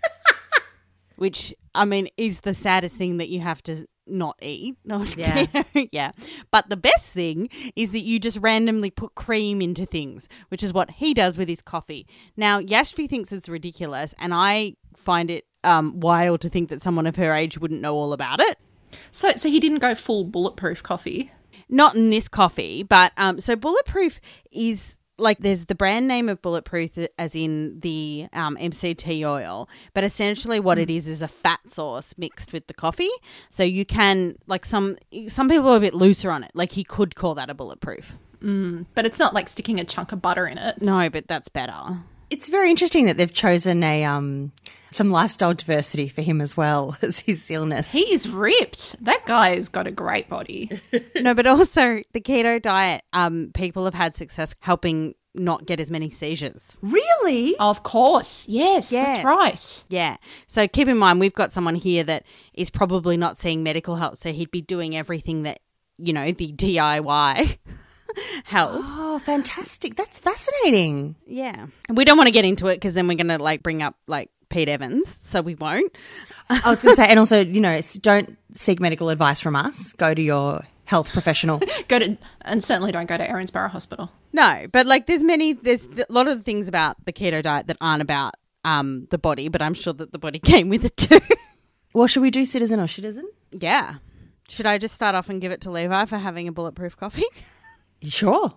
which, 1.17 1.55
I 1.75 1.85
mean, 1.85 2.09
is 2.17 2.41
the 2.41 2.55
saddest 2.55 2.97
thing 2.97 3.19
that 3.19 3.29
you 3.29 3.41
have 3.41 3.63
to 3.65 3.87
not 4.07 4.37
eat. 4.43 4.77
Yeah. 5.17 5.47
yeah. 5.93 6.11
But 6.51 6.71
the 6.71 6.77
best 6.77 7.13
thing 7.13 7.49
is 7.77 7.93
that 7.93 8.01
you 8.01 8.19
just 8.19 8.39
randomly 8.39 8.91
put 8.91 9.15
cream 9.15 9.63
into 9.63 9.87
things, 9.87 10.29
which 10.49 10.63
is 10.63 10.73
what 10.73 10.91
he 10.91 11.15
does 11.15 11.39
with 11.39 11.49
his 11.49 11.63
coffee. 11.63 12.07
Now, 12.37 12.61
Yashvi 12.61 13.09
thinks 13.09 13.33
it's 13.33 13.49
ridiculous, 13.49 14.15
and 14.19 14.35
I 14.35 14.75
find 14.97 15.31
it 15.31 15.45
um, 15.63 16.01
wild 16.01 16.41
to 16.43 16.49
think 16.49 16.69
that 16.71 16.83
someone 16.83 17.07
of 17.07 17.17
her 17.17 17.33
age 17.33 17.59
wouldn't 17.59 17.81
know 17.81 17.95
all 17.95 18.13
about 18.13 18.41
it. 18.41 18.59
So, 19.11 19.33
so 19.37 19.49
he 19.49 19.61
didn't 19.61 19.79
go 19.79 19.95
full 19.95 20.25
bulletproof 20.25 20.83
coffee. 20.83 21.31
Not 21.69 21.97
in 21.97 22.11
this 22.11 22.29
coffee, 22.29 22.83
but 22.83 23.13
um, 23.17 23.41
so 23.41 23.57
Bulletproof 23.57 24.21
is 24.53 24.97
like 25.19 25.39
there's 25.39 25.67
the 25.67 25.75
brand 25.75 26.07
name 26.07 26.29
of 26.29 26.41
Bulletproof 26.43 26.99
as 27.19 27.35
in 27.35 27.81
the 27.81 28.29
um, 28.33 28.57
MCT 28.57 29.25
oil, 29.29 29.69
but 29.95 30.05
essentially 30.05 30.61
what 30.61 30.79
it 30.79 30.91
is 30.91 31.09
is 31.09 31.23
a 31.23 31.29
fat 31.29 31.61
sauce 31.71 32.15
mixed 32.19 32.53
with 32.53 32.67
the 32.67 32.75
coffee. 32.75 33.11
So 33.49 33.63
you 33.63 33.85
can 33.85 34.37
like 34.47 34.65
some 34.65 34.97
some 35.29 35.49
people 35.49 35.71
are 35.71 35.77
a 35.77 35.81
bit 35.81 35.95
looser 35.95 36.31
on 36.31 36.45
it. 36.45 36.51
Like 36.55 36.73
he 36.73 36.85
could 36.85 37.15
call 37.15 37.35
that 37.37 37.51
a 37.51 37.55
Bulletproof. 37.55 38.17
Mm, 38.43 38.87
but 38.95 39.07
it's 39.07 39.19
not 39.19 39.35
like 39.35 39.49
sticking 39.49 39.81
a 39.81 39.85
chunk 39.85 40.13
of 40.13 40.21
butter 40.21 40.47
in 40.47 40.59
it. 40.59 40.81
No, 40.83 41.09
but 41.11 41.27
that's 41.27 41.49
better. 41.49 41.99
It's 42.29 42.49
very 42.49 42.71
interesting 42.71 43.07
that 43.07 43.17
they've 43.17 43.33
chosen 43.33 43.83
a 43.83 44.05
um 44.05 44.53
some 44.97 45.11
lifestyle 45.11 45.55
diversity 45.55 46.09
for 46.09 46.23
him 46.23 46.41
as 46.41 46.57
well 46.57 46.97
as 47.03 47.21
his 47.21 47.51
illness. 47.51 47.93
He 47.93 48.13
is 48.13 48.29
ripped. 48.29 49.03
That 49.05 49.25
guy 49.27 49.55
has 49.55 49.69
got 49.69 49.87
a 49.87 49.91
great 49.91 50.29
body. 50.29 50.71
no, 51.21 51.35
but 51.35 51.47
also 51.47 52.03
the 52.13 52.21
keto 52.21 52.61
diet, 52.61 53.03
um, 53.13 53.51
people 53.55 53.85
have 53.85 53.95
had 53.95 54.17
success 54.17 54.55
helping 54.61 55.15
not 55.35 55.67
get 55.67 55.81
as 55.81 55.91
many 55.91 56.09
seizures. 56.09 56.79
Really? 56.81 57.57
Of 57.59 57.83
course. 57.83 58.47
Yes, 58.49 58.89
that's 58.89 59.23
right. 59.23 59.85
Yeah. 59.91 60.17
So 60.47 60.67
keep 60.67 60.89
in 60.89 60.97
mind, 60.97 61.21
we've 61.21 61.35
got 61.35 61.53
someone 61.53 61.75
here 61.75 62.03
that 62.05 62.25
is 62.55 62.71
probably 62.71 63.19
not 63.19 63.37
seeing 63.37 63.63
medical 63.63 63.97
help, 63.97 64.17
so 64.17 64.33
he'd 64.33 64.51
be 64.51 64.63
doing 64.63 64.97
everything 64.97 65.43
that, 65.43 65.61
you 65.99 66.15
know, 66.15 66.33
the 66.33 66.53
DIY 66.57 67.59
health. 68.45 68.81
Oh, 68.83 69.19
fantastic. 69.19 69.97
That's 69.97 70.19
fascinating. 70.19 71.17
Yeah. 71.27 71.67
We 71.93 72.05
don't 72.05 72.17
want 72.17 72.29
to 72.29 72.33
get 72.33 72.45
into 72.45 72.67
it 72.69 72.77
because 72.77 72.95
then 72.95 73.07
we're 73.07 73.17
going 73.17 73.29
to 73.29 73.39
like 73.39 73.63
bring 73.63 73.83
up 73.83 73.97
like 74.07 74.31
Pete 74.57 74.71
Evans, 74.71 75.15
so 75.15 75.43
we 75.43 75.55
won't. 75.55 75.95
I 76.49 76.71
was 76.71 76.83
going 76.83 76.97
to 76.97 76.97
say, 76.97 77.07
and 77.09 77.19
also, 77.19 77.43
you 77.43 77.61
know, 77.61 77.79
don't 78.01 78.39
seek 78.55 78.81
medical 78.81 79.11
advice 79.11 79.39
from 79.39 79.55
us. 79.55 79.93
Go 79.93 80.15
to 80.15 80.23
your 80.23 80.65
health 80.87 81.13
professional. 81.13 81.61
Go 81.89 81.99
to, 81.99 82.17
and 82.41 82.65
certainly 82.65 82.91
don't 82.91 83.05
go 83.05 83.19
to 83.19 83.29
Erinsborough 83.29 83.69
Hospital. 83.69 84.11
No, 84.33 84.65
but 84.73 84.87
like 84.87 85.05
there's 85.05 85.23
many, 85.23 85.53
there's 85.53 85.85
a 85.85 86.07
lot 86.09 86.27
of 86.27 86.43
things 86.45 86.69
about 86.69 87.05
the 87.05 87.13
keto 87.13 87.43
diet 87.43 87.67
that 87.67 87.77
aren't 87.83 88.01
about 88.01 88.33
um, 88.65 89.07
the 89.11 89.19
body, 89.19 89.51
but 89.51 89.61
I'm 89.61 89.75
sure 89.75 89.93
that 89.93 90.13
the 90.13 90.19
body 90.19 90.39
came 90.53 90.71
with 90.71 90.87
it 90.87 90.97
too. 90.97 91.21
well, 91.93 92.07
should 92.07 92.23
we 92.23 92.31
do 92.31 92.47
citizen 92.47 92.81
or 92.81 92.89
citizen? 92.89 93.29
Yeah. 93.53 93.97
Should 94.49 94.65
I 94.65 94.79
just 94.79 94.95
start 94.95 95.15
off 95.15 95.29
and 95.29 95.39
give 95.39 95.53
it 95.53 95.61
to 95.63 95.71
Levi 95.71 96.07
for 96.07 96.17
having 96.17 96.49
a 96.49 96.53
bulletproof 96.53 96.97
coffee? 96.97 97.27
Sure. 98.03 98.55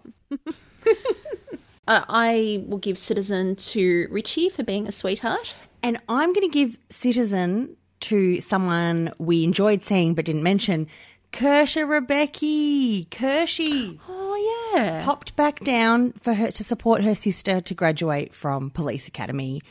Uh, 1.89 2.05
I 2.07 2.63
will 2.67 2.77
give 2.77 2.99
Citizen 2.99 3.55
to 3.55 4.07
Richie 4.11 4.49
for 4.49 4.63
being 4.63 4.87
a 4.87 4.91
sweetheart. 4.91 5.55
And 5.83 5.99
I'm 6.09 6.33
going 6.33 6.49
to 6.49 6.53
give 6.53 6.77
citizen 6.89 7.75
to 8.01 8.41
someone 8.41 9.11
we 9.17 9.43
enjoyed 9.43 9.83
seeing 9.83 10.13
but 10.13 10.25
didn't 10.25 10.43
mention. 10.43 10.87
Kirsha 11.31 11.85
Rebecchi, 11.85 13.07
Kershie. 13.09 13.99
Oh 14.07 14.71
yeah, 14.73 15.03
popped 15.05 15.35
back 15.35 15.59
down 15.59 16.13
for 16.13 16.33
her 16.33 16.49
to 16.51 16.63
support 16.63 17.03
her 17.03 17.15
sister 17.15 17.61
to 17.61 17.73
graduate 17.73 18.33
from 18.33 18.71
police 18.71 19.07
academy. 19.07 19.61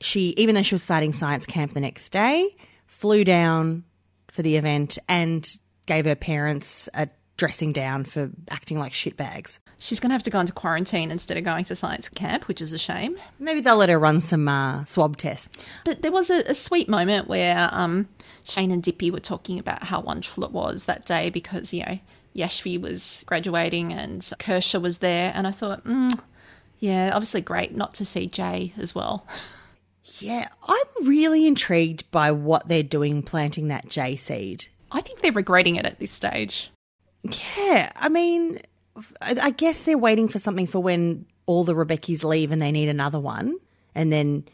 She, 0.00 0.34
even 0.36 0.54
though 0.54 0.62
she 0.62 0.74
was 0.74 0.82
starting 0.82 1.12
science 1.12 1.46
camp 1.46 1.72
the 1.72 1.80
next 1.80 2.10
day, 2.10 2.56
flew 2.86 3.24
down 3.24 3.84
for 4.30 4.42
the 4.42 4.56
event 4.56 4.98
and 5.08 5.48
gave 5.86 6.04
her 6.04 6.14
parents 6.14 6.88
a 6.94 7.08
dressing 7.38 7.72
down 7.72 8.04
for 8.04 8.30
acting 8.50 8.78
like 8.78 8.92
shitbags. 8.92 9.60
She's 9.78 10.00
going 10.00 10.10
to 10.10 10.14
have 10.14 10.24
to 10.24 10.30
go 10.30 10.40
into 10.40 10.52
quarantine 10.52 11.10
instead 11.10 11.38
of 11.38 11.44
going 11.44 11.64
to 11.64 11.76
science 11.76 12.08
camp, 12.10 12.48
which 12.48 12.60
is 12.60 12.74
a 12.74 12.78
shame. 12.78 13.16
Maybe 13.38 13.60
they'll 13.60 13.76
let 13.76 13.88
her 13.88 13.98
run 13.98 14.20
some 14.20 14.46
uh, 14.46 14.84
swab 14.84 15.16
tests. 15.16 15.66
But 15.86 16.02
there 16.02 16.12
was 16.12 16.28
a, 16.28 16.40
a 16.40 16.54
sweet 16.54 16.88
moment 16.88 17.28
where 17.28 17.68
um, 17.70 18.08
Shane 18.44 18.72
and 18.72 18.82
Dipi 18.82 19.10
were 19.10 19.20
talking 19.20 19.58
about 19.58 19.84
how 19.84 20.00
wonderful 20.00 20.44
it 20.44 20.50
was 20.50 20.84
that 20.84 21.06
day 21.06 21.30
because, 21.30 21.72
you 21.72 21.84
know, 21.86 21.98
Yashvi 22.36 22.78
was 22.80 23.24
graduating 23.26 23.92
and 23.92 24.20
Kirsha 24.20 24.82
was 24.82 24.98
there. 24.98 25.32
And 25.34 25.46
I 25.46 25.52
thought, 25.52 25.84
mm, 25.84 26.20
yeah, 26.80 27.12
obviously 27.14 27.40
great 27.40 27.74
not 27.74 27.94
to 27.94 28.04
see 28.04 28.26
Jay 28.26 28.74
as 28.76 28.94
well. 28.94 29.26
Yeah, 30.18 30.48
I'm 30.66 31.06
really 31.06 31.46
intrigued 31.46 32.10
by 32.10 32.32
what 32.32 32.66
they're 32.66 32.82
doing 32.82 33.22
planting 33.22 33.68
that 33.68 33.88
J 33.88 34.16
seed. 34.16 34.66
I 34.90 35.02
think 35.02 35.20
they're 35.20 35.32
regretting 35.32 35.76
it 35.76 35.86
at 35.86 36.00
this 36.00 36.10
stage. 36.10 36.70
Yeah, 37.30 37.90
I 37.96 38.08
mean, 38.08 38.60
I 39.22 39.50
guess 39.50 39.82
they're 39.82 39.98
waiting 39.98 40.28
for 40.28 40.38
something 40.38 40.66
for 40.66 40.80
when 40.80 41.26
all 41.46 41.64
the 41.64 41.74
Rebecchis 41.74 42.24
leave 42.24 42.52
and 42.52 42.60
they 42.60 42.72
need 42.72 42.88
another 42.88 43.20
one. 43.20 43.56
And 43.94 44.12
then, 44.12 44.44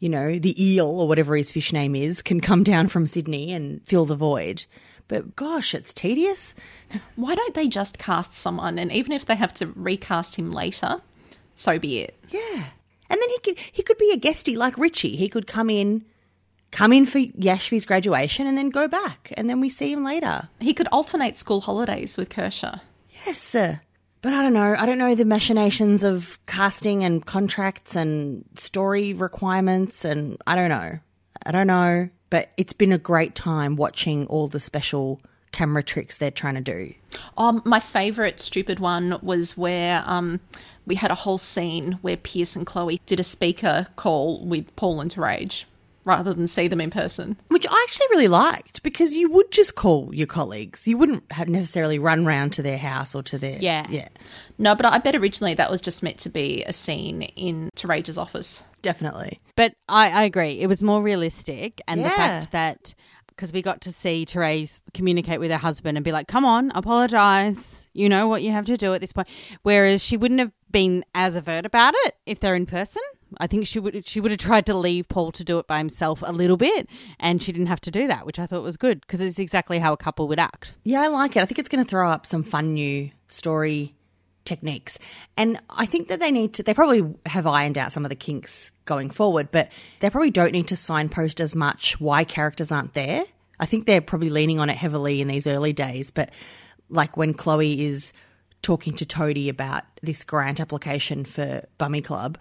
you 0.00 0.08
know, 0.08 0.38
the 0.38 0.62
eel 0.62 0.86
or 0.86 1.08
whatever 1.08 1.36
his 1.36 1.52
fish 1.52 1.72
name 1.72 1.94
is 1.94 2.22
can 2.22 2.40
come 2.40 2.64
down 2.64 2.88
from 2.88 3.06
Sydney 3.06 3.52
and 3.52 3.86
fill 3.86 4.06
the 4.06 4.16
void. 4.16 4.64
But 5.08 5.36
gosh, 5.36 5.74
it's 5.74 5.92
tedious. 5.92 6.54
Why 7.16 7.34
don't 7.34 7.54
they 7.54 7.66
just 7.66 7.98
cast 7.98 8.34
someone? 8.34 8.78
And 8.78 8.92
even 8.92 9.12
if 9.12 9.26
they 9.26 9.36
have 9.36 9.54
to 9.54 9.68
recast 9.74 10.34
him 10.36 10.52
later, 10.52 11.00
so 11.54 11.78
be 11.78 12.00
it. 12.00 12.18
Yeah. 12.28 12.64
And 13.10 13.20
then 13.22 13.28
he 13.30 13.38
could 13.38 13.58
he 13.72 13.82
could 13.82 13.96
be 13.98 14.12
a 14.12 14.18
guestie 14.18 14.56
like 14.56 14.76
Richie. 14.76 15.16
He 15.16 15.28
could 15.28 15.46
come 15.46 15.70
in 15.70 16.04
come 16.70 16.92
in 16.92 17.06
for 17.06 17.18
Yashvi's 17.18 17.84
graduation 17.84 18.46
and 18.46 18.56
then 18.56 18.68
go 18.68 18.88
back 18.88 19.32
and 19.36 19.48
then 19.48 19.60
we 19.60 19.68
see 19.68 19.92
him 19.92 20.04
later. 20.04 20.48
He 20.60 20.74
could 20.74 20.88
alternate 20.92 21.38
school 21.38 21.60
holidays 21.60 22.16
with 22.16 22.28
Kirsha. 22.28 22.80
Yes, 23.26 23.38
sir. 23.38 23.80
But 24.20 24.34
I 24.34 24.42
don't 24.42 24.52
know. 24.52 24.74
I 24.76 24.84
don't 24.84 24.98
know 24.98 25.14
the 25.14 25.24
machinations 25.24 26.02
of 26.02 26.38
casting 26.46 27.04
and 27.04 27.24
contracts 27.24 27.94
and 27.94 28.44
story 28.56 29.14
requirements 29.14 30.04
and 30.04 30.36
I 30.46 30.56
don't 30.56 30.68
know. 30.68 30.98
I 31.46 31.52
don't 31.52 31.66
know. 31.66 32.08
But 32.30 32.50
it's 32.56 32.72
been 32.72 32.92
a 32.92 32.98
great 32.98 33.34
time 33.34 33.76
watching 33.76 34.26
all 34.26 34.48
the 34.48 34.60
special 34.60 35.20
camera 35.52 35.82
tricks 35.82 36.18
they're 36.18 36.30
trying 36.30 36.56
to 36.56 36.60
do. 36.60 36.92
Um, 37.38 37.62
my 37.64 37.80
favourite 37.80 38.38
stupid 38.38 38.80
one 38.80 39.18
was 39.22 39.56
where 39.56 40.02
um, 40.04 40.40
we 40.86 40.96
had 40.96 41.10
a 41.10 41.14
whole 41.14 41.38
scene 41.38 41.92
where 42.02 42.18
Pierce 42.18 42.54
and 42.54 42.66
Chloe 42.66 43.00
did 43.06 43.18
a 43.18 43.24
speaker 43.24 43.86
call 43.96 44.44
with 44.44 44.74
Paul 44.76 45.00
and 45.00 45.10
Therese 45.10 45.64
rather 46.04 46.32
than 46.32 46.48
see 46.48 46.68
them 46.68 46.80
in 46.80 46.90
person. 46.90 47.36
Which 47.48 47.66
I 47.68 47.86
actually 47.88 48.06
really 48.10 48.28
liked 48.28 48.82
because 48.82 49.14
you 49.14 49.30
would 49.30 49.50
just 49.50 49.74
call 49.74 50.14
your 50.14 50.26
colleagues. 50.26 50.88
You 50.88 50.96
wouldn't 50.96 51.30
have 51.32 51.48
necessarily 51.48 51.98
run 51.98 52.24
round 52.24 52.52
to 52.54 52.62
their 52.62 52.78
house 52.78 53.14
or 53.14 53.22
to 53.24 53.38
their 53.38 53.58
Yeah. 53.60 53.86
yeah. 53.90 54.08
No, 54.58 54.74
but 54.74 54.86
I 54.86 54.98
bet 54.98 55.14
originally 55.14 55.54
that 55.54 55.70
was 55.70 55.80
just 55.80 56.02
meant 56.02 56.18
to 56.20 56.30
be 56.30 56.64
a 56.64 56.72
scene 56.72 57.22
in 57.22 57.70
Therese's 57.76 58.18
office. 58.18 58.62
Definitely. 58.82 59.40
But 59.56 59.74
I, 59.88 60.10
I 60.10 60.24
agree. 60.24 60.60
It 60.60 60.66
was 60.66 60.82
more 60.82 61.02
realistic. 61.02 61.80
And 61.88 62.04
the 62.04 62.10
fact 62.10 62.52
that, 62.52 62.94
because 63.28 63.52
we 63.52 63.60
got 63.60 63.80
to 63.82 63.92
see 63.92 64.24
Therese 64.24 64.80
communicate 64.94 65.40
with 65.40 65.50
her 65.50 65.58
husband 65.58 65.98
and 65.98 66.04
be 66.04 66.12
like, 66.12 66.28
come 66.28 66.44
on, 66.44 66.70
apologize. 66.74 67.86
You 67.92 68.08
know 68.08 68.28
what 68.28 68.42
you 68.42 68.52
have 68.52 68.66
to 68.66 68.76
do 68.76 68.94
at 68.94 69.00
this 69.00 69.12
point. 69.12 69.28
Whereas 69.62 70.02
she 70.02 70.16
wouldn't 70.16 70.40
have 70.40 70.52
been 70.70 71.04
as 71.14 71.36
overt 71.36 71.66
about 71.66 71.94
it 71.96 72.14
if 72.26 72.38
they're 72.40 72.54
in 72.54 72.66
person. 72.66 73.02
I 73.38 73.46
think 73.46 73.66
she 73.66 73.78
would 73.78 74.06
she 74.06 74.20
would 74.20 74.30
have 74.30 74.40
tried 74.40 74.66
to 74.66 74.74
leave 74.74 75.08
Paul 75.08 75.32
to 75.32 75.44
do 75.44 75.58
it 75.58 75.66
by 75.66 75.78
himself 75.78 76.22
a 76.26 76.32
little 76.32 76.56
bit, 76.56 76.88
and 77.20 77.42
she 77.42 77.52
didn't 77.52 77.66
have 77.66 77.80
to 77.82 77.90
do 77.90 78.06
that, 78.06 78.24
which 78.26 78.38
I 78.38 78.46
thought 78.46 78.62
was 78.62 78.76
good 78.76 79.00
because 79.02 79.20
it's 79.20 79.38
exactly 79.38 79.78
how 79.78 79.92
a 79.92 79.96
couple 79.96 80.28
would 80.28 80.38
act. 80.38 80.74
Yeah, 80.84 81.02
I 81.02 81.08
like 81.08 81.36
it. 81.36 81.42
I 81.42 81.44
think 81.46 81.58
it's 81.58 81.68
going 81.68 81.84
to 81.84 81.88
throw 81.88 82.10
up 82.10 82.26
some 82.26 82.42
fun 82.42 82.74
new 82.74 83.10
story 83.28 83.94
techniques. 84.48 84.98
And 85.36 85.60
I 85.70 85.86
think 85.86 86.08
that 86.08 86.20
they 86.20 86.30
need 86.30 86.54
to, 86.54 86.62
they 86.62 86.74
probably 86.74 87.14
have 87.26 87.46
ironed 87.46 87.78
out 87.78 87.92
some 87.92 88.04
of 88.04 88.08
the 88.08 88.16
kinks 88.16 88.72
going 88.86 89.10
forward, 89.10 89.50
but 89.52 89.70
they 90.00 90.10
probably 90.10 90.30
don't 90.30 90.52
need 90.52 90.68
to 90.68 90.76
signpost 90.76 91.40
as 91.40 91.54
much 91.54 92.00
why 92.00 92.24
characters 92.24 92.72
aren't 92.72 92.94
there. 92.94 93.24
I 93.60 93.66
think 93.66 93.86
they're 93.86 94.00
probably 94.00 94.30
leaning 94.30 94.58
on 94.58 94.70
it 94.70 94.76
heavily 94.76 95.20
in 95.20 95.28
these 95.28 95.46
early 95.46 95.72
days, 95.72 96.10
but 96.10 96.30
like 96.88 97.16
when 97.16 97.34
Chloe 97.34 97.86
is 97.86 98.12
talking 98.62 98.94
to 98.94 99.06
Toadie 99.06 99.48
about 99.48 99.84
this 100.02 100.24
grant 100.24 100.60
application 100.60 101.24
for 101.24 101.66
Bummy 101.76 102.00
Club 102.00 102.38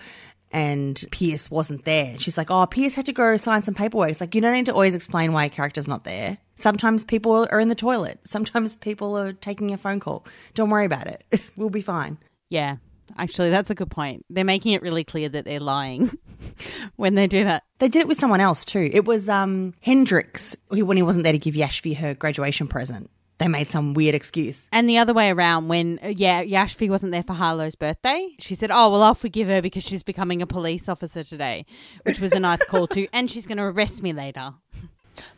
and 0.51 1.03
Pierce 1.11 1.51
wasn't 1.51 1.85
there. 1.85 2.17
She's 2.19 2.37
like, 2.37 2.49
Oh, 2.49 2.65
Pierce 2.65 2.95
had 2.95 3.05
to 3.07 3.13
go 3.13 3.37
sign 3.37 3.63
some 3.63 3.73
paperwork. 3.73 4.11
It's 4.11 4.21
like, 4.21 4.35
you 4.35 4.41
don't 4.41 4.53
need 4.53 4.67
to 4.67 4.73
always 4.73 4.95
explain 4.95 5.33
why 5.33 5.45
a 5.45 5.49
character's 5.49 5.87
not 5.87 6.03
there. 6.03 6.37
Sometimes 6.59 7.03
people 7.03 7.47
are 7.51 7.59
in 7.59 7.69
the 7.69 7.75
toilet. 7.75 8.19
Sometimes 8.25 8.75
people 8.75 9.17
are 9.17 9.33
taking 9.33 9.71
a 9.71 9.77
phone 9.77 9.99
call. 9.99 10.25
Don't 10.53 10.69
worry 10.69 10.85
about 10.85 11.07
it. 11.07 11.23
we'll 11.55 11.69
be 11.69 11.81
fine. 11.81 12.17
Yeah, 12.49 12.77
actually, 13.17 13.49
that's 13.49 13.69
a 13.69 13.75
good 13.75 13.91
point. 13.91 14.25
They're 14.29 14.45
making 14.45 14.73
it 14.73 14.81
really 14.81 15.03
clear 15.03 15.29
that 15.29 15.45
they're 15.45 15.59
lying 15.59 16.17
when 16.95 17.15
they 17.15 17.27
do 17.27 17.43
that. 17.43 17.63
They 17.79 17.89
did 17.89 18.01
it 18.01 18.07
with 18.07 18.19
someone 18.19 18.41
else 18.41 18.65
too. 18.65 18.89
It 18.91 19.05
was 19.05 19.29
um, 19.29 19.73
Hendrix, 19.81 20.55
who, 20.69 20.85
when 20.85 20.97
he 20.97 21.03
wasn't 21.03 21.23
there 21.23 21.33
to 21.33 21.39
give 21.39 21.55
Yashvi 21.55 21.95
her 21.97 22.13
graduation 22.13 22.67
present, 22.67 23.09
they 23.39 23.47
made 23.47 23.69
some 23.69 23.93
weird 23.93 24.15
excuse. 24.15 24.67
And 24.71 24.89
the 24.89 24.97
other 24.97 25.13
way 25.13 25.29
around, 25.29 25.67
when 25.67 25.99
uh, 26.03 26.07
yeah, 26.07 26.43
Yashvi 26.43 26.89
wasn't 26.89 27.11
there 27.11 27.23
for 27.23 27.33
Harlow's 27.33 27.75
birthday, 27.75 28.35
she 28.39 28.55
said, 28.55 28.71
"Oh 28.71 28.89
well, 28.91 29.03
I'll 29.03 29.15
forgive 29.15 29.47
her 29.47 29.61
because 29.61 29.83
she's 29.83 30.03
becoming 30.03 30.41
a 30.41 30.47
police 30.47 30.89
officer 30.89 31.23
today," 31.23 31.65
which 32.03 32.19
was 32.19 32.31
a 32.31 32.39
nice 32.39 32.63
call 32.65 32.88
too, 32.88 33.07
and 33.13 33.29
she's 33.29 33.45
going 33.45 33.57
to 33.57 33.63
arrest 33.63 34.01
me 34.01 34.13
later. 34.13 34.53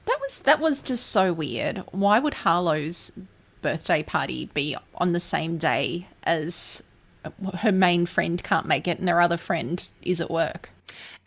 That 0.05 0.17
was 0.21 0.39
that 0.39 0.59
was 0.59 0.81
just 0.81 1.07
so 1.07 1.33
weird. 1.33 1.83
Why 1.91 2.19
would 2.19 2.33
Harlow's 2.33 3.11
birthday 3.61 4.03
party 4.03 4.49
be 4.53 4.77
on 4.95 5.11
the 5.11 5.19
same 5.19 5.57
day 5.57 6.07
as 6.23 6.81
her 7.57 7.71
main 7.71 8.05
friend 8.05 8.41
can't 8.41 8.65
make 8.65 8.87
it 8.87 8.99
and 8.99 9.09
her 9.09 9.21
other 9.21 9.37
friend 9.37 9.89
is 10.01 10.21
at 10.21 10.31
work? 10.31 10.69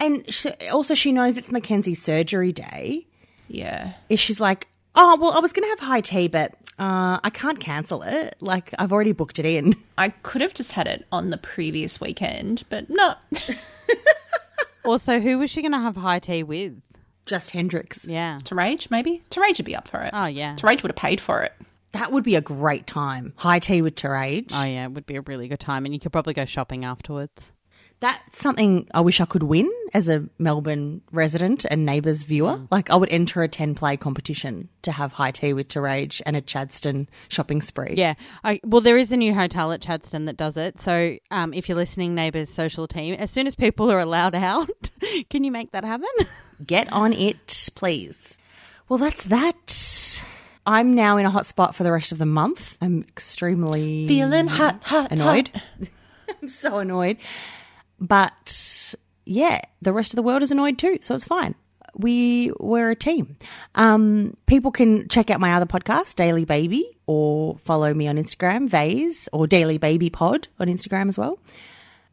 And 0.00 0.32
she, 0.32 0.50
also, 0.72 0.94
she 0.94 1.12
knows 1.12 1.36
it's 1.36 1.52
Mackenzie's 1.52 2.02
surgery 2.02 2.50
day. 2.50 3.06
Yeah. 3.46 3.92
Is 4.08 4.18
she's 4.18 4.40
like, 4.40 4.68
oh 4.94 5.16
well, 5.20 5.32
I 5.32 5.38
was 5.40 5.52
going 5.52 5.64
to 5.64 5.70
have 5.70 5.80
high 5.80 6.00
tea, 6.00 6.28
but 6.28 6.54
uh, 6.78 7.20
I 7.22 7.30
can't 7.30 7.60
cancel 7.60 8.02
it. 8.02 8.36
Like 8.40 8.74
I've 8.78 8.92
already 8.92 9.12
booked 9.12 9.38
it 9.38 9.46
in. 9.46 9.74
I 9.98 10.10
could 10.10 10.40
have 10.40 10.54
just 10.54 10.72
had 10.72 10.86
it 10.86 11.06
on 11.12 11.30
the 11.30 11.38
previous 11.38 12.00
weekend, 12.00 12.64
but 12.70 12.88
no. 12.88 13.14
also, 14.84 15.20
who 15.20 15.38
was 15.38 15.50
she 15.50 15.62
going 15.62 15.72
to 15.72 15.78
have 15.78 15.96
high 15.96 16.18
tea 16.18 16.42
with? 16.42 16.80
Just 17.24 17.52
Hendrix. 17.52 18.04
Yeah. 18.04 18.40
Therese, 18.44 18.90
maybe? 18.90 19.22
Therese 19.30 19.58
would 19.58 19.66
be 19.66 19.76
up 19.76 19.86
for 19.86 20.00
it. 20.00 20.10
Oh, 20.12 20.26
yeah. 20.26 20.56
Therese 20.56 20.82
would 20.82 20.90
have 20.90 20.96
paid 20.96 21.20
for 21.20 21.42
it. 21.42 21.52
That 21.92 22.10
would 22.10 22.24
be 22.24 22.36
a 22.36 22.40
great 22.40 22.86
time. 22.86 23.34
High 23.36 23.58
tea 23.58 23.82
with 23.82 23.96
Therese. 23.96 24.46
Oh, 24.52 24.64
yeah, 24.64 24.86
it 24.86 24.92
would 24.92 25.06
be 25.06 25.16
a 25.16 25.20
really 25.20 25.46
good 25.46 25.60
time. 25.60 25.84
And 25.84 25.94
you 25.94 26.00
could 26.00 26.10
probably 26.10 26.34
go 26.34 26.46
shopping 26.46 26.84
afterwards. 26.84 27.52
That's 28.02 28.36
something 28.36 28.88
I 28.92 29.00
wish 29.00 29.20
I 29.20 29.26
could 29.26 29.44
win 29.44 29.70
as 29.94 30.08
a 30.08 30.28
Melbourne 30.36 31.02
resident 31.12 31.64
and 31.70 31.86
Neighbours 31.86 32.24
viewer. 32.24 32.60
Like, 32.68 32.90
I 32.90 32.96
would 32.96 33.08
enter 33.10 33.44
a 33.44 33.48
10 33.48 33.76
play 33.76 33.96
competition 33.96 34.68
to 34.82 34.90
have 34.90 35.12
high 35.12 35.30
tea 35.30 35.52
with 35.52 35.68
Therese 35.68 36.20
and 36.26 36.36
a 36.36 36.40
Chadstone 36.40 37.06
shopping 37.28 37.62
spree. 37.62 37.94
Yeah. 37.96 38.14
I, 38.42 38.60
well, 38.64 38.80
there 38.80 38.96
is 38.96 39.12
a 39.12 39.16
new 39.16 39.32
hotel 39.32 39.70
at 39.70 39.80
Chadstone 39.80 40.26
that 40.26 40.36
does 40.36 40.56
it. 40.56 40.80
So 40.80 41.16
um, 41.30 41.54
if 41.54 41.68
you're 41.68 41.76
listening, 41.76 42.16
Neighbours 42.16 42.50
social 42.50 42.88
team, 42.88 43.14
as 43.14 43.30
soon 43.30 43.46
as 43.46 43.54
people 43.54 43.88
are 43.88 44.00
allowed 44.00 44.34
out, 44.34 44.68
can 45.30 45.44
you 45.44 45.52
make 45.52 45.70
that 45.70 45.84
happen? 45.84 46.08
Get 46.66 46.92
on 46.92 47.12
it, 47.12 47.70
please. 47.76 48.36
Well, 48.88 48.98
that's 48.98 49.22
that. 49.26 50.24
I'm 50.66 50.92
now 50.92 51.18
in 51.18 51.26
a 51.26 51.30
hot 51.30 51.46
spot 51.46 51.76
for 51.76 51.84
the 51.84 51.92
rest 51.92 52.10
of 52.10 52.18
the 52.18 52.26
month. 52.26 52.78
I'm 52.80 53.02
extremely 53.02 54.08
feeling 54.08 54.48
hot, 54.48 54.82
hot, 54.82 55.12
annoyed. 55.12 55.50
hot. 55.54 55.88
I'm 56.42 56.48
so 56.48 56.78
annoyed. 56.78 57.18
But 58.02 58.94
yeah, 59.24 59.60
the 59.80 59.92
rest 59.92 60.12
of 60.12 60.16
the 60.16 60.22
world 60.22 60.42
is 60.42 60.50
annoyed 60.50 60.76
too, 60.76 60.98
so 61.00 61.14
it's 61.14 61.24
fine. 61.24 61.54
We 61.94 62.52
were 62.58 62.90
a 62.90 62.96
team. 62.96 63.36
Um, 63.76 64.36
people 64.46 64.72
can 64.72 65.08
check 65.08 65.30
out 65.30 65.38
my 65.38 65.54
other 65.54 65.66
podcast, 65.66 66.16
Daily 66.16 66.44
Baby, 66.44 66.98
or 67.06 67.58
follow 67.58 67.94
me 67.94 68.08
on 68.08 68.16
Instagram, 68.16 68.68
Vase, 68.68 69.28
or 69.32 69.46
Daily 69.46 69.78
Baby 69.78 70.10
Pod 70.10 70.48
on 70.58 70.66
Instagram 70.66 71.08
as 71.08 71.16
well. 71.16 71.38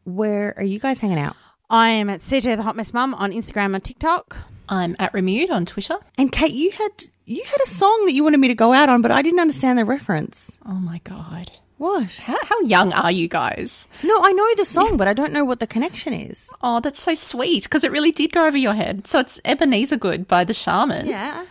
Where 0.04 0.54
are 0.56 0.64
you 0.64 0.78
guys 0.78 1.00
hanging 1.00 1.18
out? 1.18 1.34
I 1.68 1.88
am 1.90 2.08
at 2.08 2.20
CJ 2.20 2.56
the 2.56 2.62
Hot 2.62 2.76
Mess 2.76 2.94
Mum 2.94 3.14
on 3.14 3.32
Instagram 3.32 3.74
and 3.74 3.82
TikTok. 3.82 4.36
I'm 4.68 4.94
at 5.00 5.12
Remude 5.12 5.50
on 5.50 5.66
Twitter. 5.66 5.96
And 6.16 6.30
Kate, 6.30 6.54
you 6.54 6.70
had 6.70 7.06
you 7.24 7.42
had 7.44 7.60
a 7.64 7.68
song 7.68 8.06
that 8.06 8.12
you 8.12 8.22
wanted 8.22 8.38
me 8.38 8.48
to 8.48 8.54
go 8.54 8.72
out 8.72 8.88
on, 8.88 9.02
but 9.02 9.10
I 9.10 9.22
didn't 9.22 9.40
understand 9.40 9.78
the 9.78 9.84
reference. 9.84 10.56
Oh 10.66 10.74
my 10.74 11.00
god. 11.04 11.50
What? 11.80 12.10
How, 12.10 12.36
how 12.42 12.60
young 12.60 12.92
are 12.92 13.10
you 13.10 13.26
guys? 13.26 13.88
No, 14.02 14.20
I 14.22 14.32
know 14.32 14.54
the 14.54 14.66
song, 14.66 14.98
but 14.98 15.08
I 15.08 15.14
don't 15.14 15.32
know 15.32 15.46
what 15.46 15.60
the 15.60 15.66
connection 15.66 16.12
is. 16.12 16.46
Oh, 16.62 16.80
that's 16.80 17.00
so 17.00 17.14
sweet 17.14 17.62
because 17.62 17.84
it 17.84 17.90
really 17.90 18.12
did 18.12 18.34
go 18.34 18.46
over 18.46 18.58
your 18.58 18.74
head. 18.74 19.06
So 19.06 19.20
it's 19.20 19.40
Ebeneezer 19.46 19.96
Goode 19.96 20.28
by 20.28 20.44
the 20.44 20.52
Shamen. 20.52 21.06
Yeah. 21.06 21.46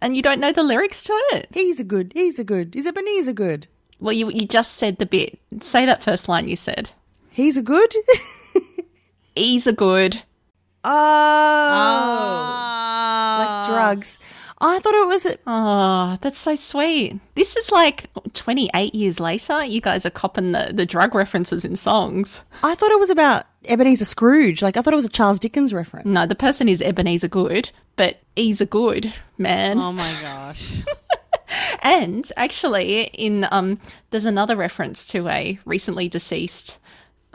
And 0.00 0.16
you 0.16 0.22
don't 0.22 0.40
know 0.40 0.52
the 0.52 0.62
lyrics 0.62 1.04
to 1.04 1.12
it. 1.32 1.48
He's 1.52 1.80
a 1.80 1.84
good. 1.84 2.12
He's 2.14 2.38
a 2.38 2.44
good. 2.44 2.74
Is 2.74 2.86
Ebenezer 2.86 3.34
good? 3.34 3.66
Well, 4.00 4.14
you 4.14 4.30
you 4.30 4.46
just 4.46 4.78
said 4.78 4.96
the 4.96 5.04
bit. 5.04 5.38
Say 5.60 5.84
that 5.84 6.02
first 6.02 6.30
line 6.30 6.48
you 6.48 6.56
said. 6.56 6.88
He's 7.28 7.58
a 7.58 7.62
good. 7.62 7.94
He's 9.36 9.66
a 9.66 9.74
good. 9.74 10.22
Oh. 10.84 10.90
Like 13.38 13.66
drugs. 13.66 14.18
I 14.60 14.78
thought 14.78 14.94
it 14.94 15.08
was. 15.08 15.26
A- 15.26 15.38
Oh, 15.46 16.16
that's 16.20 16.38
so 16.38 16.54
sweet. 16.54 17.18
This 17.34 17.56
is 17.56 17.70
like 17.70 18.06
28 18.32 18.94
years 18.94 19.20
later. 19.20 19.64
You 19.64 19.80
guys 19.80 20.06
are 20.06 20.10
copping 20.10 20.52
the, 20.52 20.70
the 20.72 20.86
drug 20.86 21.14
references 21.14 21.64
in 21.64 21.76
songs. 21.76 22.42
I 22.62 22.74
thought 22.74 22.90
it 22.90 22.98
was 23.00 23.10
about 23.10 23.44
Ebenezer 23.66 24.04
Scrooge. 24.04 24.62
Like 24.62 24.76
I 24.76 24.82
thought 24.82 24.92
it 24.94 24.96
was 24.96 25.04
a 25.04 25.10
Charles 25.10 25.38
Dickens 25.38 25.74
reference. 25.74 26.06
No, 26.06 26.26
the 26.26 26.34
person 26.34 26.68
is 26.68 26.80
Ebeneezer 26.80 27.28
Goode, 27.28 27.70
but 27.96 28.20
he's 28.36 28.60
a 28.60 28.66
good 28.66 29.12
man. 29.36 29.78
Oh 29.78 29.92
my 29.92 30.14
gosh. 30.22 30.82
and 31.82 32.30
actually, 32.36 33.04
in 33.04 33.46
um, 33.50 33.80
there's 34.10 34.24
another 34.24 34.56
reference 34.56 35.04
to 35.06 35.28
a 35.28 35.58
recently 35.66 36.08
deceased 36.08 36.78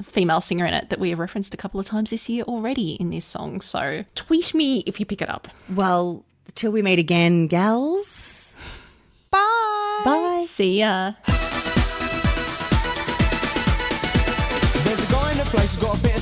female 0.04 0.42
singer 0.42 0.66
in 0.66 0.74
it 0.74 0.90
that 0.90 1.00
we 1.00 1.10
have 1.10 1.20
referenced 1.20 1.54
a 1.54 1.58
couple 1.58 1.80
of 1.80 1.86
times 1.86 2.10
this 2.10 2.30
year 2.30 2.44
already 2.44 2.94
in 2.94 3.10
this 3.10 3.26
song. 3.26 3.62
So 3.62 4.06
tweet 4.16 4.54
me 4.54 4.84
if 4.86 5.00
you 5.00 5.06
pick 5.06 5.22
it 5.22 5.30
up. 5.30 5.48
Well, 5.74 6.24
till 6.56 6.72
we 6.72 6.82
meet 6.82 7.00
again, 7.00 7.48
gals. 7.48 8.54
Bye. 9.32 10.02
Bye. 10.06 10.46
See 10.50 10.80
ya. 10.80 11.14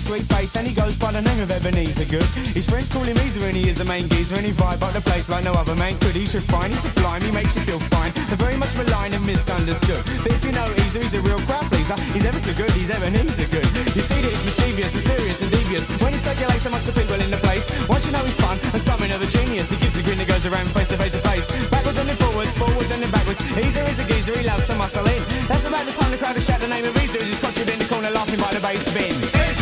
Sweet 0.08 0.24
face 0.32 0.56
and 0.56 0.64
he 0.64 0.72
goes 0.72 0.96
by 0.96 1.12
the 1.12 1.20
name 1.20 1.44
of 1.44 1.52
Ebeneezer 1.52 2.08
Goode. 2.08 2.32
His 2.56 2.64
friends 2.64 2.88
call 2.88 3.04
him 3.04 3.20
Easer 3.28 3.44
and 3.44 3.52
he 3.52 3.68
is 3.68 3.76
the 3.76 3.84
main 3.84 4.08
geezer 4.08 4.40
and 4.40 4.48
he 4.48 4.56
vibe 4.56 4.80
up 4.80 4.96
the 4.96 5.04
place 5.04 5.28
like 5.28 5.44
no 5.44 5.52
other 5.52 5.76
man 5.76 6.00
could. 6.00 6.16
He's 6.16 6.32
refined, 6.32 6.72
he's 6.72 6.80
sublime, 6.80 7.20
he 7.20 7.32
makes 7.36 7.60
you 7.60 7.64
feel 7.68 7.76
fine. 7.92 8.16
They're 8.32 8.40
very 8.40 8.56
much 8.56 8.72
maligned 8.80 9.20
and 9.20 9.26
misunderstood. 9.28 10.00
But 10.24 10.32
if 10.32 10.48
you 10.48 10.56
know 10.56 10.64
Easer, 10.88 11.04
he's 11.04 11.12
a 11.12 11.20
real 11.28 11.44
crowd 11.44 11.68
pleaser. 11.68 12.00
He's 12.16 12.24
ever 12.24 12.40
so 12.40 12.56
good, 12.56 12.72
he's 12.72 12.88
Ebeneezer 12.88 13.52
Goode. 13.52 13.68
You 14.00 14.04
see 14.08 14.16
that 14.24 14.32
he's 14.32 14.48
mischievous, 14.48 14.96
mysterious 14.96 15.44
and 15.44 15.52
devious. 15.52 15.84
When 16.00 16.16
he 16.16 16.20
circulates 16.24 16.64
amongst 16.64 16.88
the 16.88 16.96
people 16.96 17.20
in 17.20 17.28
the 17.28 17.42
place, 17.44 17.68
once 17.92 18.08
you 18.08 18.16
know 18.16 18.24
he's 18.24 18.40
fun 18.40 18.56
and 18.72 18.80
something 18.80 19.12
of 19.12 19.20
a 19.20 19.28
genius, 19.28 19.76
he 19.76 19.76
gives 19.76 20.00
a 20.00 20.04
grin 20.08 20.24
that 20.24 20.32
goes 20.32 20.48
around 20.48 20.72
face 20.72 20.88
to 20.88 20.96
face 20.96 21.12
to 21.20 21.22
face. 21.28 21.52
Backwards 21.68 22.00
and 22.00 22.08
then 22.08 22.16
forwards, 22.16 22.56
forwards 22.56 22.96
and 22.96 23.04
then 23.04 23.12
backwards. 23.12 23.44
Easer 23.60 23.84
is 23.84 24.00
a 24.00 24.08
geezer, 24.08 24.32
he 24.40 24.48
loves 24.48 24.72
to 24.72 24.76
muscle 24.80 25.04
in. 25.04 25.20
That's 25.52 25.68
about 25.68 25.84
the 25.84 25.92
time 25.92 26.16
the 26.16 26.18
crowd 26.18 26.32
will 26.32 26.48
shout 26.48 26.64
the 26.64 26.72
name 26.72 26.88
of 26.88 26.96
Easer 26.96 27.20
as 27.20 27.28
he's 27.28 27.44
conjured 27.44 27.68
in 27.68 27.76
the 27.76 27.90
corner 27.92 28.08
laughing 28.08 28.40
by 28.40 28.56
the 28.56 28.64
bass 28.64 28.88
bin. 28.96 29.57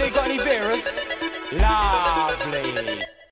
Anybody 0.00 0.14
got 0.14 0.30
any 0.30 0.38
beers? 0.44 0.92
Lovely. 1.60 3.07